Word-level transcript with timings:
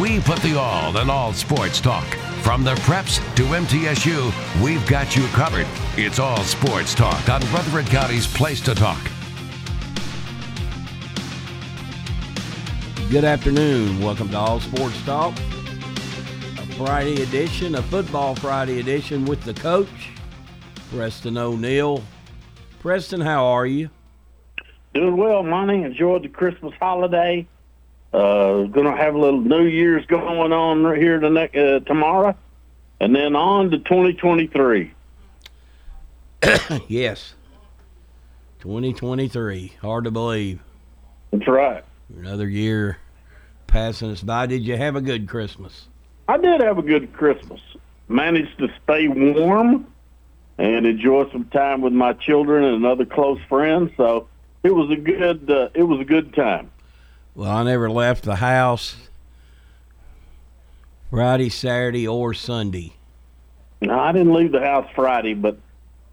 We 0.00 0.20
put 0.20 0.40
the 0.40 0.58
all 0.58 0.96
in 0.98 1.10
all 1.10 1.32
sports 1.32 1.80
talk. 1.80 2.06
From 2.42 2.64
the 2.64 2.74
preps 2.76 3.18
to 3.36 3.42
MTSU, 3.42 4.62
we've 4.62 4.84
got 4.88 5.14
you 5.14 5.26
covered. 5.28 5.66
It's 5.96 6.18
all 6.18 6.42
sports 6.42 6.94
talk 6.94 7.28
on 7.28 7.40
Rutherford 7.52 7.86
County's 7.86 8.26
Place 8.26 8.60
to 8.62 8.74
Talk. 8.74 9.00
Good 13.10 13.24
afternoon. 13.24 14.00
Welcome 14.00 14.28
to 14.30 14.38
All 14.38 14.60
Sports 14.60 15.00
Talk, 15.04 15.34
a 16.58 16.66
Friday 16.76 17.22
edition, 17.22 17.74
a 17.74 17.82
Football 17.82 18.34
Friday 18.36 18.80
edition 18.80 19.24
with 19.24 19.42
the 19.42 19.54
coach, 19.54 20.10
Preston 20.90 21.36
O'Neill. 21.36 22.02
Preston, 22.78 23.20
how 23.20 23.44
are 23.44 23.66
you? 23.66 23.90
Doing 24.94 25.16
well, 25.16 25.42
Monty. 25.42 25.82
Enjoyed 25.82 26.22
the 26.22 26.28
Christmas 26.28 26.72
holiday. 26.80 27.46
Uh, 28.12 28.64
gonna 28.64 28.96
have 28.96 29.14
a 29.14 29.18
little 29.18 29.40
New 29.40 29.64
Year's 29.64 30.04
going 30.06 30.52
on 30.52 30.82
right 30.82 30.98
here 30.98 31.20
the 31.20 31.30
next, 31.30 31.56
uh, 31.56 31.80
tomorrow, 31.80 32.34
and 32.98 33.14
then 33.14 33.36
on 33.36 33.70
to 33.70 33.78
2023. 33.78 34.92
yes. 36.88 37.34
2023. 38.60 39.72
Hard 39.80 40.04
to 40.04 40.10
believe. 40.10 40.60
That's 41.30 41.46
right. 41.46 41.84
Another 42.16 42.48
year 42.48 42.98
passing 43.66 44.10
us 44.10 44.22
by. 44.22 44.46
Did 44.46 44.62
you 44.62 44.76
have 44.76 44.96
a 44.96 45.00
good 45.00 45.28
Christmas? 45.28 45.86
I 46.28 46.36
did 46.36 46.60
have 46.60 46.78
a 46.78 46.82
good 46.82 47.12
Christmas. 47.12 47.60
Managed 48.08 48.58
to 48.58 48.68
stay 48.82 49.08
warm 49.08 49.86
and 50.58 50.84
enjoy 50.84 51.30
some 51.30 51.44
time 51.46 51.80
with 51.80 51.92
my 51.92 52.12
children 52.12 52.64
and 52.64 52.84
other 52.84 53.04
close 53.04 53.38
friends. 53.48 53.92
So 53.96 54.28
it 54.62 54.74
was 54.74 54.90
a 54.90 54.96
good. 54.96 55.50
Uh, 55.50 55.68
it 55.74 55.84
was 55.84 56.00
a 56.00 56.04
good 56.04 56.34
time. 56.34 56.70
Well, 57.34 57.50
I 57.50 57.62
never 57.62 57.90
left 57.90 58.24
the 58.24 58.36
house 58.36 58.96
Friday, 61.10 61.48
Saturday, 61.48 62.06
or 62.06 62.34
Sunday. 62.34 62.94
No, 63.80 63.98
I 63.98 64.12
didn't 64.12 64.34
leave 64.34 64.52
the 64.52 64.60
house 64.60 64.88
Friday, 64.94 65.34
but 65.34 65.58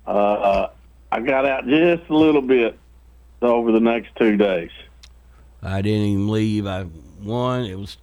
uh, 0.06 0.68
I 1.12 1.20
got 1.20 1.46
out 1.46 1.68
just 1.68 2.04
a 2.10 2.16
little 2.16 2.42
bit 2.42 2.78
over 3.42 3.72
the 3.72 3.80
next 3.80 4.16
two 4.16 4.38
days. 4.38 4.72
I 5.62 5.82
didn't 5.82 6.06
even 6.06 6.30
leave. 6.30 6.66
I 6.66 6.84
one, 6.84 7.66
it 7.66 7.76
was 7.76 7.98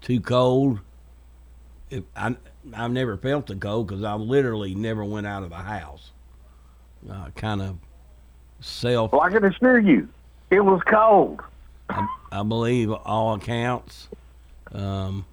too 0.00 0.20
cold. 0.20 0.80
It, 1.90 2.04
I 2.16 2.36
I've 2.74 2.90
never 2.90 3.16
felt 3.16 3.46
the 3.46 3.56
cold 3.56 3.86
because 3.86 4.02
I 4.02 4.14
literally 4.14 4.74
never 4.74 5.04
went 5.04 5.26
out 5.26 5.44
of 5.44 5.50
the 5.50 5.56
house. 5.56 6.10
Uh, 7.08 7.28
kind 7.36 7.62
of 7.62 7.78
self. 8.60 9.12
Well, 9.12 9.22
I 9.22 9.30
can 9.30 9.44
assure 9.44 9.78
you, 9.78 10.08
it 10.50 10.60
was 10.60 10.82
cold. 10.86 11.40
I, 11.88 12.06
I 12.32 12.42
believe 12.42 12.90
all 12.90 13.34
accounts, 13.34 14.08
um, 14.72 15.24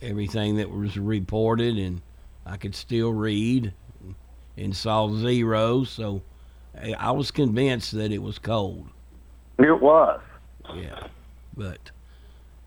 everything 0.00 0.56
that 0.56 0.70
was 0.70 0.96
reported, 0.96 1.76
and 1.76 2.00
I 2.46 2.56
could 2.56 2.74
still 2.74 3.12
read 3.12 3.72
and 4.56 4.74
saw 4.74 5.08
zero. 5.08 5.84
So 5.84 6.22
I 6.80 6.94
I 6.98 7.10
was 7.10 7.30
convinced 7.30 7.92
that 7.92 8.12
it 8.12 8.22
was 8.22 8.38
cold. 8.38 8.88
It 9.58 9.80
was. 9.80 10.20
Yeah, 10.74 11.08
but 11.56 11.90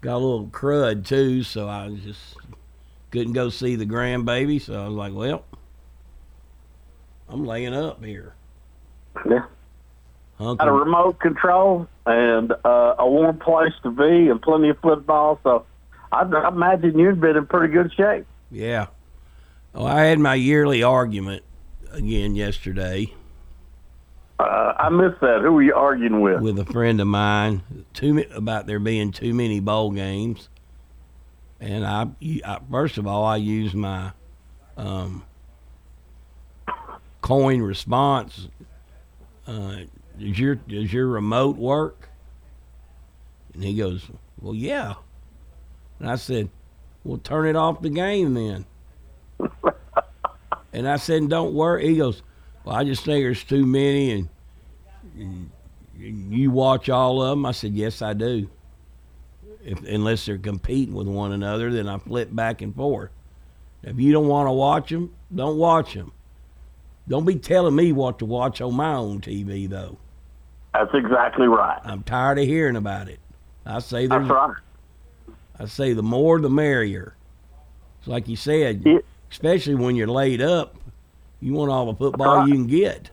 got 0.02 0.16
a 0.16 0.18
little 0.18 0.48
crud 0.48 1.06
too, 1.06 1.44
so 1.44 1.68
I 1.68 1.90
just 1.90 2.38
couldn't 3.12 3.34
go 3.34 3.50
see 3.50 3.76
the 3.76 3.86
grandbaby. 3.86 4.62
So 4.62 4.82
I 4.82 4.88
was 4.88 4.96
like, 4.96 5.14
well, 5.14 5.44
I'm 7.30 7.46
laying 7.46 7.74
up 7.74 8.04
here. 8.04 8.36
Yeah. 9.30 9.46
Hunker- 10.38 10.58
Got 10.66 10.68
a 10.68 10.72
remote 10.74 11.20
control 11.20 11.88
and 12.06 12.52
uh, 12.64 12.96
a 13.00 13.10
warm 13.10 13.38
place 13.40 13.74
to 13.84 13.92
be 13.92 14.30
and 14.30 14.42
plenty 14.42 14.70
of 14.70 14.80
football. 14.80 15.40
So 15.44 15.66
I, 16.12 16.22
I 16.22 16.48
imagine 16.48 16.98
you've 17.00 17.20
been 17.20 17.36
in 17.38 17.46
pretty 17.48 17.74
good 17.74 17.92
shape. 17.94 18.26
Yeah. 18.52 18.88
Oh, 19.76 19.86
I 19.86 20.02
had 20.04 20.20
my 20.20 20.36
yearly 20.36 20.82
argument 20.84 21.44
again 21.92 22.36
yesterday 22.36 23.14
Uh, 24.40 24.74
I 24.78 24.90
missed 24.90 25.20
that. 25.22 25.42
Who 25.42 25.52
were 25.54 25.64
you 25.64 25.74
arguing 25.74 26.22
with? 26.22 26.42
with 26.42 26.60
a 26.60 26.66
friend 26.66 27.02
of 27.02 27.08
mine 27.08 27.62
too 27.94 28.24
about 28.34 28.68
there 28.68 28.80
being 28.80 29.12
too 29.12 29.34
many 29.34 29.60
bowl 29.60 29.92
games. 29.92 30.50
And 31.60 31.86
I, 31.86 32.08
I 32.46 32.60
first 32.70 32.98
of 33.00 33.08
all, 33.08 33.26
I 33.26 33.38
use 33.38 33.74
my 33.74 34.12
um, 34.78 35.24
coin 37.22 37.62
response. 37.62 38.48
Uh, 39.48 39.78
does 40.20 40.40
your 40.40 40.56
does 40.56 40.92
your 40.92 41.08
remote 41.08 41.58
work? 41.58 42.10
And 43.54 43.64
he 43.64 43.76
goes, 43.76 44.06
well, 44.40 44.54
yeah. 44.54 44.96
And 46.00 46.10
I 46.10 46.16
said, 46.16 46.50
well, 47.04 47.18
turn 47.18 47.48
it 47.48 47.56
off 47.56 47.82
the 47.82 47.90
game 47.90 48.36
then. 48.36 48.66
and 50.74 50.88
I 50.88 50.98
said, 50.98 51.28
don't 51.30 51.54
worry. 51.54 51.88
He 51.88 51.98
goes, 51.98 52.22
well, 52.64 52.76
I 52.76 52.84
just 52.84 53.04
think 53.04 53.24
there's 53.24 53.44
too 53.44 53.66
many, 53.66 54.12
and, 54.12 54.30
and 55.18 55.50
you 55.98 56.52
watch 56.52 56.90
all 56.90 57.22
of 57.22 57.32
them. 57.32 57.46
I 57.46 57.52
said, 57.52 57.74
yes, 57.74 58.02
I 58.02 58.14
do. 58.14 58.50
If 59.64 59.84
unless 59.84 60.26
they're 60.26 60.38
competing 60.38 60.94
with 60.94 61.08
one 61.08 61.32
another, 61.32 61.72
then 61.72 61.90
I 61.90 61.98
flip 61.98 62.30
back 62.32 62.62
and 62.62 62.76
forth. 62.76 63.10
If 63.84 64.00
you 64.00 64.12
don't 64.12 64.28
want 64.28 64.48
to 64.48 64.52
watch 64.52 64.90
them, 64.90 65.16
don't 65.34 65.58
watch 65.58 65.94
them. 65.94 66.12
Don't 67.08 67.26
be 67.26 67.36
telling 67.36 67.76
me 67.76 67.92
what 67.92 68.20
to 68.20 68.26
watch 68.26 68.62
on 68.62 68.76
my 68.76 68.94
own 68.94 69.22
TV, 69.22 69.68
though. 69.68 69.98
That's 70.74 70.94
exactly 70.94 71.48
right. 71.48 71.80
I'm 71.84 72.04
tired 72.04 72.40
of 72.40 72.46
hearing 72.46 72.76
about 72.76 73.08
it. 73.10 73.20
I 73.66 73.80
say 73.80 74.08
there's, 74.08 74.22
That's 74.28 74.32
right. 74.32 74.56
I 75.60 75.66
say 75.66 75.94
the 75.94 76.04
more 76.04 76.40
the 76.40 76.50
merrier. 76.50 77.16
It's 78.00 78.08
like 78.08 78.28
you 78.28 78.36
said, 78.36 78.84
Yeah. 78.86 79.00
especially 79.32 79.76
when 79.76 79.96
you're 79.96 80.08
laid 80.08 80.42
up, 80.42 80.76
you 81.42 81.54
want 81.54 81.72
all 81.72 81.88
the 81.88 81.96
football 81.96 82.38
right. 82.38 82.48
you 82.48 82.54
can 82.54 82.68
get. 82.68 83.10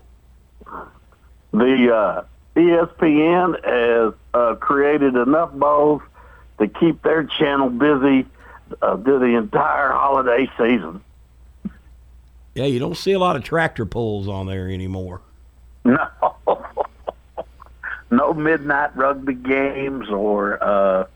The 1.52 1.94
uh, 1.94 2.24
ESPN 2.56 3.64
has 3.64 4.14
uh, 4.34 4.54
created 4.56 5.14
enough 5.16 5.52
bowls 5.52 6.02
to 6.58 6.68
keep 6.68 7.02
their 7.02 7.24
channel 7.24 7.68
busy 7.70 8.26
uh, 8.82 8.96
through 8.98 9.20
the 9.20 9.36
entire 9.36 9.90
holiday 9.92 10.50
season. 10.58 11.02
Yeah, 12.54 12.66
you 12.66 12.78
don't 12.78 12.96
see 12.96 13.12
a 13.12 13.18
lot 13.18 13.36
of 13.36 13.42
tractor 13.42 13.84
pulls 13.86 14.28
on 14.28 14.46
there 14.46 14.68
anymore. 14.68 15.20
No. 15.86 16.08
No 18.16 18.32
midnight 18.32 18.96
rugby 18.96 19.34
games 19.34 20.08
or 20.08 20.62
uh, 20.62 21.06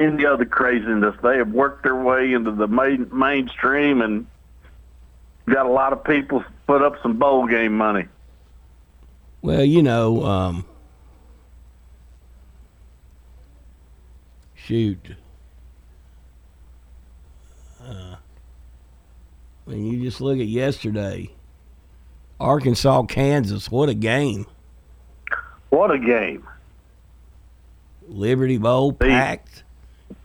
any 0.00 0.26
other 0.26 0.44
craziness. 0.44 1.14
They 1.22 1.38
have 1.38 1.50
worked 1.50 1.82
their 1.82 1.96
way 1.96 2.32
into 2.32 2.52
the 2.52 2.66
main, 2.66 3.08
mainstream 3.12 4.02
and 4.02 4.26
got 5.46 5.66
a 5.66 5.70
lot 5.70 5.92
of 5.92 6.04
people 6.04 6.44
put 6.66 6.82
up 6.82 7.00
some 7.02 7.18
bowl 7.18 7.46
game 7.46 7.76
money. 7.76 8.06
Well, 9.42 9.64
you 9.64 9.82
know, 9.82 10.24
um, 10.24 10.64
shoot. 14.54 15.14
Uh, 17.80 18.16
mean, 19.66 19.92
you 19.92 20.02
just 20.02 20.20
look 20.20 20.38
at 20.38 20.46
yesterday. 20.46 21.30
Arkansas, 22.40 23.04
Kansas, 23.04 23.70
what 23.70 23.88
a 23.88 23.94
game. 23.94 24.46
What 25.76 25.90
a 25.90 25.98
game. 25.98 26.48
Liberty 28.08 28.56
Bowl 28.56 28.94
packed. 28.94 29.62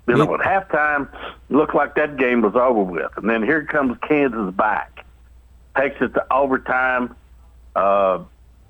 You 0.08 0.16
know, 0.16 0.34
at 0.36 0.40
halftime, 0.40 1.10
looked 1.50 1.76
like 1.76 1.96
that 1.96 2.16
game 2.16 2.42
was 2.42 2.56
over 2.56 2.82
with. 2.82 3.12
And 3.18 3.30
then 3.30 3.44
here 3.44 3.66
comes 3.66 3.98
Kansas 4.08 4.56
back. 4.56 5.06
Takes 5.78 6.02
it 6.02 6.14
to 6.14 6.26
overtime. 6.34 7.18
Uh, 7.76 8.20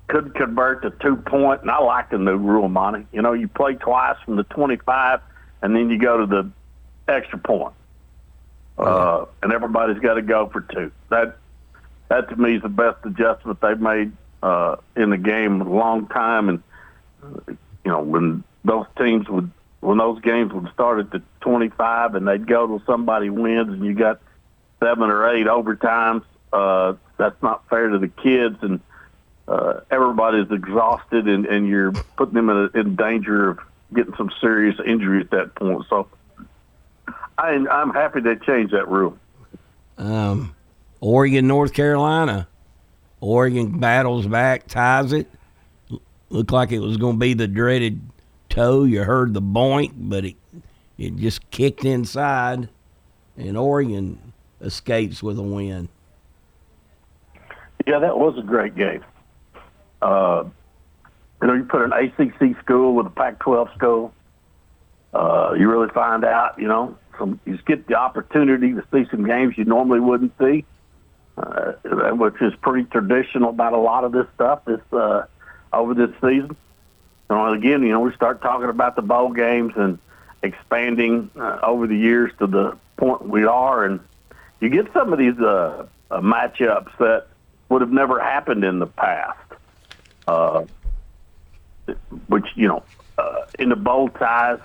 could 0.08 0.34
convert 0.34 0.82
to 0.82 0.90
two 0.90 1.14
point, 1.14 1.62
and 1.62 1.70
I 1.70 1.78
like 1.78 2.10
the 2.10 2.18
new 2.18 2.36
rule, 2.36 2.68
Monty. 2.68 3.06
You 3.12 3.22
know, 3.22 3.32
you 3.32 3.46
play 3.46 3.74
twice 3.74 4.16
from 4.24 4.34
the 4.34 4.42
25, 4.42 5.20
and 5.62 5.76
then 5.76 5.88
you 5.88 5.98
go 5.98 6.18
to 6.18 6.26
the 6.26 6.50
extra 7.06 7.38
point. 7.38 7.74
Uh, 8.76 9.26
and 9.40 9.52
everybody's 9.52 10.00
got 10.00 10.14
to 10.14 10.22
go 10.22 10.48
for 10.48 10.62
two. 10.62 10.90
That 11.10 11.36
that 12.08 12.28
to 12.30 12.34
me 12.34 12.56
is 12.56 12.62
the 12.62 12.68
best 12.68 12.98
adjustment 13.04 13.60
they've 13.60 13.80
made 13.80 14.10
uh, 14.42 14.76
in 14.96 15.10
the 15.10 15.16
game 15.16 15.60
in 15.60 15.60
a 15.60 15.72
long 15.72 16.08
time. 16.08 16.48
And 16.48 16.62
you 17.48 17.56
know, 17.84 18.02
when 18.02 18.44
those 18.64 18.86
teams 18.98 19.28
would 19.28 19.50
when 19.80 19.98
those 19.98 20.20
games 20.20 20.52
would 20.52 20.72
start 20.72 21.00
at 21.00 21.10
the 21.10 21.20
25 21.40 22.14
and 22.14 22.26
they'd 22.26 22.46
go 22.46 22.78
to 22.78 22.84
somebody 22.86 23.30
wins, 23.30 23.68
and 23.68 23.84
you 23.84 23.94
got 23.94 24.20
seven 24.78 25.10
or 25.10 25.28
eight 25.28 25.46
overtimes. 25.46 26.22
Uh, 26.52 26.94
that's 27.16 27.40
not 27.42 27.68
fair 27.68 27.88
to 27.88 27.98
the 27.98 28.08
kids, 28.08 28.56
and 28.62 28.80
uh, 29.48 29.80
everybody's 29.90 30.50
exhausted, 30.50 31.26
and, 31.26 31.46
and 31.46 31.66
you're 31.66 31.92
putting 32.16 32.34
them 32.34 32.48
in, 32.48 32.56
a, 32.56 32.78
in 32.78 32.94
danger 32.96 33.50
of 33.50 33.58
getting 33.92 34.14
some 34.16 34.30
serious 34.40 34.78
injury 34.84 35.20
at 35.20 35.30
that 35.30 35.54
point. 35.56 35.84
So 35.90 36.08
I, 37.36 37.48
I'm 37.48 37.90
happy 37.90 38.20
they 38.20 38.36
changed 38.36 38.72
that 38.72 38.88
rule. 38.88 39.18
Um, 39.98 40.54
Oregon, 41.00 41.48
North 41.48 41.72
Carolina. 41.72 42.48
Oregon 43.20 43.78
battles 43.78 44.26
back, 44.26 44.66
ties 44.66 45.12
it. 45.12 45.28
Looked 46.32 46.50
like 46.50 46.72
it 46.72 46.78
was 46.78 46.96
going 46.96 47.16
to 47.16 47.18
be 47.18 47.34
the 47.34 47.46
dreaded 47.46 48.00
toe. 48.48 48.84
You 48.84 49.04
heard 49.04 49.34
the 49.34 49.42
boink, 49.42 49.92
but 49.94 50.24
it 50.24 50.36
it 50.96 51.16
just 51.16 51.50
kicked 51.50 51.84
inside, 51.84 52.70
and 53.36 53.58
Oregon 53.58 54.32
escapes 54.62 55.22
with 55.22 55.38
a 55.38 55.42
win. 55.42 55.90
Yeah, 57.86 57.98
that 57.98 58.16
was 58.16 58.38
a 58.38 58.42
great 58.42 58.74
game. 58.74 59.04
Uh, 60.00 60.44
you 61.42 61.48
know, 61.48 61.54
you 61.54 61.64
put 61.64 61.82
an 61.82 61.92
ACC 61.92 62.58
school 62.62 62.94
with 62.94 63.06
a 63.06 63.10
Pac-12 63.10 63.74
school. 63.74 64.14
Uh, 65.12 65.54
you 65.58 65.68
really 65.68 65.90
find 65.90 66.24
out, 66.24 66.58
you 66.58 66.66
know, 66.66 66.96
some 67.18 67.38
you 67.44 67.58
get 67.66 67.86
the 67.88 67.94
opportunity 67.94 68.72
to 68.72 68.82
see 68.90 69.04
some 69.10 69.26
games 69.26 69.58
you 69.58 69.64
normally 69.64 70.00
wouldn't 70.00 70.32
see, 70.38 70.64
uh, 71.36 71.72
which 72.12 72.40
is 72.40 72.54
pretty 72.62 72.88
traditional 72.88 73.50
about 73.50 73.74
a 73.74 73.78
lot 73.78 74.04
of 74.04 74.12
this 74.12 74.26
stuff 74.34 74.64
this 74.64 74.80
uh, 74.92 75.24
over 75.72 75.94
this 75.94 76.10
season. 76.20 76.56
And 77.30 77.56
again, 77.56 77.82
you 77.82 77.90
know, 77.90 78.00
we 78.00 78.12
start 78.14 78.42
talking 78.42 78.68
about 78.68 78.96
the 78.96 79.02
bowl 79.02 79.32
games 79.32 79.72
and 79.76 79.98
expanding 80.42 81.30
uh, 81.36 81.60
over 81.62 81.86
the 81.86 81.96
years 81.96 82.32
to 82.38 82.46
the 82.46 82.76
point 82.96 83.28
we 83.28 83.44
are, 83.44 83.84
and 83.84 84.00
you 84.60 84.68
get 84.68 84.92
some 84.92 85.12
of 85.12 85.18
these 85.18 85.38
uh, 85.38 85.86
uh, 86.10 86.20
matchups 86.20 86.96
that 86.98 87.26
would 87.68 87.80
have 87.80 87.92
never 87.92 88.20
happened 88.20 88.64
in 88.64 88.78
the 88.78 88.86
past. 88.86 89.38
Uh, 90.26 90.64
which 92.28 92.46
you 92.54 92.68
know, 92.68 92.82
uh, 93.18 93.44
in 93.58 93.68
the 93.68 93.76
bowl 93.76 94.08
ties, 94.08 94.60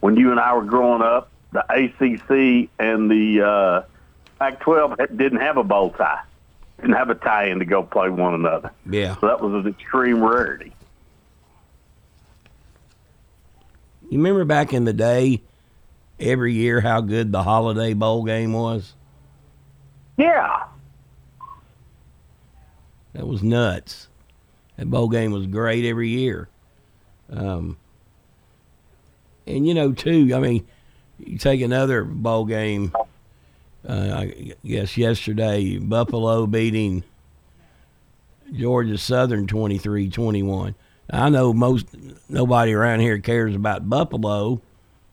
when 0.00 0.16
you 0.16 0.30
and 0.30 0.38
I 0.38 0.54
were 0.54 0.64
growing 0.64 1.02
up, 1.02 1.30
the 1.52 1.60
ACC 1.60 2.70
and 2.78 3.10
the 3.10 3.42
uh, 3.42 3.82
Pac-12 4.38 5.16
didn't 5.16 5.40
have 5.40 5.56
a 5.56 5.64
bowl 5.64 5.90
tie, 5.90 6.22
didn't 6.82 6.96
have 6.96 7.10
a 7.10 7.14
tie-in 7.14 7.58
to 7.60 7.64
go 7.64 7.82
play 7.82 8.10
one 8.10 8.34
another. 8.34 8.70
Yeah, 8.90 9.16
so 9.20 9.28
that 9.28 9.40
was 9.40 9.64
an 9.64 9.72
extreme 9.72 10.22
rarity. 10.22 10.74
You 14.10 14.18
remember 14.18 14.44
back 14.44 14.74
in 14.74 14.84
the 14.84 14.92
day, 14.92 15.40
every 16.20 16.52
year 16.52 16.82
how 16.82 17.00
good 17.00 17.32
the 17.32 17.42
Holiday 17.42 17.94
Bowl 17.94 18.24
game 18.24 18.52
was? 18.52 18.94
Yeah. 20.18 20.64
That 23.14 23.26
was 23.26 23.42
nuts. 23.42 24.08
That 24.76 24.90
bowl 24.90 25.08
game 25.08 25.32
was 25.32 25.46
great 25.46 25.84
every 25.84 26.08
year. 26.08 26.48
Um, 27.30 27.78
and 29.46 29.66
you 29.66 29.74
know, 29.74 29.92
too, 29.92 30.30
I 30.34 30.40
mean, 30.40 30.66
you 31.18 31.38
take 31.38 31.60
another 31.60 32.04
bowl 32.04 32.44
game. 32.44 32.92
Uh, 33.88 34.14
I 34.16 34.54
guess 34.64 34.96
yesterday, 34.96 35.78
Buffalo 35.78 36.46
beating 36.46 37.02
Georgia 38.52 38.98
Southern 38.98 39.46
23-21. 39.46 40.74
I 41.10 41.28
know 41.28 41.52
most 41.52 41.86
nobody 42.28 42.72
around 42.72 43.00
here 43.00 43.18
cares 43.18 43.54
about 43.54 43.88
Buffalo, 43.88 44.60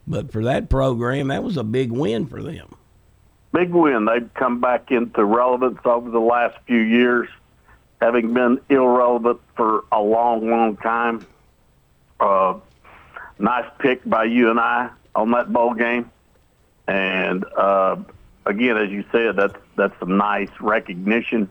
but 0.07 0.31
for 0.31 0.43
that 0.45 0.69
program, 0.69 1.29
that 1.29 1.43
was 1.43 1.57
a 1.57 1.63
big 1.63 1.91
win 1.91 2.27
for 2.27 2.41
them. 2.41 2.75
Big 3.51 3.71
win. 3.71 4.05
They've 4.05 4.29
come 4.35 4.61
back 4.61 4.91
into 4.91 5.25
relevance 5.25 5.79
over 5.83 6.09
the 6.11 6.19
last 6.19 6.57
few 6.67 6.79
years, 6.79 7.27
having 7.99 8.33
been 8.33 8.61
irrelevant 8.69 9.41
for 9.55 9.85
a 9.91 10.01
long, 10.01 10.49
long 10.49 10.77
time. 10.77 11.25
Uh, 12.19 12.55
nice 13.39 13.65
pick 13.79 14.07
by 14.07 14.25
you 14.25 14.51
and 14.51 14.59
I 14.59 14.89
on 15.15 15.31
that 15.31 15.51
bowl 15.51 15.73
game, 15.73 16.11
and 16.87 17.43
uh, 17.57 17.95
again, 18.49 18.77
as 18.77 18.89
you 18.89 19.05
said, 19.11 19.35
that's 19.35 19.55
that's 19.77 19.97
some 19.99 20.17
nice 20.17 20.49
recognition 20.59 21.49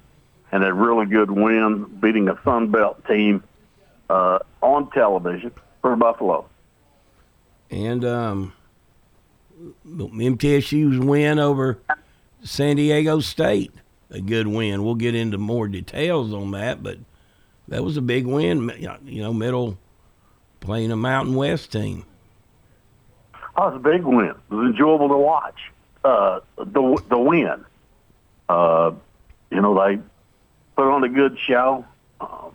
and 0.51 0.65
a 0.65 0.73
really 0.73 1.07
good 1.07 1.31
win, 1.31 1.85
beating 2.01 2.29
a 2.29 2.39
Sun 2.43 2.71
Belt 2.71 3.05
team 3.07 3.43
uh, 4.11 4.39
on 4.61 4.91
television 4.91 5.53
for 5.81 5.95
Buffalo. 5.97 6.47
And 7.71 8.05
um, 8.05 8.53
MTSU's 9.87 10.99
win 10.99 11.39
over 11.39 11.79
San 12.43 12.77
Diego 12.77 13.21
State, 13.21 13.73
a 14.11 14.21
good 14.21 14.47
win. 14.47 14.85
We'll 14.85 14.95
get 14.95 15.15
into 15.15 15.39
more 15.39 15.69
details 15.69 16.33
on 16.33 16.51
that, 16.53 16.83
but 16.83 16.99
that 17.69 17.85
was 17.85 17.97
a 17.97 18.03
big 18.03 18.27
win. 18.27 18.73
You 19.05 19.23
know, 19.23 19.35
middle 19.35 19.79
playing 20.61 20.91
a 20.91 20.97
Mountain 20.97 21.35
West 21.35 21.71
team. 21.71 22.05
Oh, 23.57 23.69
it 23.69 23.73
was 23.73 23.77
a 23.77 23.79
big 23.81 24.05
win. 24.05 24.35
It 24.51 24.55
was 24.55 24.71
enjoyable 24.71 25.09
to 25.09 25.19
watch. 25.19 25.59
Uh, 26.09 26.41
the 26.57 27.03
the 27.11 27.19
win. 27.19 27.67
Uh, 28.49 28.93
you 29.51 29.61
know, 29.61 29.75
they 29.75 30.01
put 30.75 30.87
on 30.87 31.05
a 31.05 31.09
good 31.11 31.39
show. 31.39 31.85
Uh, 32.19 32.49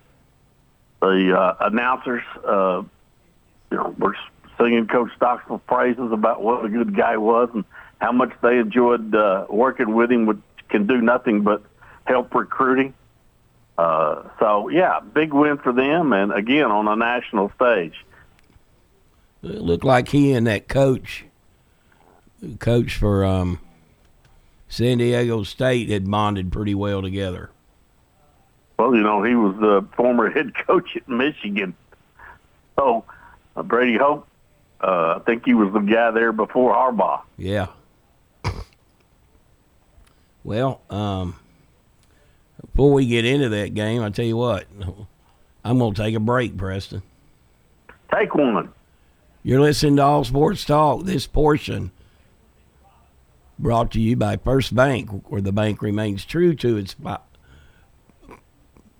the 1.00 1.38
uh, 1.38 1.56
announcers, 1.60 2.24
uh, 2.48 2.82
you 3.70 3.78
know, 3.78 3.94
were 4.00 4.16
singing 4.58 4.88
Coach 4.88 5.12
Stockstill's 5.20 5.62
praises 5.68 6.12
about 6.12 6.42
what 6.42 6.66
a 6.66 6.70
good 6.70 6.98
guy 6.98 7.18
was 7.18 7.48
and 7.54 7.64
how 8.02 8.12
much 8.12 8.32
they 8.42 8.58
enjoyed 8.58 9.14
uh, 9.14 9.46
working 9.50 9.94
with 9.94 10.12
him, 10.12 10.26
which 10.26 10.40
can 10.70 10.88
do 10.88 11.00
nothing 11.00 11.42
but 11.42 11.62
help 12.06 12.34
recruiting. 12.34 12.96
Uh, 13.78 14.24
so 14.40 14.70
yeah, 14.70 15.00
big 15.00 15.32
win 15.32 15.60
for 15.60 15.74
them, 15.74 16.12
and 16.12 16.34
again 16.34 16.72
on 16.72 16.88
a 16.88 16.96
national 16.96 17.52
stage. 17.56 18.04
It 19.44 19.62
looked 19.62 19.84
like 19.84 20.08
he 20.08 20.34
and 20.34 20.48
that 20.48 20.68
coach, 20.68 21.26
coach 22.60 22.96
for 22.96 23.26
um, 23.26 23.60
San 24.68 24.98
Diego 24.98 25.44
State, 25.44 25.90
had 25.90 26.10
bonded 26.10 26.52
pretty 26.52 26.76
well 26.76 27.02
together. 27.02 27.50
Well, 28.78 28.96
you 28.96 29.04
know, 29.04 29.24
he 29.24 29.36
was 29.36 29.56
the 29.60 29.86
former 29.96 30.30
head 30.32 30.54
coach 30.66 30.96
at 30.96 31.08
Michigan. 31.08 31.76
So 32.78 33.06
uh, 33.56 33.64
Brady 33.64 33.98
Hoke, 33.98 34.28
uh, 34.82 35.18
I 35.18 35.22
think 35.26 35.46
he 35.46 35.54
was 35.54 35.72
the 35.74 35.80
guy 35.80 36.12
there 36.12 36.32
before 36.32 36.74
Harbaugh. 36.74 37.22
Yeah. 37.38 37.68
Well, 40.44 40.82
um, 40.90 41.36
before 42.60 42.92
we 42.92 43.06
get 43.06 43.24
into 43.24 43.50
that 43.50 43.74
game, 43.74 44.02
I 44.02 44.10
tell 44.10 44.26
you 44.26 44.36
what, 44.36 44.66
I'm 45.64 45.78
going 45.78 45.94
to 45.94 46.02
take 46.02 46.16
a 46.16 46.20
break, 46.20 46.58
Preston. 46.58 47.02
Take 48.14 48.36
one. 48.36 48.74
You're 49.44 49.62
listening 49.62 49.98
to 49.98 50.04
All 50.04 50.24
Sports 50.24 50.66
Talk. 50.66 51.04
This 51.04 51.28
portion 51.28 51.92
brought 53.60 53.92
to 53.92 54.02
you 54.02 54.16
by 54.16 54.38
First 54.38 54.76
Bank, 54.76 55.30
where 55.30 55.42
the 55.42 55.52
bank 55.52 55.82
remains 55.82 56.26
true 56.26 56.56
to 56.56 56.78
its 56.78 56.96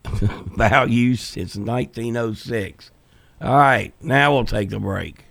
values 0.56 1.22
since 1.22 1.56
1906. 1.56 2.92
All 3.42 3.58
right, 3.58 3.94
now 4.02 4.34
we'll 4.34 4.46
take 4.46 4.70
the 4.70 4.80
break. 4.80 5.26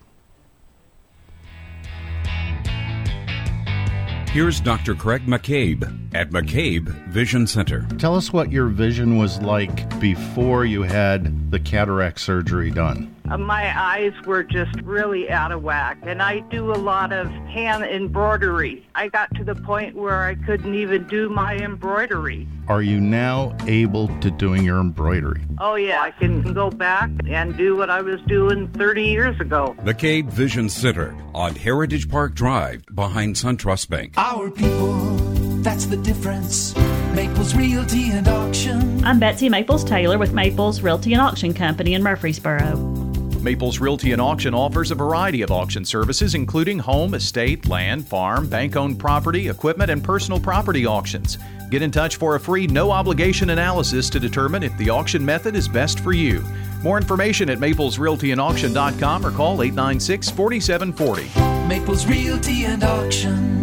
Here's 4.33 4.59
Dr. 4.59 4.95
Craig 4.95 5.27
McCabe 5.27 5.83
at 6.15 6.31
McCabe 6.31 6.87
Vision 7.09 7.45
Center. 7.45 7.87
Tell 7.99 8.15
us 8.15 8.33
what 8.33 8.51
your 8.51 8.67
vision 8.67 9.17
was 9.19 9.39
like 9.43 9.99
before 9.99 10.65
you 10.65 10.81
had 10.81 11.51
the 11.51 11.59
cataract 11.59 12.19
surgery 12.19 12.71
done. 12.71 13.12
Uh, 13.29 13.37
my 13.37 13.79
eyes 13.79 14.13
were 14.25 14.43
just 14.43 14.75
really 14.81 15.29
out 15.29 15.51
of 15.51 15.63
whack, 15.63 15.97
and 16.03 16.21
I 16.21 16.39
do 16.39 16.71
a 16.71 16.75
lot 16.75 17.13
of 17.13 17.27
hand 17.29 17.83
embroidery. 17.83 18.85
I 18.95 19.07
got 19.07 19.33
to 19.35 19.43
the 19.43 19.55
point 19.55 19.95
where 19.95 20.23
I 20.23 20.35
couldn't 20.35 20.75
even 20.75 21.07
do 21.07 21.29
my 21.29 21.55
embroidery. 21.55 22.47
Are 22.67 22.81
you 22.81 22.99
now 22.99 23.55
able 23.65 24.07
to 24.19 24.29
doing 24.29 24.63
your 24.63 24.79
embroidery? 24.79 25.41
Oh 25.59 25.75
yeah, 25.75 26.01
I 26.01 26.11
can 26.11 26.53
go 26.53 26.69
back 26.69 27.09
and 27.27 27.55
do 27.55 27.75
what 27.75 27.89
I 27.89 28.01
was 28.01 28.19
doing 28.27 28.67
30 28.69 29.03
years 29.03 29.39
ago. 29.39 29.75
The 29.83 29.93
McCabe 29.93 30.29
Vision 30.29 30.69
Center 30.69 31.15
on 31.33 31.55
Heritage 31.55 32.09
Park 32.09 32.35
Drive 32.35 32.85
behind 32.93 33.35
SunTrust 33.35 33.89
Bank. 33.89 34.13
Our 34.17 34.51
people, 34.51 35.15
that's 35.61 35.85
the 35.85 35.97
difference. 35.97 36.75
Maples 37.13 37.55
Realty 37.55 38.11
and 38.11 38.27
Auction. 38.27 39.03
I'm 39.05 39.19
Betsy 39.19 39.47
Maples 39.47 39.83
Taylor 39.83 40.17
with 40.17 40.33
Maples 40.33 40.81
Realty 40.81 41.13
and 41.13 41.21
Auction 41.21 41.53
Company 41.53 41.93
in 41.93 42.03
Murfreesboro. 42.03 43.02
Maples 43.43 43.79
Realty 43.79 44.13
and 44.13 44.21
Auction 44.21 44.53
offers 44.53 44.89
a 44.89 44.95
variety 44.95 45.41
of 45.41 45.51
auction 45.51 45.83
services, 45.83 46.33
including 46.33 46.79
home, 46.79 47.13
estate, 47.13 47.67
land, 47.67 48.07
farm, 48.07 48.47
bank 48.47 48.77
owned 48.77 48.97
property, 48.97 49.49
equipment, 49.49 49.91
and 49.91 50.01
personal 50.01 50.39
property 50.39 50.85
auctions. 50.85 51.37
Get 51.69 51.81
in 51.81 51.91
touch 51.91 52.15
for 52.15 52.35
a 52.35 52.39
free, 52.39 52.67
no 52.67 52.89
obligation 52.89 53.49
analysis 53.49 54.09
to 54.11 54.19
determine 54.19 54.63
if 54.63 54.75
the 54.77 54.89
auction 54.89 55.25
method 55.25 55.57
is 55.57 55.67
best 55.67 55.99
for 55.99 56.13
you. 56.13 56.41
More 56.83 56.97
information 56.97 57.49
at 57.49 57.57
maplesrealtyandauction.com 57.57 59.25
or 59.25 59.31
call 59.31 59.61
896 59.61 60.29
4740. 60.29 61.67
Maples 61.67 62.05
Realty 62.05 62.63
and 62.63 62.83
Auction. 62.83 63.62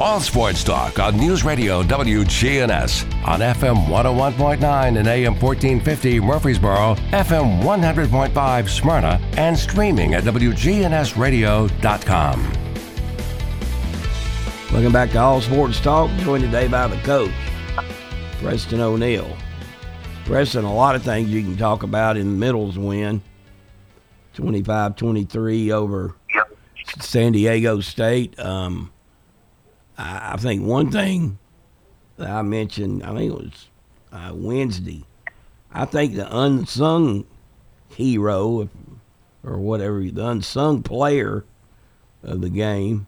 All 0.00 0.18
Sports 0.18 0.64
Talk 0.64 0.98
on 0.98 1.16
News 1.16 1.44
Radio 1.44 1.84
WGNS 1.84 3.04
on 3.26 3.38
FM 3.38 3.86
101.9 3.86 4.98
and 4.98 5.06
AM 5.06 5.34
1450 5.34 6.18
Murfreesboro, 6.18 6.96
FM 7.12 7.62
100.5 7.62 8.68
Smyrna, 8.68 9.20
and 9.36 9.56
streaming 9.56 10.14
at 10.14 10.24
WGNSradio.com. 10.24 12.52
Welcome 14.72 14.92
back 14.92 15.12
to 15.12 15.18
All 15.18 15.40
Sports 15.40 15.78
Talk, 15.78 16.10
joined 16.18 16.42
today 16.42 16.66
by 16.66 16.88
the 16.88 17.00
coach, 17.02 17.30
Preston 18.40 18.80
O'Neill. 18.80 19.36
Preston, 20.24 20.64
a 20.64 20.74
lot 20.74 20.96
of 20.96 21.04
things 21.04 21.28
you 21.28 21.42
can 21.42 21.56
talk 21.56 21.84
about 21.84 22.16
in 22.16 22.26
the 22.26 22.38
Middle's 22.38 22.76
win 22.76 23.22
25 24.34 24.96
23 24.96 25.70
over 25.70 26.16
San 26.98 27.30
Diego 27.32 27.80
State. 27.80 28.36
Um, 28.40 28.90
I, 30.00 30.36
think 30.38 30.64
one 30.64 30.90
thing 30.90 31.38
that 32.16 32.30
I 32.30 32.42
mentioned, 32.42 33.02
I 33.02 33.14
think 33.14 33.32
it 33.32 33.34
was 33.34 33.68
uh, 34.12 34.32
Wednesday. 34.34 35.04
I 35.72 35.84
think 35.84 36.14
the 36.14 36.36
unsung 36.36 37.26
hero, 37.88 38.68
or 39.44 39.58
whatever, 39.58 40.00
the 40.02 40.26
unsung 40.26 40.82
player 40.82 41.44
of 42.22 42.40
the 42.40 42.48
game 42.48 43.06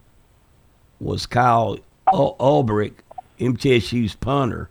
was 1.01 1.27
Kyle 1.27 1.79
Ul- 2.13 2.37
Ulbrich, 2.39 2.95
MTSU's 3.41 4.15
punter, 4.15 4.69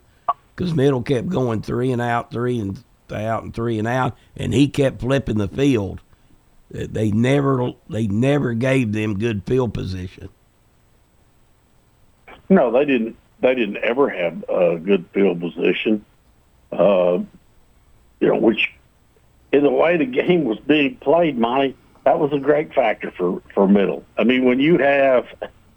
because 0.54 0.74
Middle 0.74 1.02
kept 1.02 1.28
going 1.28 1.60
three 1.60 1.90
and 1.90 2.00
out, 2.00 2.30
three 2.30 2.58
and 2.58 2.82
out, 3.10 3.42
and 3.42 3.52
three 3.52 3.78
and 3.78 3.88
out, 3.88 4.16
and 4.36 4.54
he 4.54 4.68
kept 4.68 5.00
flipping 5.00 5.38
the 5.38 5.48
field. 5.48 6.00
They 6.70 7.10
never, 7.10 7.72
they 7.90 8.06
never 8.06 8.54
gave 8.54 8.92
them 8.92 9.18
good 9.18 9.42
field 9.44 9.74
position. 9.74 10.30
No, 12.52 12.70
they 12.70 12.84
didn't. 12.84 13.16
They 13.40 13.54
didn't 13.54 13.78
ever 13.78 14.10
have 14.10 14.44
a 14.48 14.76
good 14.76 15.06
field 15.14 15.40
position. 15.40 16.04
Uh, 16.70 17.20
you 18.20 18.28
know, 18.28 18.36
which 18.36 18.70
in 19.52 19.62
the 19.62 19.70
way 19.70 19.96
the 19.96 20.04
game 20.04 20.44
was 20.44 20.58
being 20.60 20.96
played, 20.96 21.38
Monty, 21.38 21.74
that 22.04 22.18
was 22.18 22.30
a 22.32 22.38
great 22.38 22.74
factor 22.74 23.10
for 23.10 23.42
for 23.54 23.66
middle. 23.66 24.04
I 24.18 24.24
mean, 24.24 24.44
when 24.44 24.60
you 24.60 24.76
have 24.78 25.26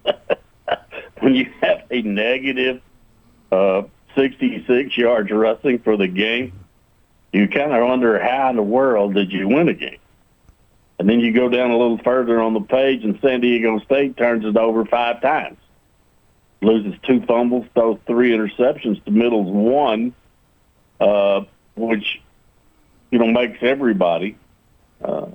when 1.21 1.33
you 1.33 1.49
have 1.61 1.83
a 1.89 2.01
negative 2.01 2.81
uh, 3.53 3.83
66 4.15 4.97
yards 4.97 5.31
rushing 5.31 5.79
for 5.79 5.95
the 5.95 6.07
game, 6.07 6.51
you 7.31 7.47
kind 7.47 7.71
of 7.71 7.87
wonder 7.87 8.19
how 8.19 8.49
in 8.49 8.57
the 8.57 8.63
world 8.63 9.13
did 9.13 9.31
you 9.31 9.47
win 9.47 9.69
a 9.69 9.73
game? 9.73 9.99
And 10.99 11.09
then 11.09 11.21
you 11.21 11.31
go 11.31 11.47
down 11.47 11.71
a 11.71 11.77
little 11.77 11.99
further 11.99 12.41
on 12.41 12.53
the 12.53 12.61
page, 12.61 13.05
and 13.05 13.17
San 13.21 13.39
Diego 13.39 13.79
State 13.79 14.17
turns 14.17 14.43
it 14.43 14.57
over 14.57 14.83
five 14.85 15.21
times 15.21 15.57
loses 16.61 16.93
two 17.03 17.21
fumbles, 17.21 17.65
throws 17.73 17.99
three 18.07 18.31
interceptions 18.31 19.03
to 19.05 19.11
Middle's 19.11 19.51
one, 19.51 20.13
uh, 20.99 21.41
which 21.75 22.21
you 23.11 23.19
know 23.19 23.27
makes 23.27 23.59
everybody 23.61 24.37
uh, 25.03 25.27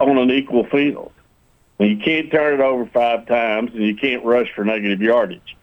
on 0.00 0.18
an 0.18 0.30
equal 0.30 0.64
field. 0.66 1.12
And 1.78 1.90
you 1.90 1.98
can't 1.98 2.30
turn 2.30 2.54
it 2.54 2.60
over 2.60 2.86
five 2.86 3.26
times, 3.26 3.72
and 3.74 3.82
you 3.82 3.94
can't 3.96 4.24
rush 4.24 4.50
for 4.54 4.64
negative 4.64 5.00
yardage. 5.00 5.56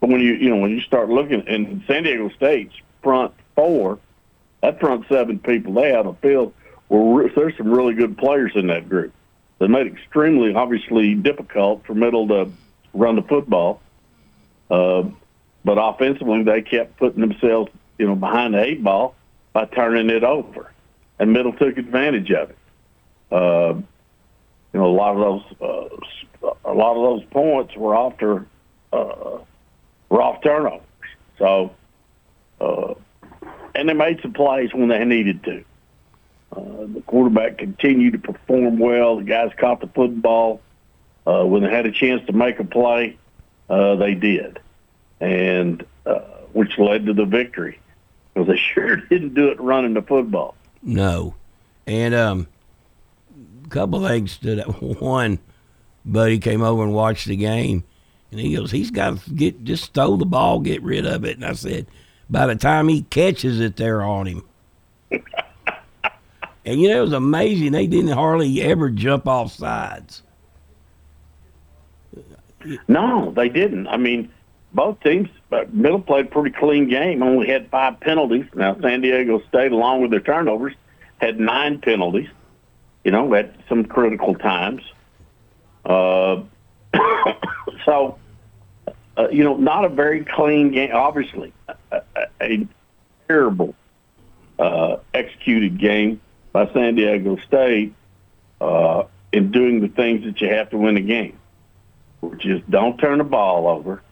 But 0.00 0.10
when 0.10 0.20
you 0.20 0.34
you 0.34 0.50
know 0.50 0.56
when 0.56 0.70
you 0.70 0.80
start 0.80 1.08
looking 1.08 1.46
in 1.46 1.82
San 1.86 2.04
Diego 2.04 2.30
State's 2.30 2.74
front 3.02 3.32
four, 3.54 3.98
that 4.62 4.80
front 4.80 5.06
seven 5.08 5.38
people 5.38 5.74
they 5.74 5.90
have 5.90 6.06
a 6.06 6.14
field. 6.14 6.54
Well, 6.88 7.28
there's 7.36 7.56
some 7.58 7.70
really 7.70 7.92
good 7.92 8.16
players 8.16 8.52
in 8.54 8.68
that 8.68 8.88
group. 8.88 9.12
They 9.58 9.66
made 9.66 9.88
it 9.88 9.92
extremely 9.92 10.54
obviously 10.54 11.14
difficult 11.14 11.84
for 11.84 11.94
Middle 11.94 12.28
to 12.28 12.50
run 12.98 13.16
the 13.16 13.22
football. 13.22 13.80
Uh, 14.70 15.04
but 15.64 15.78
offensively, 15.78 16.42
they 16.42 16.62
kept 16.62 16.96
putting 16.98 17.20
themselves, 17.20 17.70
you 17.98 18.06
know, 18.06 18.14
behind 18.14 18.54
the 18.54 18.62
eight 18.62 18.82
ball 18.82 19.14
by 19.52 19.64
turning 19.64 20.10
it 20.10 20.24
over, 20.24 20.72
and 21.18 21.32
Middle 21.32 21.52
took 21.52 21.78
advantage 21.78 22.30
of 22.30 22.50
it. 22.50 22.58
Uh, 23.30 23.74
you 24.72 24.80
know, 24.80 24.86
a 24.86 24.94
lot 24.94 25.16
of 25.16 25.20
those, 25.20 26.00
uh, 26.42 26.50
a 26.64 26.72
lot 26.74 26.96
of 26.96 27.20
those 27.20 27.24
points 27.30 27.74
were 27.76 27.96
after, 27.96 28.46
uh, 28.92 29.38
were 30.08 30.22
off 30.22 30.42
turnovers. 30.42 30.82
So, 31.38 31.74
uh, 32.60 32.94
and 33.74 33.88
they 33.88 33.94
made 33.94 34.20
some 34.22 34.32
plays 34.32 34.72
when 34.74 34.88
they 34.88 35.04
needed 35.04 35.42
to. 35.44 35.64
Uh, 36.52 36.86
the 36.94 37.02
quarterback 37.06 37.58
continued 37.58 38.14
to 38.14 38.18
perform 38.18 38.78
well. 38.78 39.16
The 39.16 39.24
guys 39.24 39.52
caught 39.58 39.80
the 39.80 39.88
football. 39.88 40.60
Uh, 41.28 41.44
when 41.44 41.62
they 41.62 41.68
had 41.68 41.84
a 41.84 41.92
chance 41.92 42.24
to 42.26 42.32
make 42.32 42.58
a 42.58 42.64
play, 42.64 43.18
uh, 43.68 43.96
they 43.96 44.14
did, 44.14 44.58
and 45.20 45.84
uh, 46.06 46.20
which 46.54 46.78
led 46.78 47.04
to 47.04 47.12
the 47.12 47.26
victory 47.26 47.78
because 48.32 48.48
they 48.48 48.56
sure 48.74 48.96
didn't 48.96 49.34
do 49.34 49.48
it 49.48 49.60
running 49.60 49.92
the 49.92 50.00
football. 50.00 50.54
No, 50.82 51.34
and 51.86 52.14
um, 52.14 52.46
a 53.66 53.68
couple 53.68 54.06
things 54.06 54.32
stood 54.32 54.60
out. 54.60 54.82
One, 54.82 55.38
Buddy 56.02 56.38
came 56.38 56.62
over 56.62 56.82
and 56.82 56.94
watched 56.94 57.26
the 57.26 57.36
game, 57.36 57.84
and 58.30 58.40
he 58.40 58.56
goes, 58.56 58.70
"He's 58.70 58.90
got 58.90 59.18
to 59.18 59.30
get 59.30 59.64
just 59.64 59.92
throw 59.92 60.16
the 60.16 60.24
ball, 60.24 60.60
get 60.60 60.82
rid 60.82 61.04
of 61.04 61.26
it." 61.26 61.36
And 61.36 61.44
I 61.44 61.52
said, 61.52 61.88
"By 62.30 62.46
the 62.46 62.56
time 62.56 62.88
he 62.88 63.02
catches 63.02 63.60
it, 63.60 63.76
they're 63.76 64.02
on 64.02 64.24
him." 64.24 64.44
and 65.10 66.80
you 66.80 66.88
know, 66.88 67.00
it 67.00 67.02
was 67.02 67.12
amazing. 67.12 67.72
They 67.72 67.86
didn't 67.86 68.12
hardly 68.12 68.62
ever 68.62 68.88
jump 68.88 69.28
off 69.28 69.52
sides. 69.52 70.22
No, 72.88 73.32
they 73.32 73.48
didn't. 73.48 73.86
I 73.86 73.96
mean, 73.96 74.30
both 74.72 75.00
teams, 75.00 75.28
But 75.48 75.72
Middle 75.72 76.00
played 76.00 76.26
a 76.26 76.28
pretty 76.28 76.54
clean 76.56 76.88
game. 76.88 77.22
Only 77.22 77.48
had 77.48 77.70
five 77.70 78.00
penalties. 78.00 78.46
Now 78.54 78.76
San 78.80 79.00
Diego 79.00 79.40
State, 79.48 79.72
along 79.72 80.02
with 80.02 80.10
their 80.10 80.20
turnovers, 80.20 80.74
had 81.20 81.40
nine 81.40 81.80
penalties. 81.80 82.28
You 83.04 83.12
know, 83.12 83.32
at 83.34 83.54
some 83.68 83.84
critical 83.84 84.34
times. 84.34 84.82
Uh, 85.84 86.42
so, 87.86 88.18
uh, 89.16 89.28
you 89.30 89.44
know, 89.44 89.56
not 89.56 89.84
a 89.84 89.88
very 89.88 90.24
clean 90.24 90.72
game. 90.72 90.90
Obviously, 90.92 91.52
a, 91.68 91.74
a, 91.92 92.26
a 92.42 92.68
terrible 93.26 93.74
uh, 94.58 94.96
executed 95.14 95.78
game 95.78 96.20
by 96.52 96.70
San 96.74 96.96
Diego 96.96 97.36
State 97.46 97.94
uh, 98.60 99.04
in 99.32 99.52
doing 99.52 99.80
the 99.80 99.88
things 99.88 100.24
that 100.24 100.40
you 100.40 100.48
have 100.48 100.68
to 100.70 100.76
win 100.76 100.96
a 100.96 101.00
game 101.00 101.38
is 102.22 102.62
don't 102.68 102.98
turn 102.98 103.18
the 103.18 103.24
ball 103.24 103.66
over, 103.68 104.02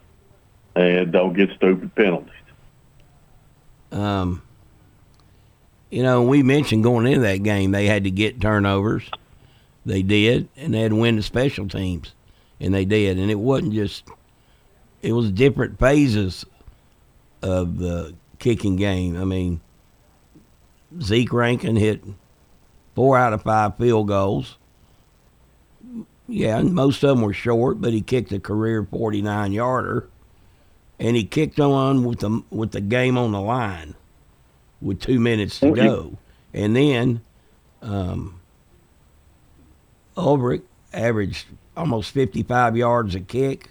and 0.75 1.13
don't 1.13 1.33
get 1.35 1.51
stupid 1.57 1.95
penalties. 1.95 2.33
Um, 3.93 4.43
you 5.91 6.03
know, 6.03 6.23
we 6.23 6.43
mentioned 6.43 6.83
going 6.83 7.07
into 7.07 7.21
that 7.21 7.43
game 7.43 7.71
they 7.71 7.87
had 7.87 8.05
to 8.05 8.11
get 8.11 8.41
turnovers. 8.41 9.09
They 9.85 10.03
did, 10.03 10.49
and 10.57 10.75
they 10.75 10.81
had 10.81 10.91
to 10.91 10.97
win 10.97 11.17
the 11.17 11.23
special 11.23 11.69
teams, 11.69 12.15
and 12.61 12.75
they 12.75 12.85
did. 12.85 13.19
And 13.19 13.31
it 13.31 13.39
wasn't 13.39 13.73
just; 13.73 14.05
it 15.03 15.13
was 15.13 15.31
different 15.31 15.79
phases 15.79 16.45
of 17.43 17.79
the 17.79 18.15
kicking 18.39 18.77
game. 18.77 19.21
I 19.21 19.25
mean, 19.25 19.61
Zeke 21.01 21.33
Rankin 21.33 21.77
hit 21.77 22.03
four 22.95 23.17
out 23.17 23.33
of 23.33 23.43
five 23.43 23.77
field 23.77 24.09
goals. 24.09 24.59
Yeah, 26.29 26.59
and 26.59 26.75
most 26.75 27.03
of 27.05 27.11
them 27.11 27.23
were 27.23 27.33
short, 27.33 27.81
but 27.81 27.93
he 27.93 28.01
kicked 28.01 28.33
a 28.33 28.41
career 28.41 28.87
49 28.91 29.53
yarder, 29.53 30.09
and 30.99 31.17
he 31.17 31.25
kicked 31.25 31.61
on 31.61 32.05
with 32.05 32.21
the 32.21 32.43
with 32.51 32.73
the 32.73 32.81
game 32.81 33.17
on 33.17 33.33
the 33.33 33.41
line, 33.41 33.95
with 34.81 35.01
two 35.01 35.21
minutes 35.21 35.61
to 35.61 35.71
go, 35.71 36.19
and 36.53 36.75
then 36.75 37.21
um, 37.81 38.41
Ulbrich 40.17 40.63
averaged 40.93 41.47
almost 41.77 42.11
55 42.11 42.77
yards 42.77 43.15
a 43.15 43.21
kick, 43.21 43.71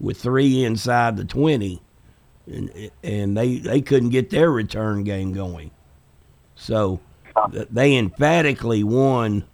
with 0.00 0.16
three 0.16 0.64
inside 0.64 1.18
the 1.18 1.24
20, 1.24 1.82
and 2.46 2.90
and 3.02 3.36
they 3.36 3.58
they 3.58 3.82
couldn't 3.82 4.10
get 4.10 4.30
their 4.30 4.50
return 4.50 5.04
game 5.04 5.34
going, 5.34 5.70
so 6.54 6.98
they 7.70 7.98
emphatically 7.98 8.84
won 8.84 9.44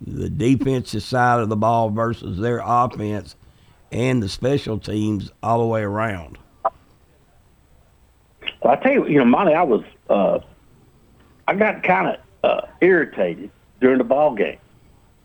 the 0.00 0.28
defensive 0.28 1.02
side 1.02 1.40
of 1.40 1.48
the 1.48 1.56
ball 1.56 1.90
versus 1.90 2.38
their 2.38 2.60
offense 2.64 3.36
and 3.92 4.22
the 4.22 4.28
special 4.28 4.78
teams 4.78 5.30
all 5.42 5.60
the 5.60 5.66
way 5.66 5.82
around. 5.82 6.38
Well, 8.62 8.72
I 8.72 8.76
tell 8.76 8.92
you, 8.92 9.06
you 9.06 9.18
know, 9.18 9.24
Monty, 9.24 9.54
I 9.54 9.62
was, 9.62 9.84
uh, 10.10 10.40
I 11.46 11.54
got 11.54 11.82
kind 11.82 12.08
of 12.08 12.16
uh, 12.42 12.66
irritated 12.80 13.50
during 13.80 13.98
the 13.98 14.04
ball 14.04 14.34
game. 14.34 14.58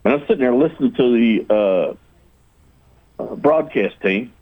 And 0.04 0.14
I'm 0.14 0.22
sitting 0.22 0.40
there 0.40 0.56
listening 0.56 0.94
to 0.94 1.12
the 1.12 1.46
uh, 1.50 3.24
uh, 3.24 3.36
broadcast 3.36 4.00
team, 4.02 4.34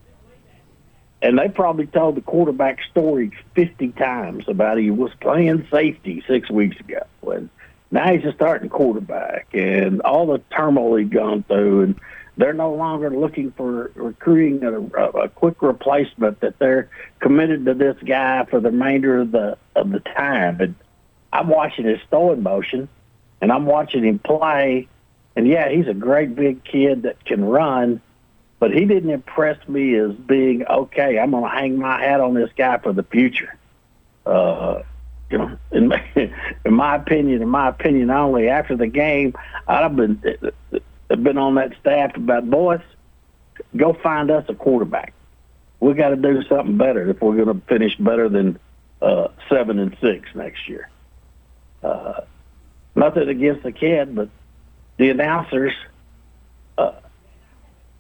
and 1.21 1.38
they 1.38 1.50
probably 1.50 1.88
told 1.88 2.15
the 2.15 2.21
quarterback 2.21 2.79
story 2.89 3.31
50 3.55 3.89
times 3.89 4.45
about 4.48 4.77
he 4.77 4.89
was 4.89 5.12
playing 5.19 5.67
safety 5.69 6.24
six 6.27 6.50
weeks 6.50 6.79
ago. 6.79 7.01
And 7.24 7.50
now 7.91 8.12
he's 8.12 8.25
a 8.25 8.34
starting 8.34 8.69
quarterback 8.69 9.48
and 9.53 10.01
all 10.01 10.27
the 10.27 10.41
turmoil 10.55 10.96
he's 10.96 11.10
gone 11.10 11.43
through 11.43 11.84
and 11.84 12.00
they're 12.39 12.53
no 12.53 12.74
longer 12.74 13.10
looking 13.10 13.51
for 13.51 13.91
recruiting 13.96 14.63
a, 14.63 14.79
a, 15.19 15.27
quick 15.27 15.62
replacement 15.62 16.39
that 16.39 16.58
they're 16.58 16.89
committed 17.19 17.65
to 17.65 17.74
this 17.74 17.98
guy 18.05 18.46
for 18.46 18.62
the 18.62 18.72
remainder 18.72 19.19
of 19.19 19.31
the 19.34 19.58
of 19.75 19.91
the 19.91 20.00
time. 20.00 20.62
And 20.62 20.75
I'm 21.34 21.50
watching 21.50 21.84
his 21.86 22.00
throwing 22.10 22.41
motion 22.41 22.88
and 23.41 23.51
I'm 23.51 23.65
watching 23.65 24.05
him 24.05 24.19
play. 24.19 24.88
And 25.36 25.48
yeah 25.48 25.69
he's 25.69 25.88
a 25.88 25.93
great 25.93 26.34
big 26.36 26.63
kid 26.63 27.03
that 27.03 27.24
can 27.25 27.43
run 27.43 28.01
but 28.60 28.72
he 28.72 28.86
didn't 28.86 29.10
impress 29.10 29.58
me 29.67 29.96
as 29.96 30.12
being 30.12 30.65
okay 30.65 31.19
I'm 31.19 31.31
going 31.31 31.43
to 31.43 31.50
hang 31.50 31.77
my 31.77 32.01
hat 32.01 32.22
on 32.22 32.36
this 32.36 32.51
guy 32.55 32.77
for 32.77 32.93
the 32.93 33.03
future. 33.03 33.58
Uh 34.25 34.84
you 35.29 35.38
know, 35.38 35.57
in 35.71 35.88
my, 35.88 36.03
in 36.65 36.74
my 36.74 36.95
opinion, 36.95 37.41
in 37.41 37.50
my 37.50 37.69
opinion 37.69 38.09
only, 38.09 38.50
after 38.50 38.75
the 38.75 38.88
game, 38.88 39.33
I've 39.67 39.95
been 39.95 40.21
I've 41.09 41.24
been 41.24 41.38
on 41.38 41.55
that 41.55 41.74
staff 41.79 42.15
about 42.15 42.50
boys, 42.50 42.81
go 43.75 43.93
find 43.93 44.29
us 44.31 44.45
a 44.48 44.53
quarterback. 44.53 45.13
We 45.79 45.93
got 45.93 46.09
to 46.09 46.15
do 46.15 46.43
something 46.43 46.77
better 46.77 47.09
if 47.09 47.21
we're 47.21 47.43
going 47.43 47.59
to 47.59 47.65
finish 47.67 47.95
better 47.98 48.27
than 48.27 48.59
uh, 49.01 49.29
seven 49.48 49.79
and 49.79 49.95
six 50.01 50.27
next 50.36 50.67
year. 50.67 50.89
Uh, 51.81 52.21
nothing 52.95 53.29
against 53.29 53.63
the 53.63 53.71
kid, 53.71 54.13
but 54.13 54.29
the 54.98 55.09
announcers, 55.09 55.74
uh, 56.77 56.91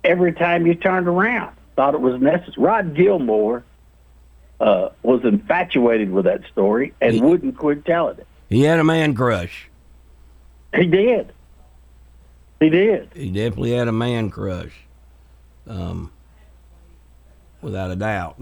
every 0.03 0.33
time 0.33 0.67
you 0.67 0.75
turned 0.75 1.07
around, 1.07 1.55
thought 1.77 1.93
it 1.93 2.01
was 2.01 2.21
necessary. 2.21 2.55
Rod 2.57 2.95
Gilmore 2.95 3.63
uh, 4.59 4.89
was 5.03 5.23
infatuated 5.23 6.11
with 6.11 6.25
that 6.25 6.41
story 6.51 6.93
and 7.01 7.13
he, 7.13 7.21
wouldn't 7.21 7.57
quit 7.57 7.85
telling 7.85 8.17
it. 8.17 8.27
He 8.49 8.63
had 8.63 8.79
a 8.79 8.83
man 8.83 9.13
crush. 9.13 9.69
He 10.75 10.85
did. 10.85 11.31
He 12.59 12.69
did. 12.69 13.09
He 13.13 13.29
definitely 13.29 13.71
had 13.71 13.87
a 13.87 13.93
man 13.93 14.29
crush, 14.29 14.73
um, 15.67 16.11
without 17.61 17.91
a 17.91 17.95
doubt. 17.95 18.35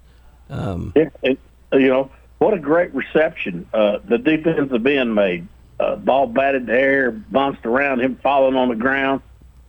um, 0.50 0.92
yeah, 0.96 1.10
it, 1.22 1.38
you 1.72 1.88
know 1.88 2.10
what 2.38 2.54
a 2.54 2.58
great 2.58 2.94
reception 2.94 3.68
uh, 3.74 3.98
the 4.04 4.18
defensive 4.18 4.86
end 4.86 5.14
made. 5.14 5.46
Uh, 5.78 5.96
ball 5.96 6.26
batted 6.26 6.66
the 6.66 6.72
air, 6.72 7.10
bounced 7.10 7.66
around, 7.66 8.00
him 8.00 8.16
falling 8.22 8.56
on 8.56 8.68
the 8.68 8.76
ground, 8.76 9.20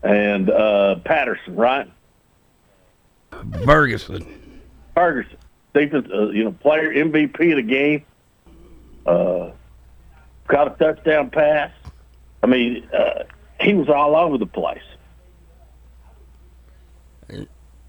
and 0.01 0.49
uh, 0.49 0.95
Patterson, 1.03 1.55
right? 1.55 1.91
Ferguson. 3.65 4.25
Ferguson 4.93 5.37
defense, 5.73 6.07
uh, 6.13 6.29
you 6.29 6.43
know, 6.43 6.51
player 6.51 6.93
MVP 6.93 7.51
of 7.51 7.57
the 7.57 7.61
game. 7.63 8.05
Uh, 9.05 9.51
got 10.47 10.67
a 10.67 10.77
touchdown 10.77 11.29
pass. 11.29 11.71
I 12.41 12.47
mean, 12.47 12.87
uh, 12.93 13.23
he 13.59 13.73
was 13.73 13.89
all 13.89 14.15
over 14.15 14.37
the 14.37 14.45
place. 14.45 14.81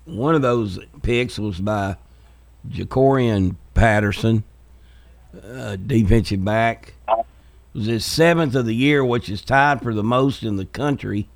One 0.05 0.35
of 0.35 0.42
those 0.42 0.79
picks 1.03 1.38
was 1.38 1.61
by 1.61 1.97
Jacorian 2.68 3.57
Patterson, 3.75 4.44
uh, 5.42 5.77
defensive 5.77 6.44
back. 6.44 6.94
It 7.09 7.79
was 7.79 7.87
his 7.87 8.05
seventh 8.05 8.55
of 8.55 8.66
the 8.66 8.75
year, 8.75 9.05
which 9.05 9.29
is 9.29 9.42
tied 9.42 9.83
for 9.83 9.94
the 9.94 10.05
most 10.05 10.42
in 10.42 10.57
the 10.57 10.66
country. 10.66 11.29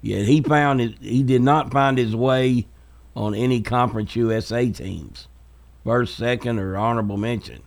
Yet 0.00 0.26
he 0.26 0.40
found 0.40 0.80
it, 0.80 0.98
he 1.00 1.22
did 1.22 1.42
not 1.42 1.72
find 1.72 1.98
his 1.98 2.14
way 2.14 2.66
on 3.14 3.34
any 3.34 3.60
Conference 3.60 4.14
USA 4.14 4.70
teams 4.70 5.26
first, 5.86 6.16
second, 6.16 6.58
or 6.58 6.76
honorable 6.76 7.16
mention. 7.16 7.62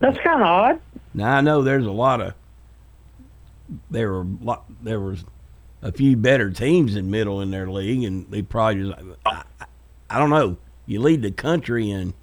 That's 0.00 0.18
kind 0.18 0.40
of 0.40 0.46
odd. 0.46 0.80
Now 1.12 1.36
I 1.36 1.40
know 1.40 1.62
there's 1.62 1.86
a 1.86 1.92
lot 1.92 2.20
of 2.20 2.34
there 3.90 4.10
were 4.10 4.24
lot, 4.42 4.64
there 4.82 5.00
was 5.00 5.24
a 5.82 5.92
few 5.92 6.16
better 6.16 6.50
teams 6.50 6.96
in 6.96 7.10
middle 7.10 7.40
in 7.40 7.50
their 7.50 7.70
league, 7.70 8.02
and 8.02 8.28
they 8.30 8.42
probably 8.42 8.82
just 8.82 8.98
I, 9.24 9.44
I 10.10 10.18
don't 10.18 10.30
know. 10.30 10.56
You 10.86 11.00
lead 11.00 11.22
the 11.22 11.30
country 11.30 11.90
in 11.90 12.14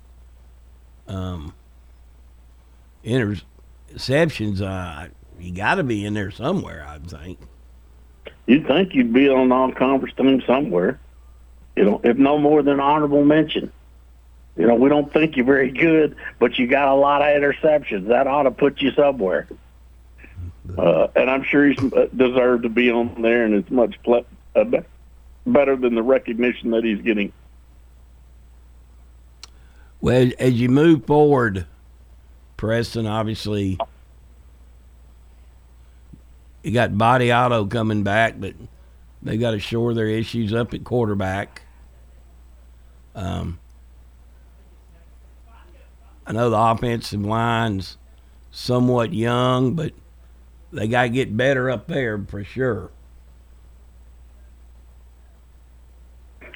um, 1.08 1.54
interceptions. 3.04 4.62
Uh, 4.62 5.10
you 5.39 5.54
got 5.54 5.76
to 5.76 5.84
be 5.84 6.06
in 6.06 6.13
there 6.13 6.32
somewhere, 6.32 6.86
I 6.88 7.00
think. 7.00 7.39
You'd 8.45 8.67
think 8.67 8.93
you'd 8.93 9.13
be 9.13 9.30
on 9.30 9.52
all-conference 9.52 10.15
team 10.15 10.41
somewhere 10.45 11.00
you 11.82 11.89
know, 11.89 12.00
if 12.04 12.15
no 12.15 12.38
more 12.38 12.62
than 12.62 12.80
honorable 12.80 13.26
mention. 13.26 13.72
You 14.56 14.67
know, 14.67 14.76
we 14.76 14.88
don't 14.88 15.12
think 15.12 15.36
you're 15.36 15.48
very 15.48 15.72
good, 15.72 16.15
but 16.38 16.60
you 16.60 16.67
got 16.67 16.89
a 16.89 16.94
lot 16.94 17.24
of 17.24 17.28
interceptions. 17.30 18.10
That 18.10 18.28
ought 18.28 18.44
to 18.44 18.52
put 18.52 18.82
you 18.82 18.91
somewhere. 18.91 19.48
Uh, 20.78 21.08
and 21.15 21.28
I'm 21.28 21.41
sure 21.41 21.67
he's 21.67 21.80
uh, 21.91 22.08
deserved 22.15 22.63
to 22.63 22.70
be 22.70 22.91
on 22.91 23.24
there, 23.24 23.46
and 23.46 23.56
it's 23.56 23.72
much 23.72 23.96
ple- 24.04 24.28
uh, 24.56 24.63
better 25.48 25.76
than 25.76 25.96
the 25.96 26.04
recognition 26.04 26.70
that 26.70 26.84
he's 26.84 27.02
getting. 27.02 27.34
Well, 30.02 30.30
as 30.38 30.54
you 30.54 30.70
move 30.70 31.08
forward, 31.08 31.65
Preston, 32.58 33.08
obviously, 33.08 33.80
you 36.62 36.72
got 36.72 36.91
Vattiato 36.91 37.67
coming 37.72 38.04
back, 38.04 38.36
but 38.38 38.54
they 39.24 39.38
got 39.38 39.52
to 39.52 39.60
shore 39.60 39.96
their 39.96 40.08
issues 40.08 40.54
up 40.54 40.76
at 40.76 40.84
quarterback. 40.84 41.63
Um, 43.15 43.60
I 46.26 46.34
know 46.34 46.50
the 46.50 46.58
offensive 46.58 47.21
line's 47.21 47.97
somewhat 48.52 49.13
young, 49.13 49.74
but 49.74 49.93
they 50.71 50.88
got 50.88 51.04
to 51.04 51.10
get 51.10 51.36
better 51.36 51.69
up 51.69 51.88
there 51.88 52.17
for 52.19 52.43
sure. 52.43 52.91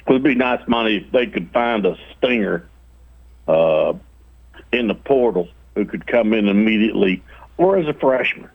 It'd 0.08 0.22
be 0.22 0.34
nice 0.34 0.60
Monty 0.68 0.98
if 0.98 1.12
they 1.12 1.26
could 1.26 1.50
find 1.50 1.84
a 1.84 1.96
stinger 2.16 2.68
uh, 3.48 3.94
in 4.72 4.86
the 4.86 4.94
portal 4.94 5.48
who 5.74 5.84
could 5.84 6.06
come 6.06 6.32
in 6.32 6.48
immediately, 6.48 7.22
or 7.56 7.76
as 7.76 7.86
a 7.86 7.94
freshman. 7.94 8.48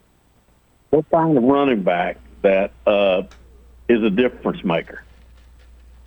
We'll 0.92 1.06
find 1.12 1.38
a 1.38 1.42
running 1.42 1.84
back 1.84 2.18
that 2.42 2.72
uh, 2.88 3.24
is 3.88 4.02
a 4.02 4.10
difference 4.10 4.64
maker. 4.64 5.01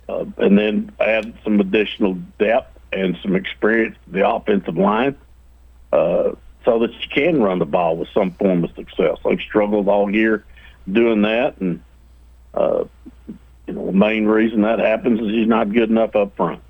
Uh, 0.07 0.25
and 0.37 0.57
then 0.57 0.91
add 0.99 1.33
some 1.43 1.59
additional 1.59 2.13
depth 2.37 2.77
and 2.93 3.17
some 3.23 3.35
experience 3.35 3.97
to 4.05 4.11
the 4.11 4.27
offensive 4.27 4.77
line 4.77 5.15
uh, 5.91 6.31
so 6.63 6.79
that 6.79 6.91
you 6.93 7.07
can 7.09 7.41
run 7.41 7.59
the 7.59 7.65
ball 7.65 7.97
with 7.97 8.09
some 8.13 8.31
form 8.31 8.63
of 8.63 8.69
success. 8.75 9.17
They've 9.23 9.39
struggled 9.39 9.87
all 9.87 10.13
year 10.13 10.45
doing 10.91 11.23
that, 11.23 11.57
and 11.57 11.81
uh, 12.53 12.85
you 13.67 13.73
know, 13.73 13.87
the 13.87 13.91
main 13.91 14.25
reason 14.25 14.61
that 14.61 14.79
happens 14.79 15.19
is 15.19 15.27
he's 15.27 15.47
not 15.47 15.71
good 15.71 15.89
enough 15.89 16.15
up 16.15 16.35
front. 16.35 16.61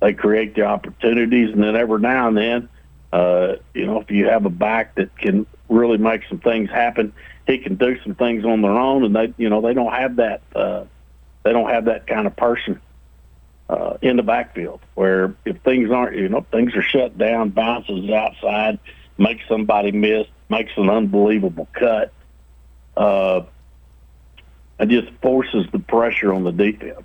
They 0.00 0.12
create 0.12 0.54
the 0.54 0.62
opportunities, 0.62 1.52
and 1.52 1.62
then 1.62 1.76
every 1.76 2.00
now 2.00 2.28
and 2.28 2.36
then, 2.36 2.68
uh, 3.12 3.54
you 3.74 3.86
know, 3.86 4.00
if 4.00 4.10
you 4.10 4.26
have 4.26 4.44
a 4.44 4.50
back 4.50 4.94
that 4.94 5.16
can 5.18 5.46
really 5.68 5.98
make 5.98 6.22
some 6.28 6.38
things 6.38 6.70
happen, 6.70 7.12
he 7.46 7.58
can 7.58 7.74
do 7.74 7.98
some 8.02 8.14
things 8.14 8.44
on 8.44 8.62
their 8.62 8.72
own, 8.72 9.04
and 9.04 9.14
they, 9.14 9.34
you 9.36 9.48
know, 9.48 9.60
they 9.60 9.74
don't 9.74 9.92
have 9.92 10.16
that. 10.16 10.42
Uh, 10.54 10.84
they 11.42 11.52
don't 11.52 11.70
have 11.70 11.86
that 11.86 12.06
kind 12.06 12.26
of 12.26 12.36
person 12.36 12.80
uh, 13.68 13.96
in 14.00 14.16
the 14.16 14.22
backfield 14.22 14.80
where 14.94 15.34
if 15.44 15.60
things 15.62 15.90
aren't, 15.90 16.16
you 16.16 16.28
know, 16.28 16.44
things 16.50 16.74
are 16.74 16.82
shut 16.82 17.16
down, 17.18 17.50
bounces 17.50 18.10
outside, 18.10 18.78
makes 19.18 19.46
somebody 19.48 19.92
miss, 19.92 20.26
makes 20.48 20.72
an 20.76 20.88
unbelievable 20.88 21.68
cut, 21.72 22.12
uh, 22.96 23.42
and 24.78 24.90
just 24.90 25.10
forces 25.22 25.66
the 25.72 25.78
pressure 25.78 26.32
on 26.32 26.44
the 26.44 26.52
defense. 26.52 27.02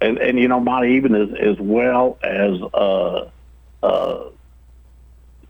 And 0.00 0.18
and 0.18 0.38
you 0.38 0.48
know, 0.48 0.60
Monty, 0.60 0.94
even 0.94 1.14
as 1.14 1.28
as 1.38 1.58
well 1.58 2.18
as 2.22 2.60
uh, 2.74 3.30
uh, 3.82 4.24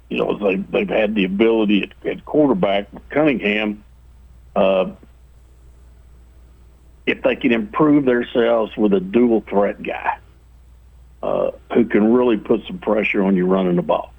you 0.09 0.19
know, 0.19 0.38
they 0.38 0.57
they've 0.57 0.88
had 0.88 1.14
the 1.14 1.25
ability 1.25 1.83
at, 1.83 2.07
at 2.07 2.25
quarterback 2.25 2.88
Cunningham. 3.11 3.83
Uh, 4.55 4.92
if 7.07 7.23
they 7.23 7.37
can 7.37 7.53
improve 7.53 8.05
themselves 8.05 8.77
with 8.77 8.92
a 8.92 9.01
dual 9.01 9.42
threat 9.42 9.83
guy 9.83 10.19
uh, 11.23 11.53
who 11.73 11.85
can 11.85 12.12
really 12.12 12.37
put 12.37 12.66
some 12.66 12.79
pressure 12.79 13.23
on 13.23 13.37
you 13.37 13.47
running 13.47 13.77
the 13.77 13.83
ball, 13.83 14.12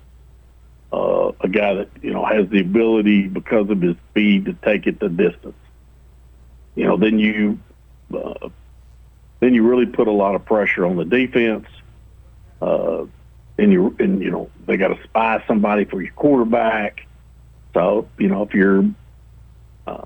uh, 0.94 1.32
a 1.42 1.50
guy 1.50 1.74
that 1.74 1.90
you 2.02 2.12
know 2.12 2.26
has 2.26 2.50
the 2.50 2.62
ability 2.62 3.28
because 3.28 3.70
of 3.70 3.82
his 3.82 3.96
speed 4.10 4.46
to 4.46 4.54
take 4.54 4.88
it 4.88 5.00
the 5.00 5.10
distance. 5.10 5.56
You 6.76 6.86
know, 6.86 6.98
then 6.98 7.20
you 7.20 7.60
uh, 8.16 8.50
then 9.40 9.54
you 9.54 9.68
really 9.68 9.86
put 9.86 10.08
a 10.08 10.12
lot 10.12 10.36
of 10.36 10.46
pressure 10.46 10.86
on 10.86 10.96
the 10.96 11.06
defense. 11.06 11.68
Uh, 12.62 13.06
and 13.58 13.72
you 13.72 13.96
and 14.00 14.22
you 14.22 14.32
know 14.32 14.50
they 14.66 14.78
got 14.78 14.90
to 14.90 15.04
spy 15.04 15.44
somebody 15.48 15.86
for 15.86 16.02
your 16.02 16.14
quarterback. 16.14 17.06
So 17.74 18.08
you 18.18 18.28
know 18.28 18.44
if 18.44 18.54
you're 18.54 18.86
uh, 19.86 20.06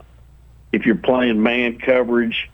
if 0.71 0.85
you're 0.85 0.95
playing 0.95 1.41
man 1.43 1.77
coverage 1.77 2.49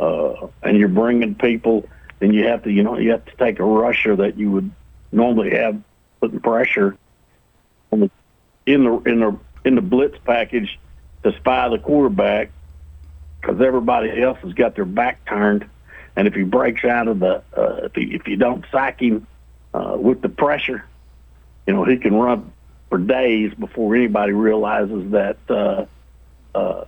uh, 0.00 0.48
and 0.62 0.78
you're 0.78 0.88
bringing 0.88 1.34
people, 1.34 1.86
then 2.20 2.32
you 2.32 2.46
have 2.46 2.62
to 2.64 2.70
you 2.70 2.82
know 2.82 2.98
you 2.98 3.10
have 3.10 3.24
to 3.26 3.36
take 3.36 3.58
a 3.58 3.64
rusher 3.64 4.16
that 4.16 4.38
you 4.38 4.50
would 4.50 4.70
normally 5.12 5.50
have 5.50 5.80
putting 6.20 6.40
pressure 6.40 6.96
on 7.92 8.00
the 8.00 8.10
in 8.66 8.84
the 8.84 8.98
in 9.02 9.20
the 9.20 9.38
in 9.64 9.74
the 9.74 9.82
blitz 9.82 10.16
package 10.24 10.78
to 11.22 11.32
spy 11.36 11.68
the 11.68 11.78
quarterback 11.78 12.50
because 13.40 13.60
everybody 13.60 14.22
else 14.22 14.38
has 14.42 14.54
got 14.54 14.74
their 14.74 14.84
back 14.86 15.24
turned, 15.26 15.68
and 16.16 16.26
if 16.26 16.34
he 16.34 16.44
breaks 16.44 16.84
out 16.84 17.06
of 17.06 17.20
the 17.20 17.42
uh, 17.56 17.80
if 17.84 17.94
he, 17.94 18.14
if 18.14 18.26
you 18.26 18.36
don't 18.36 18.64
sack 18.72 19.00
him 19.00 19.26
uh, 19.74 19.96
with 19.98 20.22
the 20.22 20.30
pressure, 20.30 20.82
you 21.66 21.74
know 21.74 21.84
he 21.84 21.98
can 21.98 22.14
run 22.14 22.50
for 22.88 22.96
days 22.96 23.52
before 23.54 23.94
anybody 23.94 24.32
realizes 24.32 25.10
that 25.10 25.36
uh, 25.50 25.84
uh, 26.54 26.84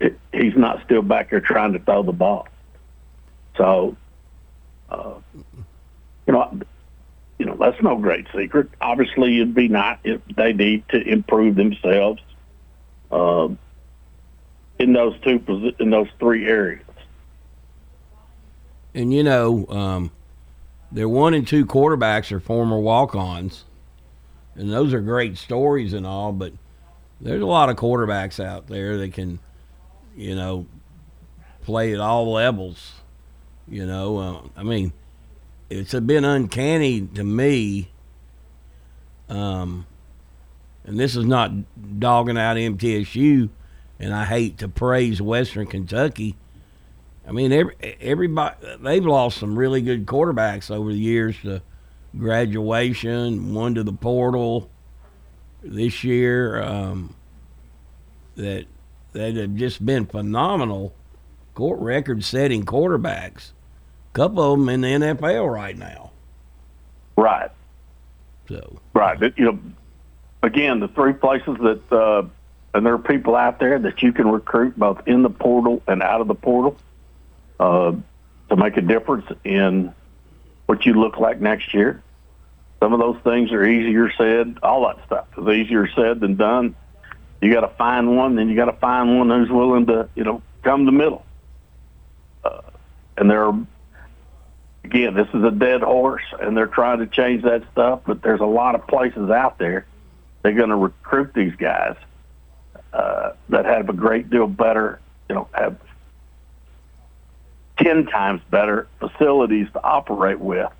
it, 0.00 0.18
he's 0.32 0.56
not 0.56 0.82
still 0.84 1.02
back 1.02 1.30
there 1.30 1.40
trying 1.40 1.72
to 1.72 1.78
throw 1.78 2.02
the 2.02 2.12
ball. 2.12 2.48
So, 3.56 3.96
uh, 4.90 5.14
you 6.26 6.32
know, 6.32 6.60
you 7.38 7.46
know 7.46 7.56
that's 7.56 7.80
no 7.82 7.96
great 7.96 8.26
secret. 8.34 8.70
Obviously, 8.80 9.36
it'd 9.36 9.54
be 9.54 9.68
not 9.68 10.00
if 10.04 10.20
they 10.36 10.52
need 10.52 10.88
to 10.90 11.00
improve 11.00 11.54
themselves 11.56 12.20
uh, 13.10 13.48
in 14.78 14.92
those 14.92 15.18
two 15.20 15.74
in 15.78 15.90
those 15.90 16.08
three 16.18 16.46
areas. 16.46 16.82
And 18.94 19.12
you 19.12 19.22
know, 19.22 19.66
um, 19.68 20.10
their 20.90 21.08
one 21.08 21.34
and 21.34 21.46
two 21.46 21.66
quarterbacks 21.66 22.32
are 22.32 22.40
former 22.40 22.78
walk-ons, 22.78 23.64
and 24.54 24.72
those 24.72 24.94
are 24.94 25.00
great 25.00 25.36
stories 25.36 25.92
and 25.92 26.06
all. 26.06 26.32
But 26.32 26.52
there's 27.20 27.42
a 27.42 27.46
lot 27.46 27.68
of 27.68 27.76
quarterbacks 27.76 28.42
out 28.42 28.68
there 28.68 28.96
that 28.98 29.12
can, 29.12 29.38
you 30.16 30.34
know, 30.34 30.66
play 31.62 31.92
at 31.92 32.00
all 32.00 32.32
levels. 32.32 32.92
You 33.68 33.86
know, 33.86 34.18
uh, 34.18 34.40
I 34.56 34.62
mean, 34.62 34.92
it's 35.68 35.94
been 35.94 36.24
uncanny 36.24 37.02
to 37.02 37.24
me. 37.24 37.90
Um, 39.28 39.86
and 40.84 40.98
this 40.98 41.16
is 41.16 41.24
not 41.24 41.50
dogging 41.98 42.38
out 42.38 42.56
MTSU, 42.56 43.48
and 43.98 44.14
I 44.14 44.24
hate 44.24 44.58
to 44.58 44.68
praise 44.68 45.20
Western 45.20 45.66
Kentucky. 45.66 46.36
I 47.26 47.32
mean, 47.32 47.50
every, 47.50 47.74
everybody 48.00 48.54
they've 48.80 49.04
lost 49.04 49.38
some 49.38 49.58
really 49.58 49.82
good 49.82 50.06
quarterbacks 50.06 50.70
over 50.70 50.92
the 50.92 50.98
years 50.98 51.36
to 51.42 51.60
graduation, 52.16 53.52
one 53.52 53.74
to 53.74 53.82
the 53.82 53.92
portal 53.92 54.70
this 55.62 56.04
year. 56.04 56.62
Um, 56.62 57.16
that 58.36 58.66
that 59.16 59.34
have 59.34 59.54
just 59.54 59.84
been 59.84 60.06
phenomenal, 60.06 60.94
court 61.54 61.80
record-setting 61.80 62.64
quarterbacks. 62.64 63.52
A 64.12 64.14
couple 64.14 64.52
of 64.52 64.58
them 64.58 64.68
in 64.68 64.80
the 64.82 64.88
NFL 64.88 65.52
right 65.52 65.76
now. 65.76 66.12
Right. 67.16 67.50
So 68.48 68.78
right, 68.94 69.20
you 69.36 69.44
know, 69.44 69.58
again, 70.42 70.80
the 70.80 70.88
three 70.88 71.14
places 71.14 71.56
that 71.60 71.92
uh, 71.92 72.28
and 72.74 72.84
there 72.84 72.92
are 72.92 72.98
people 72.98 73.34
out 73.34 73.58
there 73.58 73.78
that 73.78 74.02
you 74.02 74.12
can 74.12 74.28
recruit 74.28 74.78
both 74.78 75.00
in 75.06 75.22
the 75.22 75.30
portal 75.30 75.82
and 75.88 76.02
out 76.02 76.20
of 76.20 76.28
the 76.28 76.34
portal 76.34 76.76
uh, 77.58 77.92
to 78.50 78.56
make 78.56 78.76
a 78.76 78.82
difference 78.82 79.26
in 79.44 79.92
what 80.66 80.84
you 80.84 80.94
look 80.94 81.16
like 81.16 81.40
next 81.40 81.74
year. 81.74 82.02
Some 82.80 82.92
of 82.92 83.00
those 83.00 83.16
things 83.24 83.50
are 83.52 83.64
easier 83.64 84.12
said. 84.12 84.58
All 84.62 84.86
that 84.86 85.04
stuff 85.06 85.26
is 85.38 85.48
easier 85.48 85.88
said 85.88 86.20
than 86.20 86.36
done. 86.36 86.76
You 87.40 87.52
got 87.52 87.60
to 87.60 87.74
find 87.76 88.16
one, 88.16 88.34
then 88.36 88.48
you 88.48 88.56
got 88.56 88.66
to 88.66 88.76
find 88.78 89.18
one 89.18 89.28
who's 89.28 89.50
willing 89.50 89.86
to, 89.86 90.08
you 90.14 90.24
know, 90.24 90.42
come 90.62 90.86
the 90.86 90.92
middle. 90.92 91.24
Uh, 92.44 92.62
and 93.16 93.30
there 93.30 93.44
are, 93.44 93.66
again, 94.84 95.14
this 95.14 95.28
is 95.34 95.44
a 95.44 95.50
dead 95.50 95.82
horse, 95.82 96.24
and 96.40 96.56
they're 96.56 96.66
trying 96.66 97.00
to 97.00 97.06
change 97.06 97.42
that 97.42 97.62
stuff. 97.72 98.00
But 98.06 98.22
there's 98.22 98.40
a 98.40 98.46
lot 98.46 98.74
of 98.74 98.86
places 98.86 99.30
out 99.30 99.58
there 99.58 99.86
they're 100.46 100.54
going 100.54 100.70
to 100.70 100.76
recruit 100.76 101.34
these 101.34 101.56
guys 101.56 101.96
uh, 102.92 103.32
that 103.48 103.64
have 103.64 103.88
a 103.88 103.92
great 103.92 104.30
deal 104.30 104.46
better, 104.46 105.00
you 105.28 105.34
know, 105.34 105.48
have 105.52 105.76
10 107.78 108.06
times 108.06 108.40
better 108.48 108.86
facilities 109.00 109.66
to 109.72 109.82
operate 109.82 110.38
with. 110.38 110.70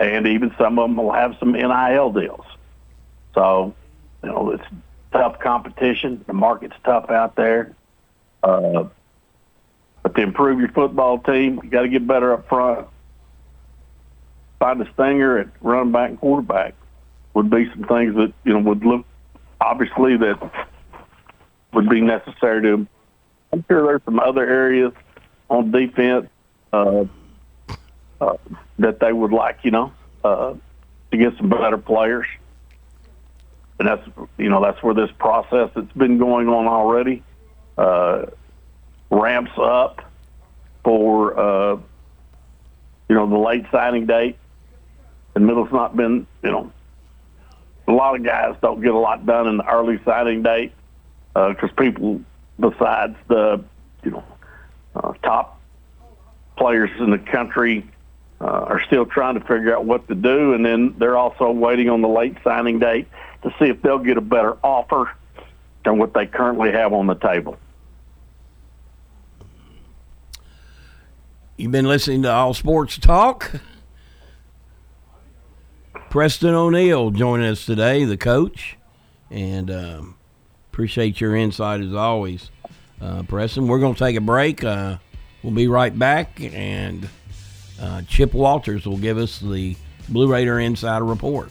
And 0.00 0.26
even 0.26 0.52
some 0.58 0.80
of 0.80 0.90
them 0.90 0.96
will 0.96 1.12
have 1.12 1.36
some 1.38 1.52
NIL 1.52 2.10
deals. 2.10 2.44
So, 3.36 3.72
you 4.24 4.30
know, 4.30 4.50
it's 4.50 4.64
tough 5.12 5.38
competition. 5.38 6.24
The 6.26 6.32
market's 6.32 6.76
tough 6.84 7.10
out 7.10 7.36
there. 7.36 7.74
Uh, 8.42 8.84
but 10.02 10.14
to 10.16 10.22
improve 10.22 10.58
your 10.58 10.70
football 10.70 11.18
team, 11.18 11.60
you 11.62 11.70
got 11.70 11.82
to 11.82 11.88
get 11.88 12.06
better 12.06 12.32
up 12.32 12.48
front. 12.48 12.88
Find 14.58 14.80
a 14.80 14.92
stinger 14.92 15.38
at 15.38 15.48
running 15.60 15.92
back 15.92 16.10
and 16.10 16.20
quarterback 16.20 16.74
would 17.34 17.50
be 17.50 17.68
some 17.70 17.84
things 17.84 18.14
that, 18.16 18.32
you 18.44 18.52
know, 18.52 18.60
would 18.60 18.84
look 18.84 19.06
obviously 19.60 20.16
that 20.16 20.66
would 21.72 21.88
be 21.88 22.00
necessary 22.00 22.62
to. 22.62 22.86
I'm 23.52 23.64
sure 23.68 23.86
there's 23.86 24.02
some 24.04 24.18
other 24.18 24.48
areas 24.48 24.92
on 25.48 25.70
defense 25.70 26.28
uh, 26.72 27.04
uh, 28.20 28.36
that 28.78 29.00
they 29.00 29.12
would 29.12 29.32
like, 29.32 29.58
you 29.62 29.70
know, 29.70 29.92
uh, 30.24 30.54
to 31.10 31.16
get 31.16 31.36
some 31.36 31.48
better 31.48 31.78
players. 31.78 32.26
And 33.82 33.88
that's 33.88 34.08
you 34.38 34.48
know 34.48 34.62
that's 34.62 34.80
where 34.80 34.94
this 34.94 35.10
process 35.18 35.68
that's 35.74 35.90
been 35.94 36.16
going 36.16 36.46
on 36.46 36.68
already 36.68 37.20
uh, 37.76 38.26
ramps 39.10 39.50
up 39.56 40.08
for 40.84 41.36
uh, 41.36 41.76
you 43.08 43.16
know 43.16 43.28
the 43.28 43.38
late 43.38 43.64
signing 43.72 44.06
date. 44.06 44.36
And 45.34 45.48
middle's 45.48 45.72
not 45.72 45.96
been 45.96 46.28
you 46.44 46.52
know 46.52 46.70
a 47.88 47.92
lot 47.92 48.14
of 48.14 48.22
guys 48.22 48.54
don't 48.62 48.80
get 48.80 48.92
a 48.92 48.98
lot 48.98 49.26
done 49.26 49.48
in 49.48 49.56
the 49.56 49.68
early 49.68 49.98
signing 50.04 50.44
date 50.44 50.70
because 51.34 51.70
uh, 51.70 51.82
people 51.82 52.20
besides 52.60 53.16
the 53.26 53.64
you 54.04 54.12
know 54.12 54.24
uh, 54.94 55.12
top 55.24 55.60
players 56.56 56.90
in 57.00 57.10
the 57.10 57.18
country 57.18 57.84
uh, 58.40 58.44
are 58.44 58.82
still 58.84 59.06
trying 59.06 59.34
to 59.34 59.40
figure 59.40 59.74
out 59.74 59.84
what 59.86 60.06
to 60.06 60.14
do, 60.14 60.54
and 60.54 60.64
then 60.64 60.94
they're 60.98 61.18
also 61.18 61.50
waiting 61.50 61.90
on 61.90 62.00
the 62.00 62.08
late 62.08 62.36
signing 62.44 62.78
date 62.78 63.08
to 63.42 63.50
see 63.58 63.66
if 63.66 63.82
they'll 63.82 63.98
get 63.98 64.16
a 64.16 64.22
better 64.22 64.56
offer 64.62 65.10
than 65.84 65.98
what 65.98 66.14
they 66.14 66.26
currently 66.26 66.72
have 66.72 66.92
on 66.92 67.06
the 67.06 67.14
table. 67.14 67.56
You've 71.56 71.72
been 71.72 71.86
listening 71.86 72.22
to 72.22 72.32
All 72.32 72.54
Sports 72.54 72.98
Talk. 72.98 73.60
Preston 76.10 76.54
O'Neill 76.54 77.10
joining 77.10 77.46
us 77.46 77.64
today, 77.64 78.04
the 78.04 78.16
coach, 78.16 78.76
and 79.30 79.70
um, 79.70 80.16
appreciate 80.70 81.20
your 81.20 81.34
insight 81.34 81.80
as 81.80 81.94
always, 81.94 82.50
uh, 83.00 83.22
Preston. 83.22 83.66
We're 83.66 83.78
going 83.78 83.94
to 83.94 83.98
take 83.98 84.16
a 84.16 84.20
break. 84.20 84.62
Uh, 84.62 84.98
We'll 85.42 85.52
be 85.52 85.66
right 85.66 85.96
back, 85.96 86.40
and 86.40 87.08
uh, 87.80 88.02
Chip 88.02 88.32
Walters 88.32 88.86
will 88.86 88.98
give 88.98 89.18
us 89.18 89.40
the 89.40 89.76
Blue 90.08 90.28
Raider 90.28 90.60
Insider 90.60 91.04
Report. 91.04 91.50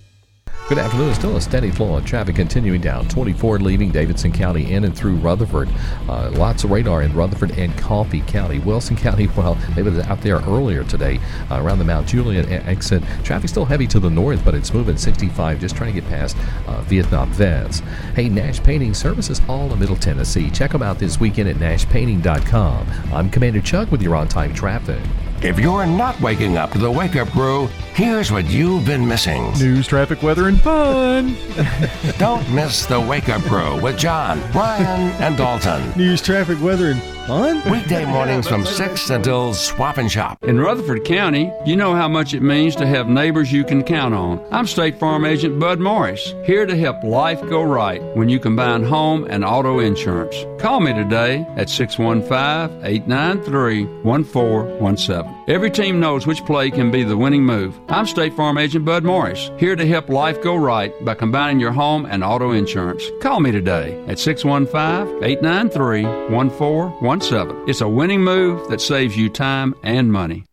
Good 0.71 0.79
afternoon. 0.79 1.13
Still 1.15 1.35
a 1.35 1.41
steady 1.41 1.69
flow 1.69 1.97
of 1.97 2.05
traffic 2.05 2.37
continuing 2.37 2.79
down 2.79 3.05
24 3.09 3.59
leaving 3.59 3.91
Davidson 3.91 4.31
County 4.31 4.71
in 4.71 4.85
and 4.85 4.95
through 4.95 5.15
Rutherford. 5.15 5.67
Uh, 6.07 6.31
lots 6.31 6.63
of 6.63 6.71
radar 6.71 7.01
in 7.01 7.13
Rutherford 7.13 7.51
and 7.59 7.77
Coffee 7.77 8.21
County. 8.21 8.59
Wilson 8.59 8.95
County, 8.95 9.27
well, 9.35 9.55
they 9.75 9.83
were 9.83 10.01
out 10.03 10.21
there 10.21 10.37
earlier 10.37 10.85
today 10.85 11.19
uh, 11.49 11.61
around 11.61 11.79
the 11.79 11.83
Mount 11.83 12.07
Juliet 12.07 12.49
exit. 12.49 13.03
Traffic 13.25 13.49
still 13.49 13.65
heavy 13.65 13.85
to 13.87 13.99
the 13.99 14.09
north, 14.09 14.45
but 14.45 14.55
it's 14.55 14.73
moving 14.73 14.95
65 14.95 15.59
just 15.59 15.75
trying 15.75 15.93
to 15.93 15.99
get 15.99 16.09
past 16.09 16.37
uh, 16.67 16.79
Vietnam 16.83 17.29
Vets. 17.33 17.79
Hey, 18.15 18.29
Nash 18.29 18.63
Painting 18.63 18.93
Services 18.93 19.41
all 19.49 19.73
in 19.73 19.77
Middle 19.77 19.97
Tennessee. 19.97 20.49
Check 20.49 20.71
them 20.71 20.81
out 20.81 20.99
this 20.99 21.19
weekend 21.19 21.49
at 21.49 21.57
nashpainting.com. 21.57 22.87
I'm 23.11 23.29
Commander 23.29 23.59
Chuck 23.59 23.91
with 23.91 24.01
your 24.01 24.15
on 24.15 24.29
time 24.29 24.53
traffic. 24.53 25.01
If 25.43 25.59
you're 25.59 25.87
not 25.87 26.21
waking 26.21 26.57
up 26.57 26.69
to 26.73 26.77
the 26.77 26.91
wake 26.91 27.15
up 27.15 27.27
crew, 27.29 27.65
here's 27.95 28.31
what 28.31 28.45
you've 28.45 28.85
been 28.85 29.07
missing 29.07 29.51
news, 29.53 29.87
traffic, 29.87 30.21
weather, 30.21 30.47
and 30.47 30.61
fun. 30.61 31.35
Don't 32.19 32.47
miss 32.53 32.85
the 32.85 33.01
wake 33.01 33.27
up 33.27 33.41
crew 33.43 33.81
with 33.81 33.97
John, 33.97 34.39
Brian, 34.51 35.11
and 35.19 35.35
Dalton. 35.35 35.97
News, 35.97 36.21
traffic, 36.21 36.61
weather, 36.61 36.91
and 36.91 37.01
fun? 37.27 37.61
Weekday 37.71 38.05
mornings 38.05 38.47
from 38.47 38.65
6 38.65 39.09
until 39.09 39.53
swap 39.53 39.97
and 39.97 40.11
shop. 40.11 40.43
In 40.43 40.59
Rutherford 40.59 41.05
County, 41.05 41.51
you 41.65 41.75
know 41.75 41.93
how 41.95 42.07
much 42.07 42.33
it 42.33 42.41
means 42.41 42.75
to 42.77 42.87
have 42.87 43.07
neighbors 43.07 43.51
you 43.51 43.63
can 43.63 43.83
count 43.83 44.13
on. 44.13 44.45
I'm 44.51 44.67
State 44.67 44.99
Farm 44.99 45.25
Agent 45.25 45.59
Bud 45.59 45.79
Morris, 45.79 46.33
here 46.45 46.65
to 46.65 46.75
help 46.75 47.03
life 47.03 47.41
go 47.49 47.63
right 47.63 48.01
when 48.15 48.29
you 48.29 48.39
combine 48.39 48.83
home 48.83 49.25
and 49.29 49.43
auto 49.43 49.79
insurance. 49.79 50.35
Call 50.61 50.79
me 50.79 50.93
today 50.93 51.45
at 51.55 51.69
615 51.69 52.85
893 52.85 53.85
1417. 54.03 55.40
Every 55.47 55.71
team 55.71 55.99
knows 55.99 56.27
which 56.27 56.45
play 56.45 56.69
can 56.69 56.91
be 56.91 57.03
the 57.03 57.17
winning 57.17 57.43
move. 57.43 57.79
I'm 57.89 58.05
State 58.05 58.35
Farm 58.35 58.59
Agent 58.59 58.85
Bud 58.85 59.03
Morris, 59.03 59.49
here 59.57 59.75
to 59.75 59.87
help 59.87 60.07
life 60.07 60.39
go 60.39 60.55
right 60.55 60.93
by 61.03 61.15
combining 61.15 61.59
your 61.59 61.71
home 61.71 62.05
and 62.05 62.23
auto 62.23 62.51
insurance. 62.51 63.03
Call 63.21 63.39
me 63.39 63.51
today 63.51 63.99
at 64.07 64.19
615 64.19 65.23
893 65.23 66.03
1417. 66.29 67.67
It's 67.67 67.81
a 67.81 67.87
winning 67.87 68.21
move 68.21 68.69
that 68.69 68.81
saves 68.81 69.17
you 69.17 69.29
time 69.29 69.73
and 69.81 70.11
money. 70.11 70.45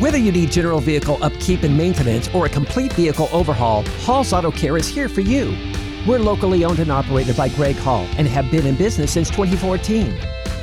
Whether 0.00 0.18
you 0.18 0.32
need 0.32 0.50
general 0.50 0.80
vehicle 0.80 1.22
upkeep 1.22 1.62
and 1.62 1.78
maintenance 1.78 2.28
or 2.34 2.46
a 2.46 2.48
complete 2.48 2.92
vehicle 2.94 3.28
overhaul, 3.30 3.84
Hall's 4.00 4.32
Auto 4.32 4.50
Care 4.50 4.76
is 4.76 4.88
here 4.88 5.08
for 5.08 5.20
you. 5.20 5.56
We're 6.04 6.18
locally 6.18 6.64
owned 6.64 6.80
and 6.80 6.90
operated 6.90 7.36
by 7.36 7.48
Greg 7.50 7.76
Hall 7.76 8.08
and 8.18 8.26
have 8.26 8.50
been 8.50 8.66
in 8.66 8.74
business 8.74 9.12
since 9.12 9.30
2014. 9.30 10.41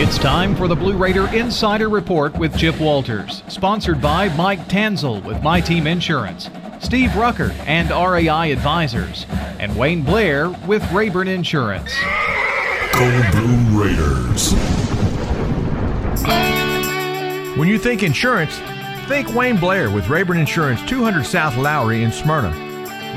It's 0.00 0.16
time 0.16 0.54
for 0.54 0.68
the 0.68 0.76
Blue 0.76 0.96
Raider 0.96 1.26
Insider 1.34 1.88
Report 1.88 2.38
with 2.38 2.56
Chip 2.56 2.78
Walters, 2.78 3.42
sponsored 3.48 4.00
by 4.00 4.28
Mike 4.36 4.68
Tanzel 4.68 5.20
with 5.24 5.42
My 5.42 5.60
Team 5.60 5.88
Insurance, 5.88 6.48
Steve 6.78 7.16
Rucker 7.16 7.50
and 7.66 7.90
RAI 7.90 8.52
Advisors, 8.52 9.26
and 9.58 9.76
Wayne 9.76 10.02
Blair 10.02 10.50
with 10.68 10.88
Rayburn 10.92 11.26
Insurance. 11.26 11.92
Go 12.92 13.30
Blue 13.32 13.82
Raiders. 13.82 14.52
When 17.58 17.66
you 17.66 17.76
think 17.76 18.04
insurance, 18.04 18.56
think 19.08 19.34
Wayne 19.34 19.56
Blair 19.56 19.90
with 19.90 20.08
Rayburn 20.08 20.38
Insurance, 20.38 20.80
200 20.88 21.26
South 21.26 21.56
Lowry 21.56 22.04
in 22.04 22.12
Smyrna. 22.12 22.54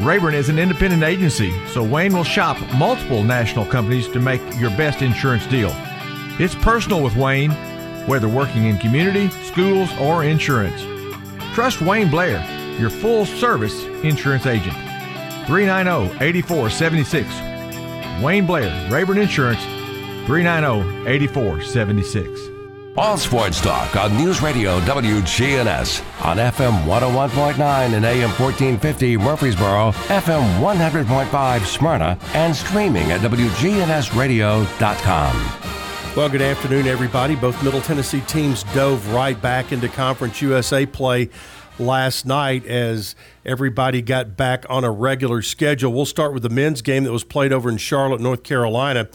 Rayburn 0.04 0.34
is 0.34 0.50
an 0.50 0.58
independent 0.58 1.04
agency, 1.04 1.54
so 1.68 1.84
Wayne 1.84 2.12
will 2.12 2.24
shop 2.24 2.58
multiple 2.74 3.24
national 3.24 3.68
companies 3.68 4.08
to 4.08 4.20
make 4.20 4.42
your 4.60 4.72
best 4.72 5.04
insurance 5.04 5.46
deal. 5.46 5.72
It's 6.40 6.56
personal 6.56 7.04
with 7.04 7.16
Wayne, 7.16 7.52
whether 8.08 8.28
working 8.28 8.66
in 8.66 8.78
community, 8.78 9.30
schools, 9.46 9.90
or 10.00 10.24
insurance. 10.24 10.82
Trust 11.54 11.82
Wayne 11.82 12.10
Blair, 12.10 12.44
your 12.80 12.90
full 12.90 13.26
service 13.26 13.84
insurance 14.04 14.46
agent. 14.46 14.76
390 15.48 16.16
8476. 16.24 18.24
Wayne 18.24 18.46
Blair, 18.46 18.90
Rayburn 18.92 19.18
Insurance, 19.18 19.62
390 20.26 21.08
8476. 21.10 22.40
All 22.98 23.18
sports 23.18 23.62
talk 23.62 23.96
on 23.96 24.18
News 24.18 24.42
Radio 24.42 24.80
WGNS 24.82 26.02
on 26.26 26.36
FM 26.38 26.84
101.9 26.84 27.94
and 27.94 28.04
AM 28.06 28.30
1450 28.32 29.18
Murfreesboro, 29.18 29.92
FM 29.92 30.60
100.5 30.60 31.66
Smyrna, 31.66 32.18
and 32.34 32.54
streaming 32.54 33.10
at 33.12 33.22
WGNSradio.com. 33.22 35.61
Well, 36.14 36.28
good 36.28 36.42
afternoon, 36.42 36.88
everybody. 36.88 37.38
Both 37.38 37.64
Middle 37.64 37.80
Tennessee 37.80 38.20
teams 38.28 38.64
dove 38.74 39.14
right 39.14 39.42
back 39.42 39.72
into 39.72 39.88
Conference 39.88 40.42
USA 40.42 40.86
play 40.86 41.30
last 41.80 42.26
night 42.26 42.66
as 42.66 43.16
everybody 43.46 44.02
got 44.02 44.36
back 44.36 44.66
on 44.70 44.84
a 44.84 44.92
regular 44.92 45.42
schedule. 45.42 45.94
We'll 45.94 46.06
start 46.06 46.34
with 46.34 46.44
the 46.44 46.50
men's 46.50 46.82
game 46.82 47.06
that 47.06 47.14
was 47.14 47.24
played 47.24 47.54
over 47.54 47.70
in 47.70 47.78
Charlotte, 47.78 48.20
North 48.20 48.44
Carolina. 48.44 49.08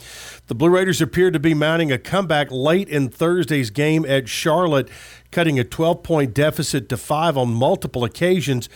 The 0.47 0.55
Blue 0.55 0.69
Raiders 0.69 0.99
appeared 0.99 1.33
to 1.33 1.39
be 1.39 1.53
mounting 1.53 1.91
a 1.91 1.99
comeback 1.99 2.47
late 2.49 2.89
in 2.89 3.09
Thursday's 3.09 3.69
game 3.69 4.03
at 4.03 4.27
Charlotte, 4.27 4.89
cutting 5.31 5.59
a 5.59 5.63
12 5.63 6.01
point 6.01 6.33
deficit 6.33 6.89
to 6.89 6.97
five 6.97 7.37
on 7.37 7.53
multiple 7.53 8.05
occasions. 8.05 8.69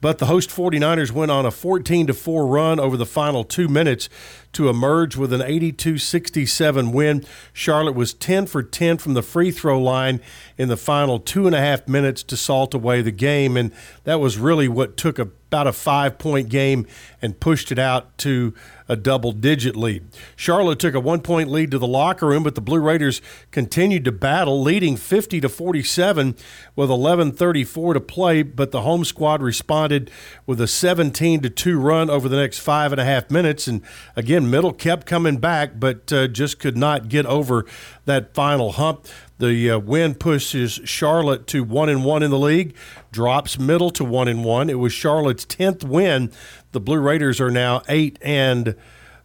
But 0.00 0.18
the 0.18 0.26
host 0.26 0.50
49ers 0.50 1.10
went 1.10 1.32
on 1.32 1.44
a 1.44 1.50
14 1.50 2.06
to 2.06 2.14
4 2.14 2.46
run 2.46 2.78
over 2.78 2.96
the 2.96 3.06
final 3.06 3.42
two 3.42 3.66
minutes 3.66 4.08
to 4.52 4.68
emerge 4.68 5.16
with 5.16 5.32
an 5.32 5.42
82 5.42 5.98
67 5.98 6.92
win. 6.92 7.24
Charlotte 7.52 7.94
was 7.94 8.14
10 8.14 8.46
for 8.46 8.62
10 8.62 8.98
from 8.98 9.14
the 9.14 9.22
free 9.22 9.50
throw 9.50 9.80
line 9.80 10.20
in 10.56 10.68
the 10.68 10.76
final 10.76 11.18
two 11.18 11.46
and 11.46 11.54
a 11.54 11.60
half 11.60 11.88
minutes 11.88 12.22
to 12.24 12.36
salt 12.36 12.74
away 12.74 13.02
the 13.02 13.10
game. 13.10 13.56
And 13.56 13.72
that 14.04 14.20
was 14.20 14.38
really 14.38 14.68
what 14.68 14.96
took 14.96 15.18
about 15.18 15.66
a 15.66 15.72
five 15.72 16.18
point 16.18 16.48
game 16.48 16.86
and 17.20 17.40
pushed 17.40 17.72
it 17.72 17.78
out 17.78 18.16
to 18.18 18.54
a 18.88 18.96
double 18.96 19.32
digit 19.32 19.76
lead. 19.76 20.04
Charlotte 20.34 20.78
took 20.78 20.94
a 20.94 21.00
one 21.00 21.20
point 21.20 21.50
lead 21.50 21.70
to 21.70 21.78
the 21.78 21.86
locker 21.86 22.26
room, 22.26 22.42
but 22.42 22.54
the 22.54 22.60
Blue 22.60 22.80
Raiders 22.80 23.20
continued 23.50 24.04
to 24.06 24.12
battle, 24.12 24.62
leading 24.62 24.96
50 24.96 25.40
to 25.40 25.48
47 25.48 26.34
with 26.74 26.90
11:34 26.90 27.94
to 27.94 28.00
play. 28.00 28.42
But 28.42 28.70
the 28.70 28.82
home 28.82 29.04
squad 29.04 29.42
responded 29.42 30.10
with 30.46 30.60
a 30.60 30.66
17 30.66 31.40
to 31.42 31.50
2 31.50 31.78
run 31.78 32.10
over 32.10 32.28
the 32.28 32.36
next 32.36 32.58
five 32.58 32.92
and 32.92 33.00
a 33.00 33.04
half 33.04 33.30
minutes. 33.30 33.66
And 33.66 33.82
again, 34.16 34.50
Middle 34.50 34.72
kept 34.72 35.06
coming 35.06 35.36
back, 35.36 35.78
but 35.78 36.12
uh, 36.12 36.28
just 36.28 36.58
could 36.58 36.76
not 36.76 37.08
get 37.08 37.26
over 37.26 37.66
that 38.06 38.34
final 38.34 38.72
hump. 38.72 39.06
The 39.38 39.70
uh, 39.70 39.78
win 39.78 40.14
pushes 40.14 40.80
Charlotte 40.84 41.46
to 41.48 41.62
one 41.62 41.88
and 41.88 42.04
one 42.04 42.22
in 42.22 42.30
the 42.30 42.38
league, 42.38 42.74
drops 43.12 43.58
Middle 43.58 43.90
to 43.90 44.04
one 44.04 44.28
and 44.28 44.44
one. 44.44 44.68
It 44.68 44.78
was 44.78 44.92
Charlotte's 44.92 45.44
tenth 45.44 45.84
win. 45.84 46.32
The 46.72 46.80
Blue 46.80 46.98
Raiders 46.98 47.40
are 47.40 47.50
now 47.50 47.82
eight 47.88 48.18
and 48.20 48.74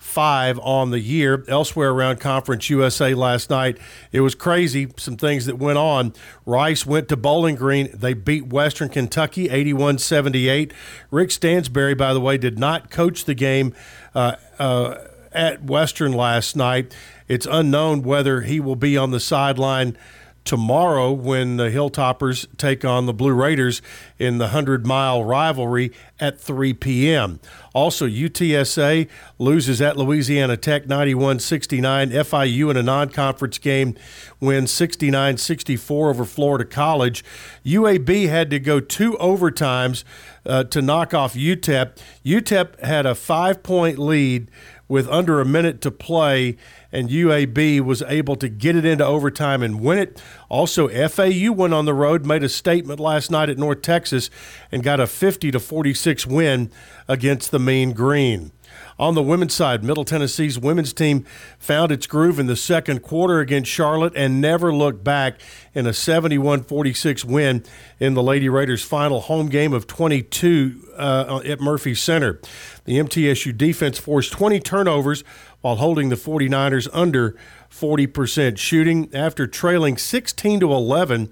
five 0.03 0.59
on 0.59 0.91
the 0.91 0.99
year. 0.99 1.43
Elsewhere 1.47 1.89
around 1.89 2.19
Conference 2.19 2.69
USA 2.69 3.13
last 3.13 3.49
night, 3.49 3.77
it 4.11 4.19
was 4.19 4.35
crazy. 4.35 4.87
Some 4.97 5.17
things 5.17 5.45
that 5.45 5.57
went 5.57 5.77
on. 5.77 6.13
Rice 6.45 6.85
went 6.85 7.07
to 7.09 7.17
Bowling 7.17 7.55
Green. 7.55 7.89
They 7.93 8.13
beat 8.13 8.47
Western 8.47 8.89
Kentucky 8.89 9.49
81 9.49 9.97
78. 9.97 10.73
Rick 11.09 11.31
Stansbury, 11.31 11.95
by 11.95 12.13
the 12.13 12.19
way, 12.19 12.37
did 12.37 12.59
not 12.59 12.91
coach 12.91 13.25
the 13.25 13.33
game 13.33 13.73
uh, 14.13 14.35
uh, 14.59 14.95
at 15.31 15.63
Western 15.63 16.11
last 16.11 16.55
night. 16.55 16.95
It's 17.27 17.47
unknown 17.49 18.03
whether 18.03 18.41
he 18.41 18.59
will 18.59 18.75
be 18.75 18.97
on 18.97 19.11
the 19.11 19.19
sideline 19.19 19.97
tomorrow 20.45 21.11
when 21.11 21.57
the 21.57 21.69
Hilltoppers 21.69 22.45
take 22.57 22.83
on 22.83 23.05
the 23.05 23.13
Blue 23.13 23.33
Raiders 23.33 23.81
in 24.19 24.37
the 24.37 24.45
100 24.45 24.85
mile 24.85 25.23
rivalry 25.23 25.91
at 26.19 26.39
3 26.39 26.73
p.m. 26.73 27.39
Also, 27.73 28.07
UTSA 28.07 29.07
loses 29.39 29.81
at 29.81 29.97
Louisiana 29.97 30.57
Tech 30.57 30.87
91 30.87 31.39
69. 31.39 32.09
FIU 32.09 32.69
in 32.69 32.77
a 32.77 32.83
non 32.83 33.09
conference 33.09 33.57
game 33.57 33.95
wins 34.39 34.71
69 34.71 35.37
64 35.37 36.09
over 36.09 36.25
Florida 36.25 36.65
College. 36.65 37.23
UAB 37.65 38.27
had 38.27 38.49
to 38.49 38.59
go 38.59 38.79
two 38.79 39.13
overtimes 39.13 40.03
uh, 40.45 40.63
to 40.65 40.81
knock 40.81 41.13
off 41.13 41.33
UTEP. 41.33 41.97
UTEP 42.25 42.79
had 42.81 43.05
a 43.05 43.15
five 43.15 43.63
point 43.63 43.97
lead 43.97 44.51
with 44.93 45.09
under 45.09 45.41
a 45.41 45.45
minute 45.45 45.81
to 45.81 45.89
play, 45.89 46.55
and 46.91 47.09
UAB 47.09 47.81
was 47.81 48.03
able 48.03 48.35
to 48.35 48.47
get 48.47 48.75
it 48.75 48.85
into 48.85 49.03
overtime 49.03 49.63
and 49.63 49.81
win 49.81 49.97
it. 49.97 50.21
Also, 50.49 50.87
FAU 51.09 51.51
went 51.51 51.73
on 51.73 51.85
the 51.85 51.95
road, 51.95 52.27
made 52.27 52.43
a 52.43 52.47
statement 52.47 52.99
last 52.99 53.31
night 53.31 53.49
at 53.49 53.57
North 53.57 53.81
Texas, 53.81 54.29
and 54.71 54.83
got 54.83 54.99
a 54.99 55.07
50 55.07 55.49
to 55.49 55.59
46 55.59 56.27
win 56.27 56.69
against 57.07 57.49
the 57.49 57.57
Mean 57.57 57.93
Green. 57.93 58.51
On 58.99 59.15
the 59.15 59.23
women's 59.23 59.53
side, 59.53 59.83
Middle 59.83 60.05
Tennessee's 60.05 60.59
women's 60.59 60.93
team 60.93 61.25
found 61.57 61.91
its 61.91 62.05
groove 62.05 62.39
in 62.39 62.45
the 62.45 62.55
second 62.55 63.01
quarter 63.01 63.39
against 63.39 63.71
Charlotte 63.71 64.13
and 64.15 64.39
never 64.39 64.73
looked 64.73 65.03
back 65.03 65.39
in 65.73 65.87
a 65.87 65.93
71 65.93 66.63
46 66.63 67.25
win 67.25 67.63
in 67.99 68.13
the 68.13 68.23
Lady 68.23 68.49
Raiders' 68.49 68.83
final 68.83 69.21
home 69.21 69.49
game 69.49 69.73
of 69.73 69.87
22 69.87 70.93
uh, 70.95 71.41
at 71.45 71.59
Murphy 71.59 71.95
Center. 71.95 72.39
The 72.85 72.99
MTSU 72.99 73.57
defense 73.57 73.97
forced 73.97 74.31
20 74.31 74.59
turnovers 74.59 75.23
while 75.61 75.77
holding 75.77 76.09
the 76.09 76.15
49ers 76.15 76.87
under 76.93 77.35
40% 77.71 78.57
shooting 78.57 79.09
after 79.13 79.47
trailing 79.47 79.97
16 79.97 80.59
to 80.59 80.71
11 80.71 81.31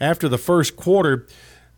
after 0.00 0.28
the 0.28 0.38
first 0.38 0.76
quarter. 0.76 1.26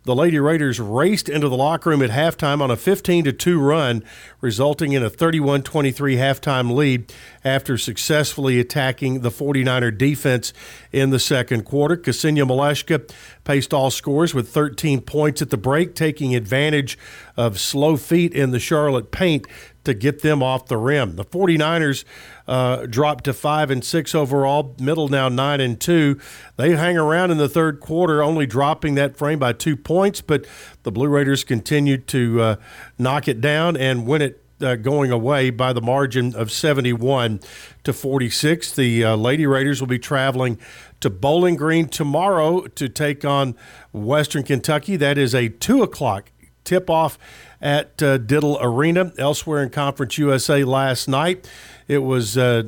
The 0.07 0.15
Lady 0.15 0.39
Raiders 0.39 0.79
raced 0.81 1.31
into 1.31 1.49
the 1.49 1.57
locker 1.57 1.89
room 1.89 2.03
at 2.03 2.11
halftime 2.11 2.61
on 2.61 2.71
a 2.71 2.77
15 2.77 3.25
2 3.25 3.59
run, 3.59 4.05
resulting 4.43 4.93
in 4.93 5.03
a 5.03 5.09
31 5.09 5.63
23 5.63 6.17
halftime 6.17 6.75
lead 6.75 7.11
after 7.43 7.79
successfully 7.79 8.61
attacking 8.61 9.21
the 9.21 9.31
49er 9.31 9.97
defense 9.97 10.53
in 10.93 11.09
the 11.09 11.19
second 11.19 11.65
quarter. 11.65 11.97
Ksenia 11.97 12.47
Maleshka 12.47 13.11
paced 13.45 13.73
all 13.73 13.91
scores 13.91 14.35
with 14.35 14.51
13 14.51 15.01
points 15.01 15.41
at 15.41 15.49
the 15.49 15.57
break, 15.57 15.95
taking 15.95 16.35
advantage 16.35 16.99
of 17.37 17.59
slow 17.59 17.97
feet 17.97 18.33
in 18.33 18.51
the 18.51 18.61
Charlotte 18.61 19.11
paint 19.11 19.47
to 19.85 19.95
get 19.95 20.23
them 20.23 20.43
off 20.43 20.67
the 20.67 20.77
rim. 20.77 21.17
The 21.17 21.25
49ers 21.25 22.05
uh, 22.49 22.87
dropped 22.87 23.25
to 23.25 23.33
5 23.33 23.71
and 23.71 23.85
6 23.85 24.15
overall, 24.15 24.75
middle 24.79 25.09
now 25.09 25.29
9 25.29 25.61
and 25.61 25.81
2. 25.81 26.19
They 26.57 26.75
hang 26.77 26.97
around 26.97 27.31
in 27.31 27.39
the 27.39 27.49
third 27.49 27.81
quarter, 27.81 28.23
only 28.23 28.47
dropping 28.47 28.95
that 28.95 29.17
frame 29.17 29.39
by 29.39 29.53
two 29.53 29.77
points, 29.77 30.21
but 30.21 30.47
the 30.83 30.93
Blue 30.93 31.09
Raiders 31.09 31.45
continued 31.45 32.07
to 32.09 32.41
uh, 32.41 32.57
knock 32.99 33.29
it 33.29 33.41
down 33.41 33.77
and 33.77 34.07
win 34.07 34.23
it 34.23 34.41
uh, 34.61 34.77
going 34.77 35.11
away 35.11 35.51
by 35.51 35.73
the 35.73 35.81
margin 35.81 36.35
of 36.35 36.51
71 36.51 37.41
to 37.83 37.93
46. 37.93 38.73
The 38.75 39.05
uh, 39.05 39.17
Lady 39.17 39.47
Raiders 39.47 39.81
will 39.81 39.89
be 39.89 39.99
traveling 39.99 40.59
to 41.01 41.11
Bowling 41.11 41.57
Green 41.57 41.89
tomorrow 41.89 42.67
to 42.69 42.89
take 42.89 43.25
on 43.25 43.57
Western 43.93 44.43
Kentucky. 44.43 44.97
That 44.97 45.19
is 45.19 45.35
a 45.35 45.49
2 45.49 45.83
o'clock 45.83 46.31
tip 46.65 46.91
off 46.91 47.19
at 47.61 48.03
uh, 48.03 48.19
Diddle 48.19 48.59
Arena. 48.61 49.13
Elsewhere 49.19 49.63
in 49.63 49.71
Conference 49.71 50.19
USA 50.19 50.65
last 50.65 51.09
night, 51.09 51.49
it 51.89 51.99
was 51.99 52.37
uh, 52.37 52.65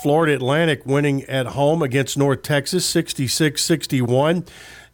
Florida 0.00 0.34
Atlantic 0.34 0.86
winning 0.86 1.24
at 1.24 1.48
home 1.48 1.82
against 1.82 2.16
North 2.16 2.42
Texas 2.42 2.86
66 2.86 3.62
61. 3.62 4.44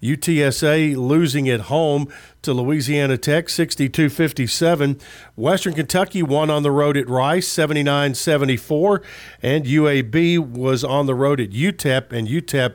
UTSA 0.02 0.94
losing 0.94 1.48
at 1.48 1.62
home 1.62 2.08
to 2.42 2.52
Louisiana 2.52 3.16
Tech 3.16 3.48
62 3.48 4.10
57. 4.10 5.00
Western 5.36 5.74
Kentucky 5.74 6.22
won 6.22 6.50
on 6.50 6.62
the 6.62 6.70
road 6.70 6.96
at 6.96 7.08
Rice 7.08 7.48
79 7.48 8.14
74. 8.14 9.02
And 9.42 9.64
UAB 9.64 10.38
was 10.38 10.84
on 10.84 11.06
the 11.06 11.14
road 11.14 11.40
at 11.40 11.50
UTEP, 11.50 12.12
and 12.12 12.28
UTEP 12.28 12.74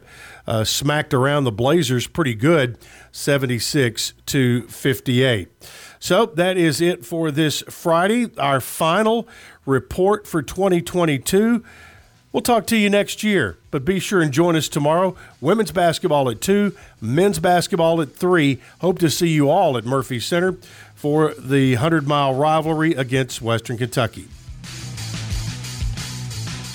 uh, 0.51 0.65
smacked 0.65 1.13
around 1.13 1.45
the 1.45 1.51
Blazers 1.51 2.07
pretty 2.07 2.35
good 2.35 2.77
76 3.13 4.13
to 4.25 4.63
58. 4.67 5.47
So 5.97 6.25
that 6.25 6.57
is 6.57 6.81
it 6.81 7.05
for 7.05 7.31
this 7.31 7.63
Friday, 7.69 8.29
our 8.37 8.59
final 8.59 9.29
report 9.65 10.27
for 10.27 10.41
2022. 10.41 11.63
We'll 12.33 12.41
talk 12.41 12.67
to 12.67 12.75
you 12.75 12.89
next 12.89 13.23
year, 13.23 13.59
but 13.71 13.85
be 13.85 14.01
sure 14.01 14.21
and 14.21 14.33
join 14.33 14.57
us 14.57 14.67
tomorrow. 14.67 15.15
Women's 15.39 15.71
basketball 15.71 16.29
at 16.29 16.41
2, 16.41 16.75
men's 16.99 17.39
basketball 17.39 18.01
at 18.01 18.13
3. 18.13 18.59
Hope 18.81 18.99
to 18.99 19.09
see 19.09 19.29
you 19.29 19.49
all 19.49 19.77
at 19.77 19.85
Murphy 19.85 20.19
Center 20.19 20.57
for 20.95 21.33
the 21.35 21.75
100 21.75 22.09
mile 22.09 22.35
rivalry 22.35 22.91
against 22.91 23.41
Western 23.41 23.77
Kentucky. 23.77 24.27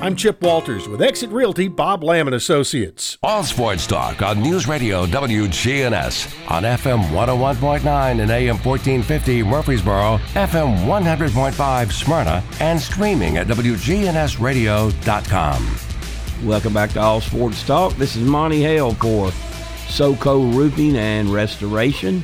I'm 0.00 0.14
Chip 0.14 0.40
Walters 0.42 0.88
with 0.88 1.02
Exit 1.02 1.28
Realty 1.30 1.66
Bob 1.66 2.04
Lamb 2.04 2.28
and 2.28 2.36
Associates. 2.36 3.18
All 3.20 3.42
sports 3.42 3.84
talk 3.84 4.22
on 4.22 4.40
News 4.40 4.68
Radio 4.68 5.06
WGNS 5.06 6.48
on 6.48 6.62
FM 6.62 7.02
101.9 7.10 8.20
and 8.20 8.30
AM 8.30 8.58
1450 8.58 9.42
Murfreesboro, 9.42 10.18
FM 10.34 10.86
100.5 10.86 11.92
Smyrna, 11.92 12.44
and 12.60 12.80
streaming 12.80 13.38
at 13.38 13.48
WGNSradio.com. 13.48 16.46
Welcome 16.46 16.72
back 16.72 16.90
to 16.90 17.00
All 17.00 17.20
Sports 17.20 17.66
Talk. 17.66 17.96
This 17.96 18.14
is 18.14 18.22
Monty 18.22 18.62
Hale 18.62 18.94
for 18.94 19.30
SoCo 19.88 20.54
Roofing 20.54 20.96
and 20.96 21.28
Restoration. 21.28 22.22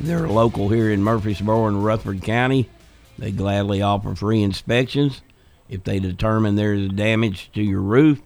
They're 0.00 0.28
local 0.28 0.68
here 0.68 0.92
in 0.92 1.02
Murfreesboro 1.02 1.66
and 1.66 1.84
Rutherford 1.84 2.22
County. 2.22 2.70
They 3.18 3.32
gladly 3.32 3.82
offer 3.82 4.14
free 4.14 4.44
inspections. 4.44 5.22
If 5.68 5.84
they 5.84 5.98
determine 5.98 6.54
there's 6.54 6.88
damage 6.88 7.50
to 7.52 7.62
your 7.62 7.80
roof, 7.80 8.20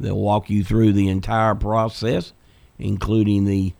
they'll 0.00 0.16
walk 0.16 0.50
you 0.50 0.64
through 0.64 0.92
the 0.92 1.08
entire 1.08 1.54
process, 1.54 2.32
including 2.78 3.44
the 3.44 3.72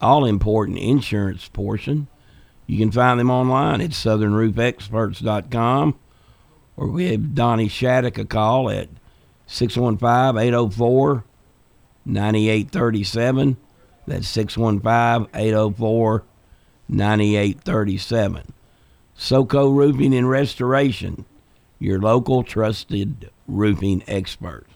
all 0.00 0.24
important 0.24 0.78
insurance 0.78 1.48
portion. 1.48 2.06
You 2.66 2.78
can 2.78 2.92
find 2.92 3.18
them 3.18 3.30
online 3.30 3.80
at 3.80 3.90
southernroofexperts.com 3.90 5.98
or 6.76 7.00
have 7.00 7.34
Donnie 7.34 7.68
Shattuck 7.68 8.18
a 8.18 8.24
call 8.24 8.70
at 8.70 8.88
615 9.46 10.40
804 10.40 11.24
9837. 12.06 13.56
That's 14.06 14.28
615 14.28 15.28
804 15.34 16.24
9837. 16.88 18.52
SoCo 19.18 19.74
Roofing 19.74 20.14
and 20.14 20.30
Restoration, 20.30 21.24
your 21.80 21.98
local 21.98 22.44
trusted 22.44 23.30
roofing 23.48 24.04
expert. 24.06 24.66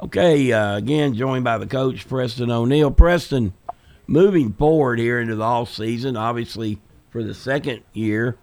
Okay, 0.00 0.52
uh, 0.52 0.76
again, 0.76 1.14
joined 1.14 1.44
by 1.44 1.58
the 1.58 1.66
coach, 1.66 2.08
Preston 2.08 2.50
O'Neill. 2.50 2.92
Preston, 2.92 3.52
moving 4.06 4.52
forward 4.52 5.00
here 5.00 5.20
into 5.20 5.34
the 5.34 5.42
off 5.42 5.70
season, 5.70 6.16
obviously 6.16 6.78
for 7.10 7.24
the 7.24 7.34
second 7.34 7.82
year, 7.92 8.38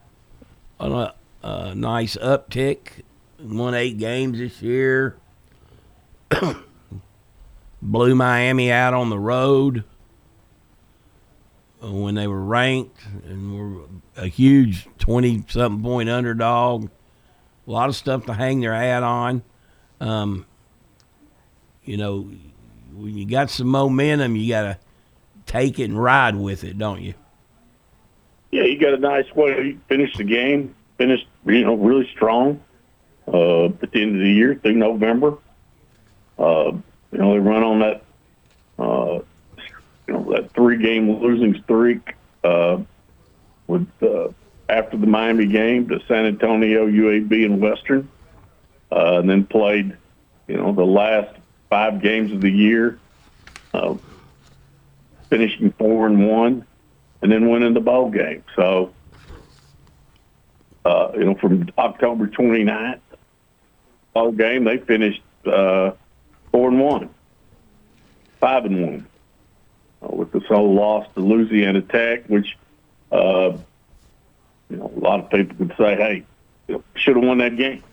a, 0.80 1.14
a 1.42 1.74
nice 1.74 2.18
uptick. 2.18 3.04
Won 3.40 3.74
eight 3.74 3.98
games 3.98 4.38
this 4.38 4.62
year. 4.62 5.16
Blew 7.82 8.16
Miami 8.16 8.72
out 8.72 8.94
on 8.94 9.10
the 9.10 9.20
road 9.20 9.86
when 11.80 12.16
they 12.16 12.28
were 12.28 12.44
ranked 12.44 13.00
and 13.26 13.58
were 13.58 13.86
a 14.18 14.28
huge 14.28 14.88
20 14.98 15.46
something 15.48 15.84
point 15.84 16.10
underdog. 16.10 16.90
A 17.68 17.72
lot 17.72 17.90
of 17.90 17.96
stuff 17.96 18.26
to 18.26 18.34
hang 18.34 18.60
their 18.62 18.76
hat 18.76 19.04
on. 19.04 19.44
Um, 20.00 20.46
you 21.84 21.98
know, 21.98 22.30
when 22.94 23.18
you 23.18 23.26
got 23.26 23.50
some 23.50 23.68
momentum, 23.68 24.36
you 24.36 24.50
got 24.50 24.62
to 24.64 24.78
take 25.46 25.80
it 25.80 25.86
and 25.86 26.02
ride 26.02 26.36
with 26.36 26.64
it, 26.64 26.78
don't 26.78 27.02
you? 27.02 27.14
Yeah, 28.52 28.64
you 28.64 28.80
got 28.80 28.94
a 28.94 28.98
nice 28.98 29.34
way. 29.36 29.50
You 29.50 29.80
finished 29.88 30.18
the 30.18 30.24
game, 30.24 30.76
finished, 30.98 31.28
you 31.46 31.66
know, 31.66 31.76
really 31.76 32.10
strong 32.12 32.62
uh, 33.28 33.66
at 33.66 33.92
the 33.92 34.02
end 34.02 34.16
of 34.16 34.22
the 34.22 34.32
year 34.32 34.56
through 34.56 34.76
November. 34.76 35.38
Uh, 36.38 36.72
you 37.12 37.18
know, 37.18 37.34
they 37.34 37.40
run 37.40 37.64
on 37.64 37.80
that, 37.80 38.04
uh, 38.78 39.20
you 40.08 40.14
know, 40.14 40.32
that 40.32 40.52
three-game 40.54 41.20
losing 41.20 41.62
streak 41.64 42.16
uh, 42.44 42.78
with 43.68 43.88
uh, 44.02 44.30
after 44.70 44.98
the 44.98 45.08
Miami 45.08 45.46
game 45.46 45.88
to 45.90 46.00
San 46.08 46.26
Antonio, 46.26 46.88
UAB, 46.88 47.46
and 47.46 47.62
Western, 47.62 48.10
uh, 48.92 49.20
and 49.20 49.30
then 49.30 49.46
played, 49.46 49.96
you 50.48 50.58
know, 50.58 50.74
the 50.74 50.86
last 50.86 51.36
five 51.70 52.02
games 52.02 52.32
of 52.32 52.42
the 52.42 52.50
year, 52.50 53.00
uh, 53.74 53.96
finishing 55.30 55.72
four 55.78 56.08
and 56.08 56.28
one, 56.28 56.66
and 57.22 57.32
then 57.32 57.50
winning 57.50 57.74
the 57.74 57.80
bowl 57.80 58.10
game. 58.10 58.44
So, 58.56 58.94
uh, 60.84 61.12
you 61.16 61.26
know, 61.26 61.36
from 61.36 61.68
October 61.78 62.28
29th, 62.28 63.00
bowl 64.14 64.32
game, 64.32 64.64
they 64.64 64.78
finished 64.78 65.22
uh, 65.46 65.92
four 66.52 66.70
and 66.70 66.80
one, 66.80 67.10
five 68.40 68.66
and 68.66 68.82
one, 68.82 69.08
uh, 70.02 70.16
with 70.16 70.32
the 70.32 70.42
sole 70.48 70.74
loss 70.74 71.08
to 71.16 71.20
Louisiana 71.20 71.82
Tech, 71.82 72.26
which, 72.28 72.58
uh, 73.12 73.58
you 74.70 74.78
know, 74.78 74.92
a 74.96 75.00
lot 75.00 75.20
of 75.20 75.30
people 75.30 75.56
could 75.58 75.76
say, 75.78 75.96
hey, 75.96 76.80
should 76.96 77.16
have 77.16 77.26
won 77.26 77.38
that 77.40 77.58
game. 77.58 77.84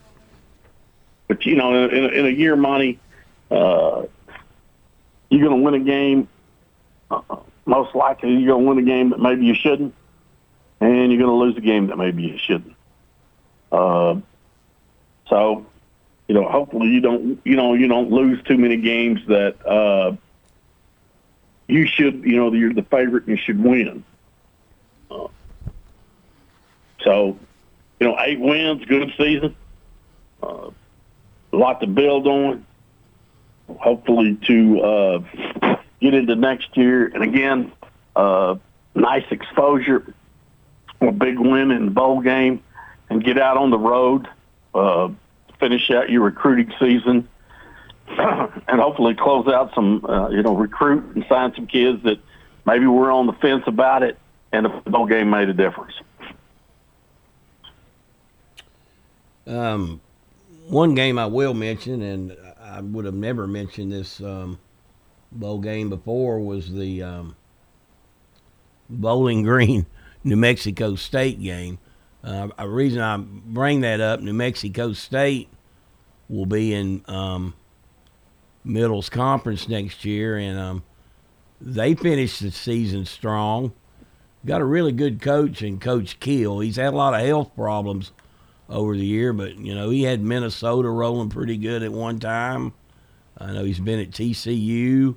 But 1.28 1.44
you 1.46 1.56
know, 1.56 1.84
in, 1.84 1.90
in, 1.94 2.04
a, 2.04 2.08
in 2.08 2.26
a 2.26 2.30
year, 2.30 2.56
Monty, 2.56 2.98
uh, 3.50 4.02
you're 5.30 5.48
going 5.48 5.58
to 5.58 5.62
win 5.62 5.74
a 5.74 5.80
game. 5.84 6.28
Uh, 7.10 7.20
most 7.64 7.94
likely, 7.94 8.30
you're 8.36 8.54
going 8.54 8.64
to 8.64 8.68
win 8.68 8.78
a 8.78 8.82
game 8.82 9.10
that 9.10 9.20
maybe 9.20 9.46
you 9.46 9.54
shouldn't, 9.54 9.94
and 10.80 11.12
you're 11.12 11.20
going 11.20 11.30
to 11.30 11.44
lose 11.44 11.56
a 11.56 11.60
game 11.60 11.86
that 11.88 11.96
maybe 11.96 12.22
you 12.22 12.38
shouldn't. 12.38 12.74
Uh, 13.70 14.16
so, 15.28 15.64
you 16.28 16.34
know, 16.34 16.48
hopefully 16.48 16.88
you 16.88 17.00
don't, 17.00 17.40
you 17.44 17.56
know, 17.56 17.74
you 17.74 17.88
don't 17.88 18.10
lose 18.10 18.42
too 18.44 18.58
many 18.58 18.76
games 18.76 19.20
that 19.28 19.66
uh, 19.66 20.14
you 21.68 21.86
should, 21.86 22.24
you 22.24 22.36
know, 22.36 22.52
you're 22.52 22.74
the 22.74 22.82
favorite 22.82 23.26
and 23.26 23.38
you 23.38 23.42
should 23.42 23.62
win. 23.62 24.04
So, 27.05 27.38
you 28.00 28.07
know, 28.07 28.16
eight 28.20 28.40
wins, 28.40 28.84
good 28.84 29.12
season. 29.16 29.57
Uh, 30.42 30.70
a 31.53 31.57
lot 31.57 31.80
to 31.80 31.86
build 31.86 32.26
on. 32.26 32.66
Hopefully 33.68 34.38
to 34.46 34.80
uh, 34.80 35.76
get 36.00 36.14
into 36.14 36.34
next 36.36 36.76
year. 36.76 37.07
And 37.07 37.22
again, 37.22 37.72
uh, 38.14 38.57
nice 38.94 39.24
exposure, 39.30 40.14
a 41.00 41.12
big 41.12 41.38
win 41.38 41.70
in 41.70 41.86
the 41.86 41.90
bowl 41.90 42.20
game, 42.20 42.62
and 43.09 43.24
get 43.24 43.38
out 43.38 43.57
on 43.57 43.70
the 43.70 43.78
road, 43.78 44.28
uh, 44.74 45.09
finish 45.59 45.90
out 45.90 46.11
your 46.11 46.22
recruiting 46.22 46.72
season, 46.78 47.28
and 48.09 48.80
hopefully 48.80 49.14
close 49.14 49.46
out 49.48 49.72
some, 49.74 50.05
uh, 50.05 50.28
you 50.28 50.42
know, 50.42 50.55
recruit 50.55 51.14
and 51.14 51.24
sign 51.28 51.55
some 51.55 51.66
kids 51.66 52.03
that 52.03 52.18
maybe 52.66 52.86
were 52.86 53.11
on 53.11 53.26
the 53.26 53.32
fence 53.34 53.62
about 53.66 54.03
it, 54.03 54.18
and 54.53 54.66
the 54.66 54.90
bowl 54.90 55.07
game 55.07 55.30
made 55.30 55.48
a 55.48 55.55
difference. 55.55 55.94
Um, 59.53 60.00
one 60.68 60.94
game 60.94 61.18
I 61.18 61.26
will 61.26 61.55
mention, 61.55 62.03
and 62.03 62.36
I 62.61 62.80
would 62.80 63.05
have 63.05 63.14
never 63.14 63.46
mentioned 63.46 63.92
this 63.92 64.20
um, 64.20 64.59
bowl 65.30 65.59
game 65.59 65.88
before, 65.88 66.40
was 66.40 66.72
the 66.72 67.03
um, 67.03 67.36
Bowling 68.88 69.42
Green 69.42 69.86
New 70.24 70.36
Mexico 70.36 70.94
State 70.94 71.40
game. 71.40 71.78
Uh, 72.24 72.48
a 72.57 72.68
reason 72.68 73.00
I 73.00 73.16
bring 73.18 73.80
that 73.80 74.00
up, 74.00 74.20
New 74.20 74.32
Mexico 74.32 74.92
State 74.92 75.48
will 76.28 76.46
be 76.46 76.72
in 76.72 77.05
um, 77.09 77.55
Middle's 78.64 79.11
conference 79.11 79.68
next 79.68 80.05
year, 80.05 80.36
and 80.38 80.59
um, 80.59 80.84
they 81.61 81.94
finished 81.94 82.40
the 82.40 82.50
season 82.50 83.05
strong. 83.05 83.72
Got 84.46 84.61
a 84.61 84.64
really 84.64 84.92
good 84.92 85.20
coach 85.20 85.62
in 85.62 85.78
Coach 85.78 86.18
Kill. 86.20 86.61
He's 86.61 86.76
had 86.76 86.94
a 86.94 86.96
lot 86.96 87.14
of 87.14 87.26
health 87.26 87.55
problems 87.55 88.12
over 88.72 88.96
the 88.96 89.04
year, 89.04 89.32
but 89.32 89.56
you 89.58 89.74
know 89.74 89.90
he 89.90 90.02
had 90.02 90.22
Minnesota 90.22 90.88
rolling 90.88 91.28
pretty 91.28 91.56
good 91.56 91.82
at 91.82 91.92
one 91.92 92.18
time. 92.18 92.72
I 93.38 93.52
know 93.52 93.64
he's 93.64 93.80
been 93.80 94.00
at 94.00 94.10
TCU. 94.10 95.14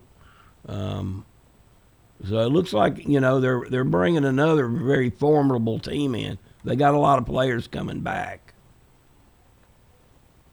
Um, 0.67 1.25
so 2.27 2.39
it 2.39 2.49
looks 2.49 2.73
like 2.73 3.07
you 3.07 3.19
know 3.19 3.39
they're 3.39 3.63
they're 3.69 3.83
bringing 3.83 4.25
another 4.25 4.67
very 4.67 5.09
formidable 5.09 5.79
team 5.79 6.15
in. 6.15 6.37
They 6.63 6.75
got 6.75 6.93
a 6.93 6.99
lot 6.99 7.19
of 7.19 7.25
players 7.25 7.67
coming 7.67 8.01
back. 8.01 8.53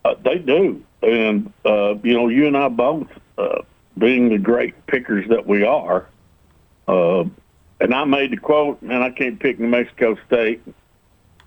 Uh, 0.05 0.15
they 0.25 0.39
do, 0.39 0.83
and 1.03 1.53
uh, 1.65 1.95
you 2.03 2.15
know 2.15 2.29
you 2.29 2.47
and 2.47 2.57
I 2.57 2.69
both, 2.69 3.09
uh, 3.39 3.63
being 3.99 4.29
the 4.29 4.39
great 4.39 4.87
pickers 4.87 5.29
that 5.29 5.47
we 5.47 5.65
are, 5.65 6.07
uh, 6.89 7.25
and 7.81 7.95
I 7.95 8.05
made 8.05 8.33
the 8.33 8.37
quote, 8.37 8.83
and 8.83 8.93
I 8.93 9.11
can't 9.11 9.41
pick 9.41 9.59
New 9.59 9.69
Mexico 9.69 10.17
State 10.27 10.63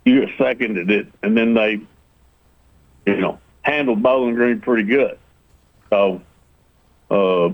you 0.06 0.28
seconded 0.38 0.90
it, 0.90 1.08
and 1.22 1.36
then 1.36 1.52
they, 1.52 1.80
you 3.06 3.20
know, 3.20 3.38
handled 3.62 4.02
Bowling 4.02 4.34
Green 4.36 4.60
pretty 4.60 4.84
good. 4.84 5.18
So, 5.90 6.22
uh, 7.10 7.46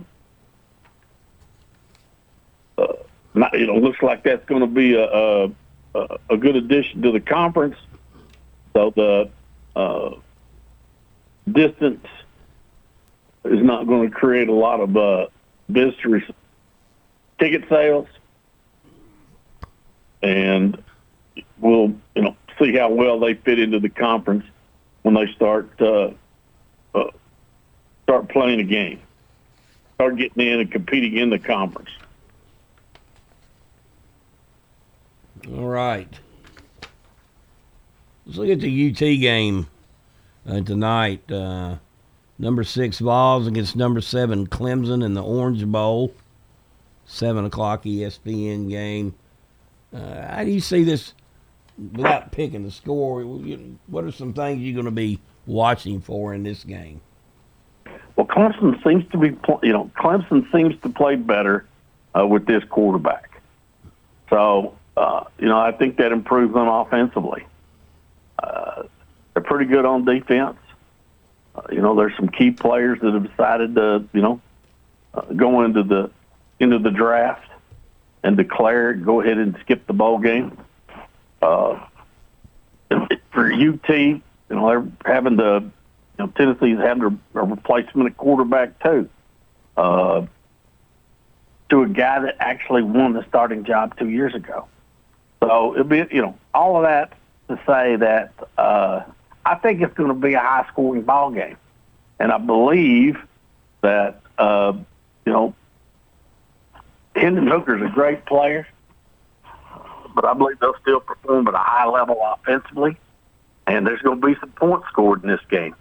uh, 2.79 2.93
not, 3.35 3.59
you 3.59 3.67
know, 3.67 3.77
looks 3.77 4.03
like 4.03 4.23
that's 4.23 4.45
going 4.47 4.61
to 4.61 4.67
be 4.67 4.95
a, 4.95 5.05
a 5.05 5.51
a 6.31 6.37
good 6.37 6.57
addition 6.57 7.03
to 7.03 7.13
the 7.13 7.21
conference. 7.21 7.77
So 8.75 8.91
the 8.91 9.31
uh, 9.77 10.11
distance 11.51 12.07
is 13.45 13.63
not 13.63 13.87
going 13.87 14.09
to 14.09 14.15
create 14.15 14.49
a 14.49 14.55
lot 14.55 14.81
of 14.81 14.97
uh, 14.97 15.27
ticket 17.39 17.69
sales, 17.69 18.07
and 20.23 20.83
we'll 21.59 21.95
you 22.15 22.23
know 22.23 22.37
see 22.63 22.77
how 22.77 22.91
well 22.91 23.19
they 23.19 23.35
fit 23.35 23.59
into 23.59 23.81
the 23.81 23.89
conference 23.89 24.45
when 25.03 25.15
they 25.15 25.33
start 25.33 25.71
uh, 25.81 26.11
uh, 26.95 27.11
start 28.05 28.29
playing 28.29 28.61
a 28.61 28.65
game, 28.65 29.01
start 29.95 30.17
getting 30.17 30.47
in 30.47 30.61
and 30.61 30.71
competing 30.71 31.17
in 31.17 31.31
the 31.31 31.39
conference. 31.39 31.91
All 35.49 35.67
right. 35.69 36.09
Let's 38.27 38.39
look 38.39 38.49
at 38.49 38.61
the 38.61 38.91
UT 38.91 38.99
game 38.99 39.67
uh, 40.49 40.61
tonight. 40.61 41.31
Uh, 41.31 41.77
number 42.39 42.63
six 42.63 43.01
Vols 43.01 43.49
against 43.49 43.75
number 43.75 44.01
seven 44.01 44.47
Clemson 44.47 45.05
in 45.05 45.15
the 45.15 45.23
Orange 45.23 45.67
Bowl. 45.67 46.15
Seven 47.05 47.45
o'clock 47.45 47.83
ESPN 47.83 48.71
game. 48.71 49.15
Uh, 49.93 50.29
how 50.29 50.45
do 50.45 50.51
you 50.51 50.61
see 50.61 50.85
this 50.85 51.13
without 51.93 52.33
picking 52.33 52.63
the 52.63 52.71
score, 52.71 53.23
what 53.23 54.05
are 54.05 54.13
some 54.13 54.33
things 54.33 54.63
you're 54.63 54.75
going 54.75 54.85
to 54.85 54.91
be 54.91 55.21
watching 55.47 56.01
for 56.01 56.35
in 56.35 56.43
this 56.43 56.65
game? 56.65 57.01
Well, 58.17 58.27
Clemson 58.27 58.83
seems 58.85 59.11
to 59.13 59.19
be, 59.19 59.29
you 59.63 59.73
know, 59.73 59.91
Clemson 59.97 60.51
seems 60.53 60.81
to 60.83 60.89
play 60.89 61.17
better 61.17 61.67
uh, 62.19 62.27
with 62.27 62.47
this 62.47 62.63
quarterback. 62.65 63.41
So, 64.29 64.75
uh, 64.97 65.25
you 65.39 65.49
know, 65.49 65.59
I 65.59 65.73
think 65.73 65.97
that 65.97 66.13
improves 66.13 66.53
them 66.53 66.69
offensively. 66.69 67.47
Uh, 68.43 68.85
they're 69.33 69.43
pretty 69.43 69.67
good 69.67 69.85
on 69.85 70.05
defense. 70.05 70.59
Uh, 71.55 71.63
you 71.71 71.81
know, 71.81 71.95
there's 71.95 72.17
some 72.17 72.29
key 72.29 72.51
players 72.51 72.99
that 73.01 73.13
have 73.13 73.29
decided 73.29 73.75
to, 73.77 74.05
you 74.13 74.23
know, 74.23 74.41
uh, 75.15 75.23
go 75.35 75.65
into 75.65 75.83
the 75.83 76.11
into 76.59 76.79
the 76.79 76.91
draft 76.91 77.51
and 78.23 78.37
declare, 78.37 78.95
go 78.95 79.21
ahead 79.21 79.37
and 79.37 79.57
skip 79.61 79.87
the 79.87 79.93
bowl 79.93 80.19
game. 80.19 80.57
Uh, 81.43 81.87
for 83.33 83.53
UT, 83.53 83.89
you 83.89 84.23
know, 84.51 84.69
they're 84.69 85.15
having 85.15 85.37
to, 85.39 85.63
you 85.65 85.73
know, 86.19 86.27
Tennessee's 86.29 86.79
having 86.79 87.19
a, 87.35 87.39
a 87.39 87.45
replacement 87.45 88.11
at 88.11 88.17
quarterback 88.17 88.83
too. 88.83 89.09
Uh, 89.77 90.27
to 91.71 91.83
a 91.83 91.89
guy 91.89 92.21
that 92.21 92.37
actually 92.39 92.83
won 92.83 93.15
the 93.15 93.25
starting 93.29 93.65
job 93.65 93.99
two 93.99 94.11
years 94.11 94.35
ago. 94.35 94.67
So 95.41 95.73
it'll 95.73 95.85
be, 95.85 96.05
you 96.11 96.21
know, 96.21 96.39
all 96.53 96.77
of 96.77 96.83
that 96.83 97.15
to 97.49 97.59
say 97.67 97.97
that 97.97 98.33
uh, 98.59 99.03
I 99.45 99.55
think 99.57 99.81
it's 99.81 99.95
going 99.95 100.09
to 100.09 100.15
be 100.15 100.35
a 100.35 100.39
high 100.39 100.67
scoring 100.69 101.03
ball 101.03 101.31
game, 101.31 101.57
and 102.19 102.31
I 102.31 102.39
believe 102.39 103.17
that 103.81 104.21
uh, 104.39 104.75
you 105.27 105.33
know 105.33 105.55
Hendon 107.17 107.47
Hooker's 107.47 107.83
a 107.83 107.93
great 107.93 108.25
player 108.27 108.67
but 110.15 110.25
I 110.25 110.35
believe 110.35 110.59
they'll 110.61 110.77
still 110.81 111.01
perform 111.01 111.49
at 111.49 111.55
a 111.55 111.59
high 111.59 111.87
level 111.87 112.19
offensively, 112.23 112.97
and 113.67 113.87
there's 113.87 114.01
going 114.03 114.21
to 114.21 114.27
be 114.27 114.35
some 114.41 114.51
points 114.51 114.87
scored 114.89 115.23
in 115.23 115.31
this 115.31 115.41
game. 115.51 115.75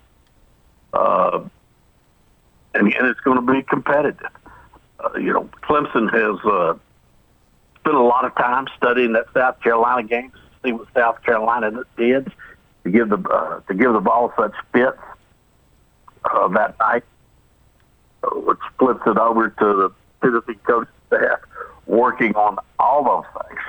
Uh, 0.94 1.42
and, 2.74 2.94
and 2.94 3.08
it's 3.08 3.20
going 3.22 3.46
to 3.46 3.54
be 3.54 3.62
competitive. 3.64 4.32
Uh, 5.00 5.18
you 5.18 5.34
know, 5.34 5.50
Clemson 5.64 6.12
has 6.12 6.40
uh, 6.46 6.74
spent 7.80 7.96
a 7.96 8.02
lot 8.02 8.26
of 8.26 8.36
time 8.36 8.68
studying 8.78 9.14
that 9.14 9.26
South 9.34 9.60
Carolina 9.62 10.08
game 10.08 10.32
to 10.32 10.38
see 10.64 10.72
what 10.74 10.88
South 10.94 11.22
Carolina 11.24 11.72
did 11.98 12.32
to 12.84 12.90
give 12.90 13.10
the 13.10 13.18
uh, 13.18 13.60
to 13.62 13.74
give 13.74 13.94
the 13.94 14.00
Vols 14.00 14.32
such 14.38 14.54
fits 14.74 14.98
uh, 16.26 16.48
that 16.50 16.78
night, 16.80 17.04
which 18.32 18.60
flips 18.78 19.02
it 19.06 19.18
over 19.18 19.50
to 19.50 19.56
the 19.66 19.92
Tennessee 20.22 20.60
coach 20.66 20.88
staff 21.08 21.40
working 21.88 22.36
on 22.36 22.58
all 22.80 23.04
those 23.04 23.44
things 23.48 23.62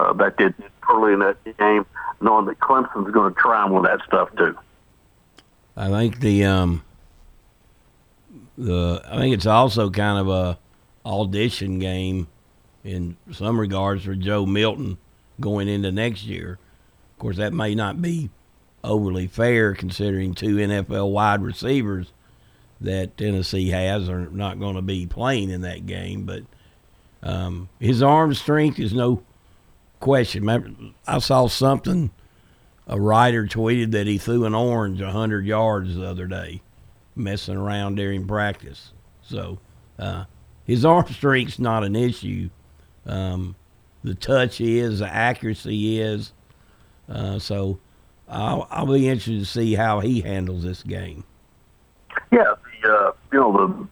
uh, 0.00 0.12
that 0.14 0.36
did 0.36 0.54
early 0.90 1.12
in 1.12 1.20
that 1.20 1.36
game, 1.58 1.86
knowing 2.20 2.46
that 2.46 2.58
Clemson's 2.60 3.12
going 3.12 3.32
to 3.32 3.40
try 3.40 3.62
them 3.62 3.74
with 3.74 3.84
that 3.84 4.00
stuff 4.06 4.28
too. 4.36 4.56
I 5.76 5.88
think 5.88 6.20
the 6.20 6.44
um 6.44 6.82
the 8.58 9.02
I 9.06 9.18
think 9.18 9.34
it's 9.34 9.46
also 9.46 9.90
kind 9.90 10.18
of 10.18 10.28
a 10.28 10.58
audition 11.06 11.78
game 11.78 12.28
in 12.84 13.16
some 13.32 13.58
regards 13.58 14.04
for 14.04 14.14
Joe 14.14 14.46
Milton 14.46 14.98
going 15.40 15.68
into 15.68 15.92
next 15.92 16.24
year. 16.24 16.58
Of 17.14 17.18
course, 17.18 17.36
that 17.36 17.52
may 17.52 17.74
not 17.74 18.00
be 18.02 18.30
overly 18.82 19.26
fair 19.26 19.74
considering 19.74 20.34
two 20.34 20.56
NFL 20.56 21.10
wide 21.10 21.42
receivers 21.42 22.12
that 22.80 23.16
Tennessee 23.16 23.68
has 23.68 24.08
are 24.08 24.26
not 24.30 24.58
going 24.58 24.76
to 24.76 24.82
be 24.82 25.06
playing 25.06 25.50
in 25.50 25.60
that 25.62 25.86
game. 25.86 26.24
But 26.24 26.44
um, 27.22 27.68
his 27.78 28.02
arm 28.02 28.34
strength 28.34 28.78
is 28.78 28.94
no 28.94 29.22
question. 30.00 30.42
Remember, 30.42 30.70
I 31.06 31.18
saw 31.18 31.46
something. 31.46 32.10
A 32.86 33.00
writer 33.00 33.46
tweeted 33.46 33.92
that 33.92 34.08
he 34.08 34.18
threw 34.18 34.44
an 34.44 34.54
orange 34.54 35.00
hundred 35.00 35.46
yards 35.46 35.94
the 35.94 36.06
other 36.06 36.26
day, 36.26 36.62
messing 37.14 37.56
around 37.56 37.94
during 37.94 38.26
practice. 38.26 38.92
So 39.22 39.60
uh, 39.98 40.24
his 40.64 40.84
arm 40.84 41.06
strength's 41.08 41.60
not 41.60 41.84
an 41.84 41.94
issue. 41.94 42.50
Um, 43.06 43.54
the 44.02 44.14
touch 44.14 44.60
is, 44.60 44.98
the 44.98 45.06
accuracy 45.06 46.00
is. 46.00 46.32
Uh, 47.08 47.38
so 47.38 47.78
I'll, 48.28 48.66
I'll 48.70 48.86
be 48.86 49.08
interested 49.08 49.38
to 49.38 49.44
see 49.44 49.74
how 49.74 50.00
he 50.00 50.20
handles 50.20 50.62
this 50.62 50.82
game. 50.82 51.24
Yeah, 52.32 52.54
the 52.82 52.92
uh, 52.92 53.12
you 53.32 53.40
know 53.40 53.88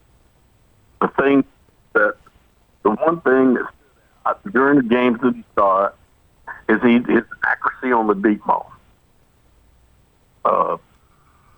the 1.01 1.07
the 1.07 1.23
thing 1.23 1.45
that 1.93 2.15
the 2.83 2.91
one 2.91 3.21
thing 3.21 3.55
that 3.55 3.63
uh, 3.63 3.67
during 4.53 4.77
the 4.77 4.85
games 4.85 5.21
that 5.23 5.35
he 5.35 5.45
saw 5.55 5.91
is 6.69 6.81
he 6.83 6.95
his 7.13 7.25
accuracy 7.45 7.93
on 7.93 8.07
the 8.07 8.15
deep 8.15 8.45
ball. 8.45 8.73
Uh, 10.45 10.77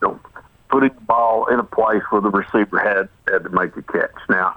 you 0.03 0.09
know, 0.09 0.21
putting 0.69 0.95
the 0.95 1.01
ball 1.03 1.47
in 1.47 1.59
a 1.59 1.65
place 1.65 2.03
where 2.11 2.21
the 2.21 2.31
receiver 2.31 2.79
had 2.79 3.09
had 3.33 3.45
to 3.45 3.51
make 3.51 3.75
the 3.75 3.83
catch. 3.83 4.15
Now, 4.29 4.57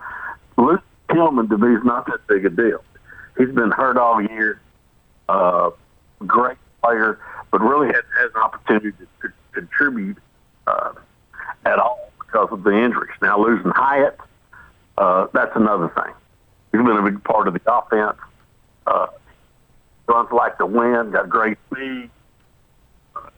Luke 0.57 0.83
Tillman 1.11 1.49
to 1.49 1.57
me 1.57 1.75
is 1.75 1.83
not 1.83 2.05
that 2.07 2.25
big 2.27 2.45
a 2.45 2.49
deal. 2.49 2.83
He's 3.37 3.49
been 3.49 3.71
hurt 3.71 3.97
all 3.97 4.21
year. 4.21 4.59
Uh, 5.27 5.71
great 6.25 6.57
player, 6.81 7.19
but 7.51 7.61
really 7.61 7.87
has, 7.87 8.03
has 8.19 8.31
an 8.35 8.41
opportunity 8.41 8.91
to, 8.91 9.27
to 9.27 9.33
contribute 9.53 10.17
uh, 10.67 10.93
at 11.65 11.79
all 11.79 12.11
because 12.19 12.49
of 12.51 12.63
the 12.63 12.71
injuries. 12.71 13.15
Now 13.21 13.39
losing 13.39 13.71
Hyatt, 13.71 14.19
uh, 14.97 15.27
that's 15.33 15.55
another 15.55 15.89
thing. 15.89 16.13
He's 16.73 16.81
been 16.81 16.97
a 16.97 17.03
big 17.03 17.23
part 17.23 17.47
of 17.47 17.53
the 17.53 17.61
offense. 17.71 18.17
Uh, 18.85 19.07
runs 20.07 20.31
like 20.31 20.57
the 20.57 20.65
wind, 20.65 21.13
got 21.13 21.29
great 21.29 21.57
speed, 21.71 22.09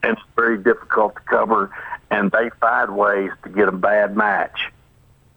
and 0.01 0.17
it's 0.17 0.21
very 0.36 0.57
difficult 0.57 1.15
to 1.15 1.21
cover. 1.21 1.71
And 2.09 2.31
they 2.31 2.49
find 2.61 2.95
ways 2.95 3.31
to 3.43 3.49
get 3.49 3.67
a 3.67 3.73
bad 3.73 4.15
match, 4.15 4.71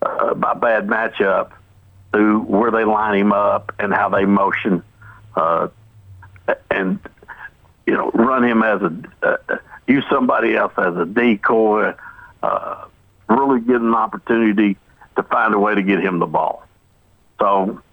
uh, 0.01 0.35
by 0.35 0.55
bad 0.55 0.87
matchup, 0.87 1.51
to 2.13 2.39
where 2.41 2.71
they 2.71 2.85
line 2.85 3.19
him 3.19 3.33
up 3.33 3.75
and 3.79 3.93
how 3.93 4.09
they 4.09 4.25
motion, 4.25 4.83
uh, 5.35 5.69
and 6.71 7.01
you 7.87 7.95
know 7.95 8.11
run 8.15 8.45
him 8.45 8.63
as 8.63 8.81
a 8.81 8.93
uh, 9.23 9.57
use 9.89 10.05
somebody 10.09 10.55
else 10.55 10.73
as 10.79 10.97
a 10.97 11.05
decoy. 11.05 11.95
Uh, 12.43 12.85
really 13.29 13.61
get 13.61 13.81
an 13.81 13.95
opportunity 13.95 14.77
to 15.17 15.23
find 15.25 15.53
a 15.53 15.59
way 15.59 15.75
to 15.75 15.83
get 15.83 16.01
him 16.01 16.21
the 16.21 16.27
ball. 16.27 16.65
So, 17.39 17.47
uh, 17.47 17.88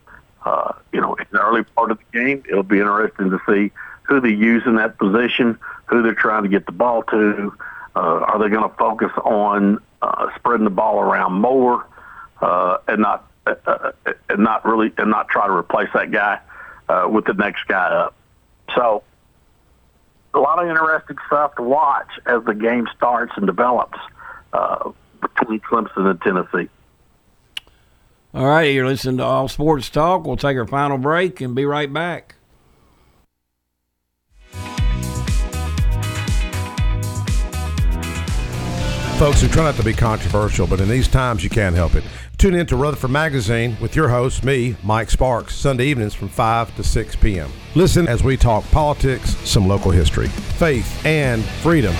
in 1.20 1.28
the 1.32 1.42
early 1.42 1.64
part 1.64 1.92
of 1.92 2.00
the 2.00 2.18
game, 2.18 2.44
it'll 2.50 2.64
be 2.64 2.80
interesting 2.80 3.30
to 3.30 3.40
see 3.48 3.72
who 4.04 4.20
they 4.20 4.30
use 4.30 4.64
in 4.66 4.76
that 4.76 4.98
position, 4.98 5.58
who 5.86 6.02
they're 6.02 6.14
trying 6.14 6.44
to 6.44 6.50
get 6.50 6.66
the 6.66 6.72
ball 6.72 7.04
to. 7.04 7.54
Uh, 7.96 8.00
are 8.00 8.40
they 8.40 8.50
going 8.50 8.70
to 8.70 8.76
focus 8.78 9.12
on 9.24 9.80
uh, 10.02 10.28
spreading 10.36 10.66
the 10.66 10.70
ball 10.70 11.00
around 11.00 11.34
more 11.34 11.86
uh, 12.42 12.78
and 12.88 13.02
not 13.02 13.30
uh, 13.48 13.56
uh, 13.66 13.92
and 14.30 14.44
not 14.44 14.66
really 14.66 14.92
and 14.98 15.10
not 15.10 15.30
try 15.30 15.48
to 15.48 15.54
replace 15.54 15.90
that 15.94 16.12
guy 16.12 16.40
uh, 16.90 17.08
with 17.10 17.26
the 17.26 17.34
next 17.34 17.66
guy 17.68 17.88
up? 17.88 18.16
So, 18.76 19.04
a 20.34 20.40
lot 20.40 20.62
of 20.62 20.68
interesting 20.70 21.18
stuff 21.28 21.56
to 21.56 21.64
watch 21.64 22.10
as 22.26 22.44
the 22.44 22.54
game 22.54 22.88
starts 22.96 23.34
and 23.38 23.46
develops. 23.46 23.98
Uh, 24.52 24.92
between 25.22 25.60
Clemson 25.60 26.10
and 26.10 26.22
Tennessee. 26.22 26.70
All 28.36 28.46
right, 28.46 28.64
you're 28.64 28.86
listening 28.86 29.16
to 29.20 29.24
All 29.24 29.48
Sports 29.48 29.90
Talk. 29.90 30.28
We'll 30.28 30.36
take 30.36 30.58
our 30.58 30.68
final 30.68 30.98
break 30.98 31.40
and 31.40 31.56
be 31.56 31.64
right 31.64 31.92
back. 31.92 32.36
Folks, 39.18 39.42
we 39.42 39.48
try 39.48 39.64
not 39.64 39.76
to 39.76 39.84
be 39.84 39.94
controversial, 39.94 40.68
but 40.68 40.82
in 40.82 40.90
these 40.90 41.08
times 41.08 41.46
you 41.46 41.50
can't 41.50 41.78
help 41.78 41.96
it. 41.96 42.04
Tune 42.38 42.56
in 42.56 42.66
to 42.66 42.76
Rutherford 42.76 43.12
Magazine 43.12 43.78
with 43.80 43.96
your 43.96 44.10
host, 44.10 44.44
me, 44.44 44.76
Mike 44.84 45.10
Sparks, 45.10 45.56
Sunday 45.56 45.86
evenings 45.86 46.14
from 46.14 46.28
5 46.28 46.76
to 46.76 46.84
6 46.84 47.16
p.m. 47.16 47.50
Listen 47.74 48.06
as 48.06 48.22
we 48.22 48.36
talk 48.36 48.70
politics, 48.72 49.38
some 49.50 49.66
local 49.66 49.92
history, 49.92 50.28
faith, 50.28 51.06
and 51.06 51.42
freedom. 51.46 51.96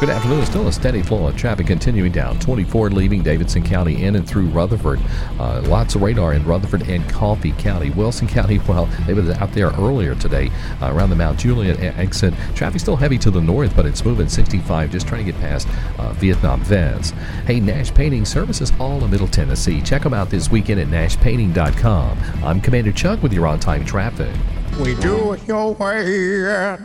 Good 0.00 0.10
afternoon. 0.10 0.44
Still 0.44 0.66
a 0.66 0.72
steady 0.72 1.02
flow 1.02 1.28
of 1.28 1.36
traffic 1.36 1.68
continuing 1.68 2.10
down 2.10 2.40
24 2.40 2.90
leaving 2.90 3.22
Davidson 3.22 3.62
County 3.62 4.02
in 4.02 4.16
and 4.16 4.28
through 4.28 4.46
Rutherford. 4.46 5.00
Uh, 5.38 5.62
lots 5.66 5.94
of 5.94 6.02
radar 6.02 6.34
in 6.34 6.44
Rutherford 6.44 6.82
and 6.88 7.08
Coffee 7.08 7.52
County. 7.52 7.90
Wilson 7.90 8.26
County, 8.26 8.58
well, 8.58 8.86
they 9.06 9.14
were 9.14 9.32
out 9.34 9.52
there 9.52 9.68
earlier 9.68 10.16
today 10.16 10.50
uh, 10.82 10.92
around 10.92 11.10
the 11.10 11.16
Mount 11.16 11.38
Juliet 11.38 11.78
exit. 11.96 12.34
Traffic 12.56 12.80
still 12.80 12.96
heavy 12.96 13.18
to 13.18 13.30
the 13.30 13.40
north, 13.40 13.74
but 13.76 13.86
it's 13.86 14.04
moving 14.04 14.28
65, 14.28 14.90
just 14.90 15.06
trying 15.06 15.24
to 15.24 15.30
get 15.30 15.40
past 15.40 15.68
uh, 15.98 16.12
Vietnam 16.14 16.60
Vets. 16.62 17.10
Hey, 17.46 17.60
Nash 17.60 17.94
Painting 17.94 18.24
Services 18.24 18.72
all 18.80 19.02
in 19.04 19.10
Middle 19.12 19.28
Tennessee. 19.28 19.80
Check 19.80 20.02
them 20.02 20.12
out 20.12 20.28
this 20.28 20.50
weekend 20.50 20.80
at 20.80 20.88
nashpainting.com. 20.88 22.18
I'm 22.42 22.60
Commander 22.60 22.92
Chuck 22.92 23.22
with 23.22 23.32
your 23.32 23.46
on 23.46 23.60
time 23.60 23.84
traffic. 23.84 24.34
We 24.80 24.96
do 24.96 25.34
it 25.34 25.46
your 25.46 25.72
way 25.74 26.44
at 26.46 26.80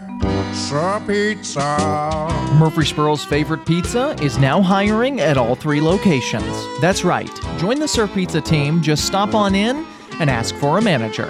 Sir 0.54 1.02
Pizza. 1.08 2.30
Murfreesboro's 2.60 3.26
favorite 3.26 3.66
pizza 3.66 4.16
is 4.22 4.38
now 4.38 4.62
hiring 4.62 5.20
at 5.20 5.38
all 5.38 5.56
three 5.56 5.82
locations. 5.82 6.46
That's 6.82 7.04
right. 7.04 7.30
Join 7.58 7.80
the 7.80 7.88
Sir 7.88 8.08
Pizza 8.08 8.42
team. 8.42 8.84
Just 8.84 9.06
stop 9.06 9.34
on 9.34 9.56
in 9.56 9.86
and 10.20 10.30
ask 10.30 10.54
for 10.56 10.78
a 10.78 10.82
manager. 10.82 11.30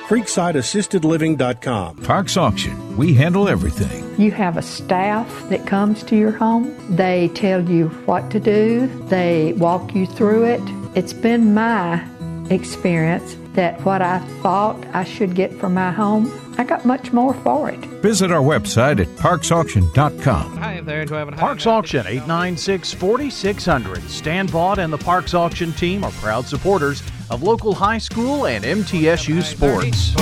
www.creeksideassistedliving.com. 0.11 1.97
Parks 1.97 2.35
Auction. 2.37 2.97
We 2.97 3.13
handle 3.13 3.47
everything. 3.47 4.19
You 4.19 4.31
have 4.31 4.57
a 4.57 4.61
staff 4.61 5.49
that 5.49 5.65
comes 5.65 6.03
to 6.03 6.17
your 6.17 6.31
home. 6.31 6.75
They 6.95 7.29
tell 7.29 7.67
you 7.69 7.87
what 8.05 8.29
to 8.31 8.39
do, 8.39 8.87
they 9.07 9.53
walk 9.53 9.95
you 9.95 10.05
through 10.05 10.43
it. 10.45 10.61
It's 10.95 11.13
been 11.13 11.53
my 11.53 12.05
experience 12.49 13.37
that 13.53 13.83
what 13.85 14.01
I 14.01 14.19
thought 14.41 14.77
I 14.93 15.05
should 15.05 15.35
get 15.35 15.53
for 15.53 15.69
my 15.69 15.91
home, 15.91 16.29
I 16.57 16.65
got 16.65 16.83
much 16.85 17.13
more 17.13 17.33
for 17.33 17.69
it. 17.69 17.79
Visit 18.01 18.31
our 18.31 18.41
website 18.41 18.99
at 18.99 19.07
parksauction.com. 19.17 20.57
Hi 20.57 20.81
there, 20.81 21.05
do 21.05 21.15
I 21.15 21.19
have 21.19 21.29
a 21.29 21.31
Parks 21.31 21.65
Auction 21.65 22.05
896 22.05 22.93
4600. 22.93 24.01
Stan 24.09 24.47
Vaught 24.47 24.79
and 24.79 24.91
the 24.91 24.97
Parks 24.97 25.33
Auction 25.33 25.71
team 25.71 26.03
are 26.03 26.11
proud 26.11 26.45
supporters 26.45 27.01
of 27.31 27.41
local 27.43 27.73
high 27.73 27.97
school 27.97 28.45
and 28.45 28.63
MTSU 28.63 29.41
sports. 29.41 30.13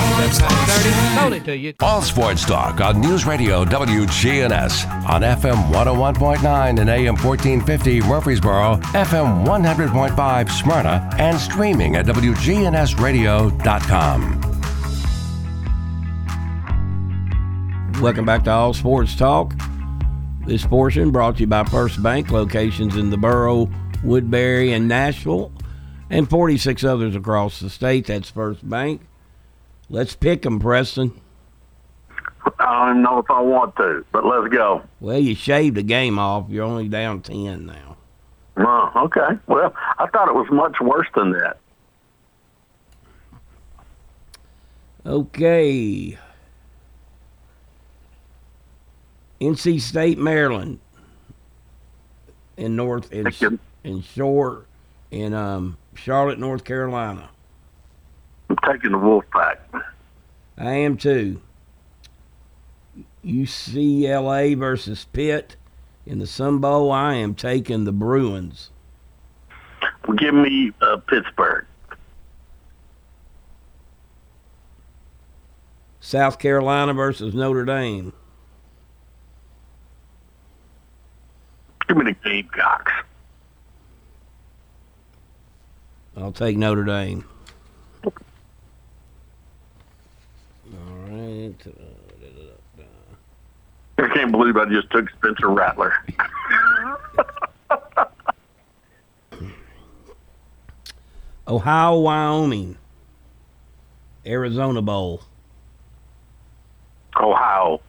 All 1.80 2.00
sports 2.02 2.44
talk 2.44 2.80
on 2.80 3.00
News 3.00 3.26
Radio 3.26 3.64
WGNS 3.64 4.88
on 5.08 5.22
FM 5.22 5.72
101.9 5.72 6.78
and 6.80 6.88
AM 6.88 7.16
1450 7.16 8.00
Murfreesboro, 8.02 8.76
FM 8.94 9.44
100.5 9.44 10.50
Smyrna, 10.50 11.10
and 11.18 11.36
streaming 11.38 11.96
at 11.96 12.06
WGNSradio.com. 12.06 14.40
Welcome 18.00 18.24
back 18.24 18.44
to 18.44 18.50
All 18.50 18.72
Sports 18.72 19.16
Talk. 19.16 19.52
This 20.46 20.64
portion 20.64 21.10
brought 21.10 21.34
to 21.36 21.40
you 21.40 21.46
by 21.48 21.64
First 21.64 22.02
Bank, 22.02 22.30
locations 22.30 22.96
in 22.96 23.10
the 23.10 23.18
borough, 23.18 23.68
Woodbury, 24.02 24.72
and 24.72 24.88
Nashville, 24.88 25.52
and 26.10 26.28
46 26.28 26.84
others 26.84 27.14
across 27.16 27.60
the 27.60 27.70
state. 27.70 28.06
That's 28.06 28.28
First 28.28 28.68
Bank. 28.68 29.02
Let's 29.88 30.14
pick 30.14 30.44
'em, 30.44 30.58
Preston. 30.60 31.18
I 32.58 32.86
don't 32.88 33.02
know 33.02 33.18
if 33.18 33.30
I 33.30 33.40
want 33.40 33.76
to, 33.76 34.04
but 34.12 34.24
let's 34.24 34.48
go. 34.52 34.82
Well, 35.00 35.18
you 35.18 35.34
shaved 35.34 35.76
the 35.76 35.82
game 35.82 36.18
off. 36.18 36.46
You're 36.48 36.64
only 36.64 36.88
down 36.88 37.20
10 37.22 37.66
now. 37.66 37.96
Oh, 38.56 38.90
okay. 39.04 39.38
Well, 39.46 39.74
I 39.98 40.06
thought 40.06 40.28
it 40.28 40.34
was 40.34 40.48
much 40.50 40.80
worse 40.80 41.06
than 41.14 41.32
that. 41.32 41.58
Okay. 45.06 46.18
NC 49.40 49.80
State, 49.80 50.18
Maryland, 50.18 50.80
in 52.56 52.76
North 52.76 53.10
in, 53.12 53.26
in 53.84 54.02
Shore, 54.02 54.66
in 55.10 55.32
um, 55.32 55.78
Charlotte, 56.00 56.38
North 56.38 56.64
Carolina. 56.64 57.28
I'm 58.48 58.56
taking 58.66 58.92
the 58.92 58.98
Wolfpack. 58.98 59.58
I 60.56 60.72
am 60.72 60.96
too. 60.96 61.42
UCLA 63.24 64.56
versus 64.56 65.04
Pitt 65.12 65.56
in 66.06 66.18
the 66.18 66.26
Sun 66.26 66.58
Bowl. 66.58 66.90
I 66.90 67.14
am 67.14 67.34
taking 67.34 67.84
the 67.84 67.92
Bruins. 67.92 68.70
Give 70.16 70.34
me 70.34 70.72
uh, 70.80 70.96
Pittsburgh. 71.06 71.66
South 76.00 76.38
Carolina 76.38 76.94
versus 76.94 77.34
Notre 77.34 77.66
Dame. 77.66 78.14
Give 81.86 81.96
me 81.98 82.04
the 82.04 82.28
Gamecocks. 82.28 82.92
I'll 86.20 86.32
take 86.32 86.56
Notre 86.58 86.84
Dame. 86.84 87.24
All 88.04 88.12
right. 91.08 91.54
Uh, 91.66 91.70
I 93.98 94.08
can't 94.08 94.30
believe 94.30 94.56
I 94.56 94.66
just 94.66 94.90
took 94.90 95.08
Spencer 95.10 95.48
Rattler. 95.48 95.94
Ohio, 101.48 101.98
Wyoming, 101.98 102.76
Arizona 104.24 104.82
Bowl. 104.82 105.22
Ohio. 107.16 107.80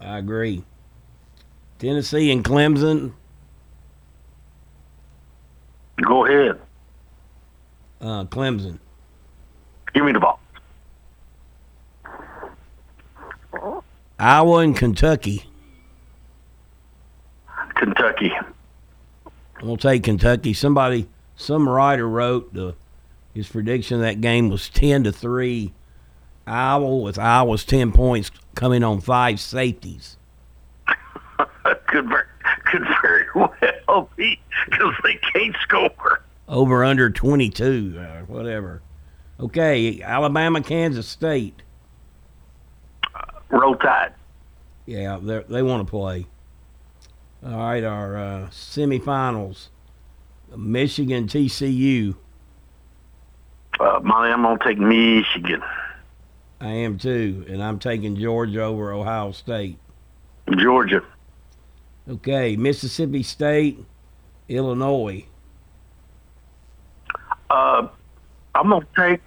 I 0.00 0.18
agree. 0.18 0.64
Tennessee 1.78 2.32
and 2.32 2.44
Clemson. 2.44 3.12
Go 6.02 6.26
ahead. 6.26 6.60
Uh, 8.00 8.24
Clemson. 8.24 8.78
Give 9.92 10.04
me 10.04 10.12
the 10.12 10.20
Vols. 10.20 10.38
Iowa 14.18 14.58
and 14.58 14.76
Kentucky. 14.76 15.44
Kentucky. 17.74 18.32
We'll 19.62 19.76
take 19.76 20.04
Kentucky. 20.04 20.52
Somebody, 20.52 21.08
some 21.36 21.68
writer 21.68 22.08
wrote 22.08 22.52
the, 22.52 22.74
his 23.34 23.48
prediction 23.48 23.96
of 23.96 24.02
that 24.02 24.20
game 24.20 24.48
was 24.48 24.68
ten 24.68 25.04
to 25.04 25.12
three. 25.12 25.72
Iowa 26.46 26.98
with 26.98 27.18
Iowa's 27.18 27.64
ten 27.64 27.92
points 27.92 28.30
coming 28.54 28.82
on 28.82 29.00
five 29.00 29.38
safeties. 29.38 30.16
could 31.86 32.08
very, 32.08 32.24
could 32.66 32.82
very 33.02 33.26
well 33.34 34.08
be 34.16 34.40
because 34.68 34.94
they 35.04 35.14
can't 35.32 35.56
score. 35.62 36.22
Over 36.48 36.82
under 36.82 37.10
twenty 37.10 37.50
two, 37.50 37.94
uh, 37.98 38.22
whatever. 38.22 38.82
Okay, 39.38 40.00
Alabama, 40.02 40.62
Kansas 40.62 41.06
State. 41.06 41.62
Roll 43.50 43.76
Tide. 43.76 44.14
Yeah, 44.86 45.18
they 45.22 45.44
they 45.48 45.62
want 45.62 45.86
to 45.86 45.90
play. 45.90 46.26
All 47.44 47.58
right, 47.58 47.84
our 47.84 48.16
uh, 48.16 48.46
semifinals: 48.50 49.68
Michigan, 50.56 51.26
TCU. 51.26 52.16
Uh, 53.78 54.00
Monty, 54.02 54.32
I'm 54.32 54.42
gonna 54.42 54.58
take 54.64 54.78
Michigan. 54.78 55.62
I 56.60 56.70
am 56.70 56.98
too, 56.98 57.44
and 57.48 57.62
I'm 57.62 57.78
taking 57.78 58.16
Georgia 58.16 58.62
over 58.62 58.92
Ohio 58.92 59.32
State. 59.32 59.78
Georgia. 60.56 61.04
Okay, 62.08 62.56
Mississippi 62.56 63.22
State, 63.22 63.84
Illinois. 64.48 65.26
Uh, 67.50 67.88
I'm 68.54 68.70
gonna 68.70 68.86
take. 68.96 69.22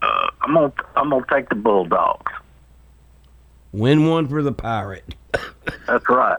Uh, 0.00 0.28
I'm 0.40 0.54
gonna. 0.54 0.72
I'm 0.96 1.10
gonna 1.10 1.24
take 1.30 1.48
the 1.48 1.54
Bulldogs. 1.54 2.32
Win 3.72 4.08
one 4.08 4.28
for 4.28 4.42
the 4.42 4.52
Pirate. 4.52 5.14
That's 5.86 6.08
right. 6.08 6.38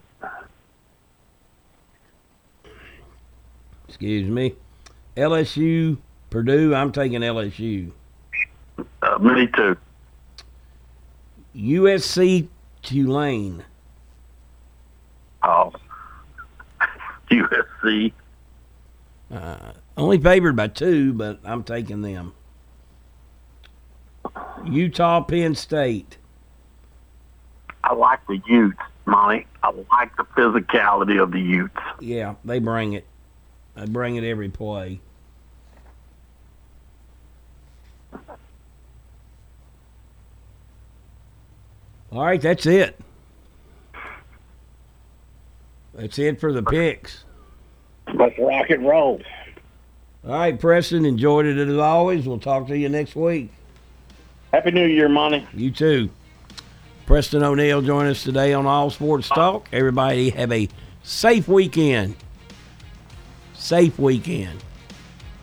Excuse 3.88 4.30
me. 4.30 4.56
LSU, 5.16 5.98
Purdue. 6.30 6.74
I'm 6.74 6.92
taking 6.92 7.22
LSU. 7.22 7.92
Uh, 9.02 9.18
me 9.20 9.48
too. 9.48 9.78
USC, 11.56 12.48
Tulane. 12.82 13.64
Oh, 15.44 15.72
USC. 17.32 18.12
Uh, 19.34 19.74
only 19.98 20.20
favored 20.20 20.56
by 20.56 20.68
two, 20.68 21.12
but 21.14 21.40
I'm 21.44 21.64
taking 21.64 22.02
them. 22.02 22.34
Utah, 24.64 25.22
Penn 25.22 25.56
State. 25.56 26.18
I 27.84 27.94
like 27.94 28.26
the 28.28 28.40
Utes, 28.46 28.78
Monty. 29.06 29.48
I 29.64 29.72
like 29.92 30.16
the 30.18 30.24
physicality 30.38 31.22
of 31.22 31.32
the 31.32 31.40
Utes. 31.40 31.76
Yeah, 32.00 32.36
they 32.46 32.60
bring 32.60 32.94
it. 32.94 33.08
They 33.76 33.86
bring 33.88 34.18
it 34.18 34.24
every 34.24 34.50
play. 34.50 35.00
All 42.12 42.24
right, 42.24 42.40
that's 42.40 42.68
it. 42.68 43.00
That's 45.96 46.20
it 46.20 46.40
for 46.40 46.54
the 46.54 46.62
picks. 46.62 47.26
Let's 48.14 48.38
rock 48.38 48.70
and 48.70 48.86
roll. 48.86 49.22
All 50.26 50.32
right, 50.32 50.58
Preston, 50.58 51.06
enjoyed 51.06 51.46
it 51.46 51.58
as 51.58 51.78
always. 51.78 52.26
We'll 52.26 52.40
talk 52.40 52.68
to 52.68 52.78
you 52.78 52.88
next 52.90 53.16
week. 53.16 53.52
Happy 54.54 54.72
New 54.72 54.86
Year, 54.86 55.10
Monty. 55.10 55.46
You 55.54 55.72
too. 55.72 56.10
Preston 57.06 57.44
O'Neill 57.44 57.82
join 57.82 58.06
us 58.06 58.24
today 58.24 58.54
on 58.54 58.66
All 58.66 58.90
Sports 58.90 59.28
Talk. 59.28 59.68
Everybody 59.74 60.30
have 60.30 60.52
a 60.52 60.70
safe 61.02 61.48
weekend. 61.48 62.16
Safe 63.54 63.98
weekend. 64.00 64.64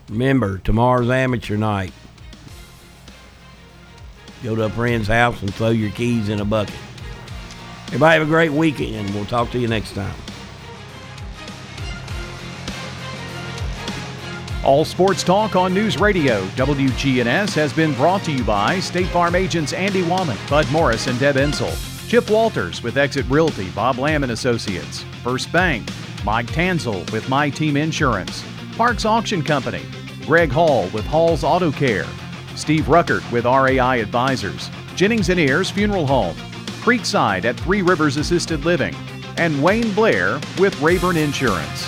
Remember, 0.09 0.57
tomorrow's 0.59 1.09
amateur 1.09 1.57
night. 1.57 1.93
Go 4.43 4.55
to 4.55 4.63
a 4.63 4.69
friend's 4.69 5.07
house 5.07 5.39
and 5.41 5.53
throw 5.53 5.69
your 5.69 5.91
keys 5.91 6.29
in 6.29 6.39
a 6.39 6.45
bucket. 6.45 6.75
Everybody 7.87 8.19
have 8.19 8.27
a 8.27 8.31
great 8.31 8.51
weekend. 8.51 9.13
We'll 9.13 9.25
talk 9.25 9.51
to 9.51 9.59
you 9.59 9.67
next 9.67 9.91
time. 9.93 10.15
All 14.63 14.85
Sports 14.85 15.23
Talk 15.23 15.55
on 15.55 15.73
News 15.73 15.99
Radio 15.99 16.45
WGNS 16.49 17.55
has 17.55 17.73
been 17.73 17.95
brought 17.95 18.21
to 18.25 18.31
you 18.31 18.43
by 18.43 18.79
State 18.79 19.07
Farm 19.07 19.33
agents 19.33 19.73
Andy 19.73 20.03
Womack, 20.03 20.47
Bud 20.47 20.71
Morris, 20.71 21.07
and 21.07 21.19
Deb 21.19 21.35
Ensel. 21.35 21.73
Chip 22.07 22.29
Walters 22.29 22.83
with 22.83 22.95
Exit 22.95 23.25
Realty, 23.27 23.71
Bob 23.71 23.97
Lamb 23.97 24.21
and 24.21 24.31
Associates. 24.31 25.03
First 25.23 25.51
Bank, 25.51 25.89
Mike 26.23 26.45
Tanzel 26.45 27.11
with 27.11 27.27
My 27.27 27.49
Team 27.49 27.75
Insurance. 27.75 28.43
Parks 28.77 29.03
Auction 29.03 29.41
Company, 29.41 29.81
Greg 30.27 30.51
Hall 30.51 30.87
with 30.89 31.05
Hall's 31.05 31.43
Auto 31.43 31.71
Care. 31.71 32.05
Steve 32.55 32.83
Ruckert 32.83 33.29
with 33.31 33.45
RAI 33.45 33.99
Advisors. 33.99 34.69
Jennings 34.95 35.29
and 35.29 35.39
Ayers 35.39 35.71
Funeral 35.71 36.05
Home. 36.05 36.35
Creekside 36.83 37.45
at 37.45 37.59
Three 37.61 37.81
Rivers 37.81 38.17
Assisted 38.17 38.63
Living. 38.63 38.93
And 39.37 39.63
Wayne 39.63 39.91
Blair 39.95 40.39
with 40.59 40.79
Rayburn 40.81 41.17
Insurance. 41.17 41.87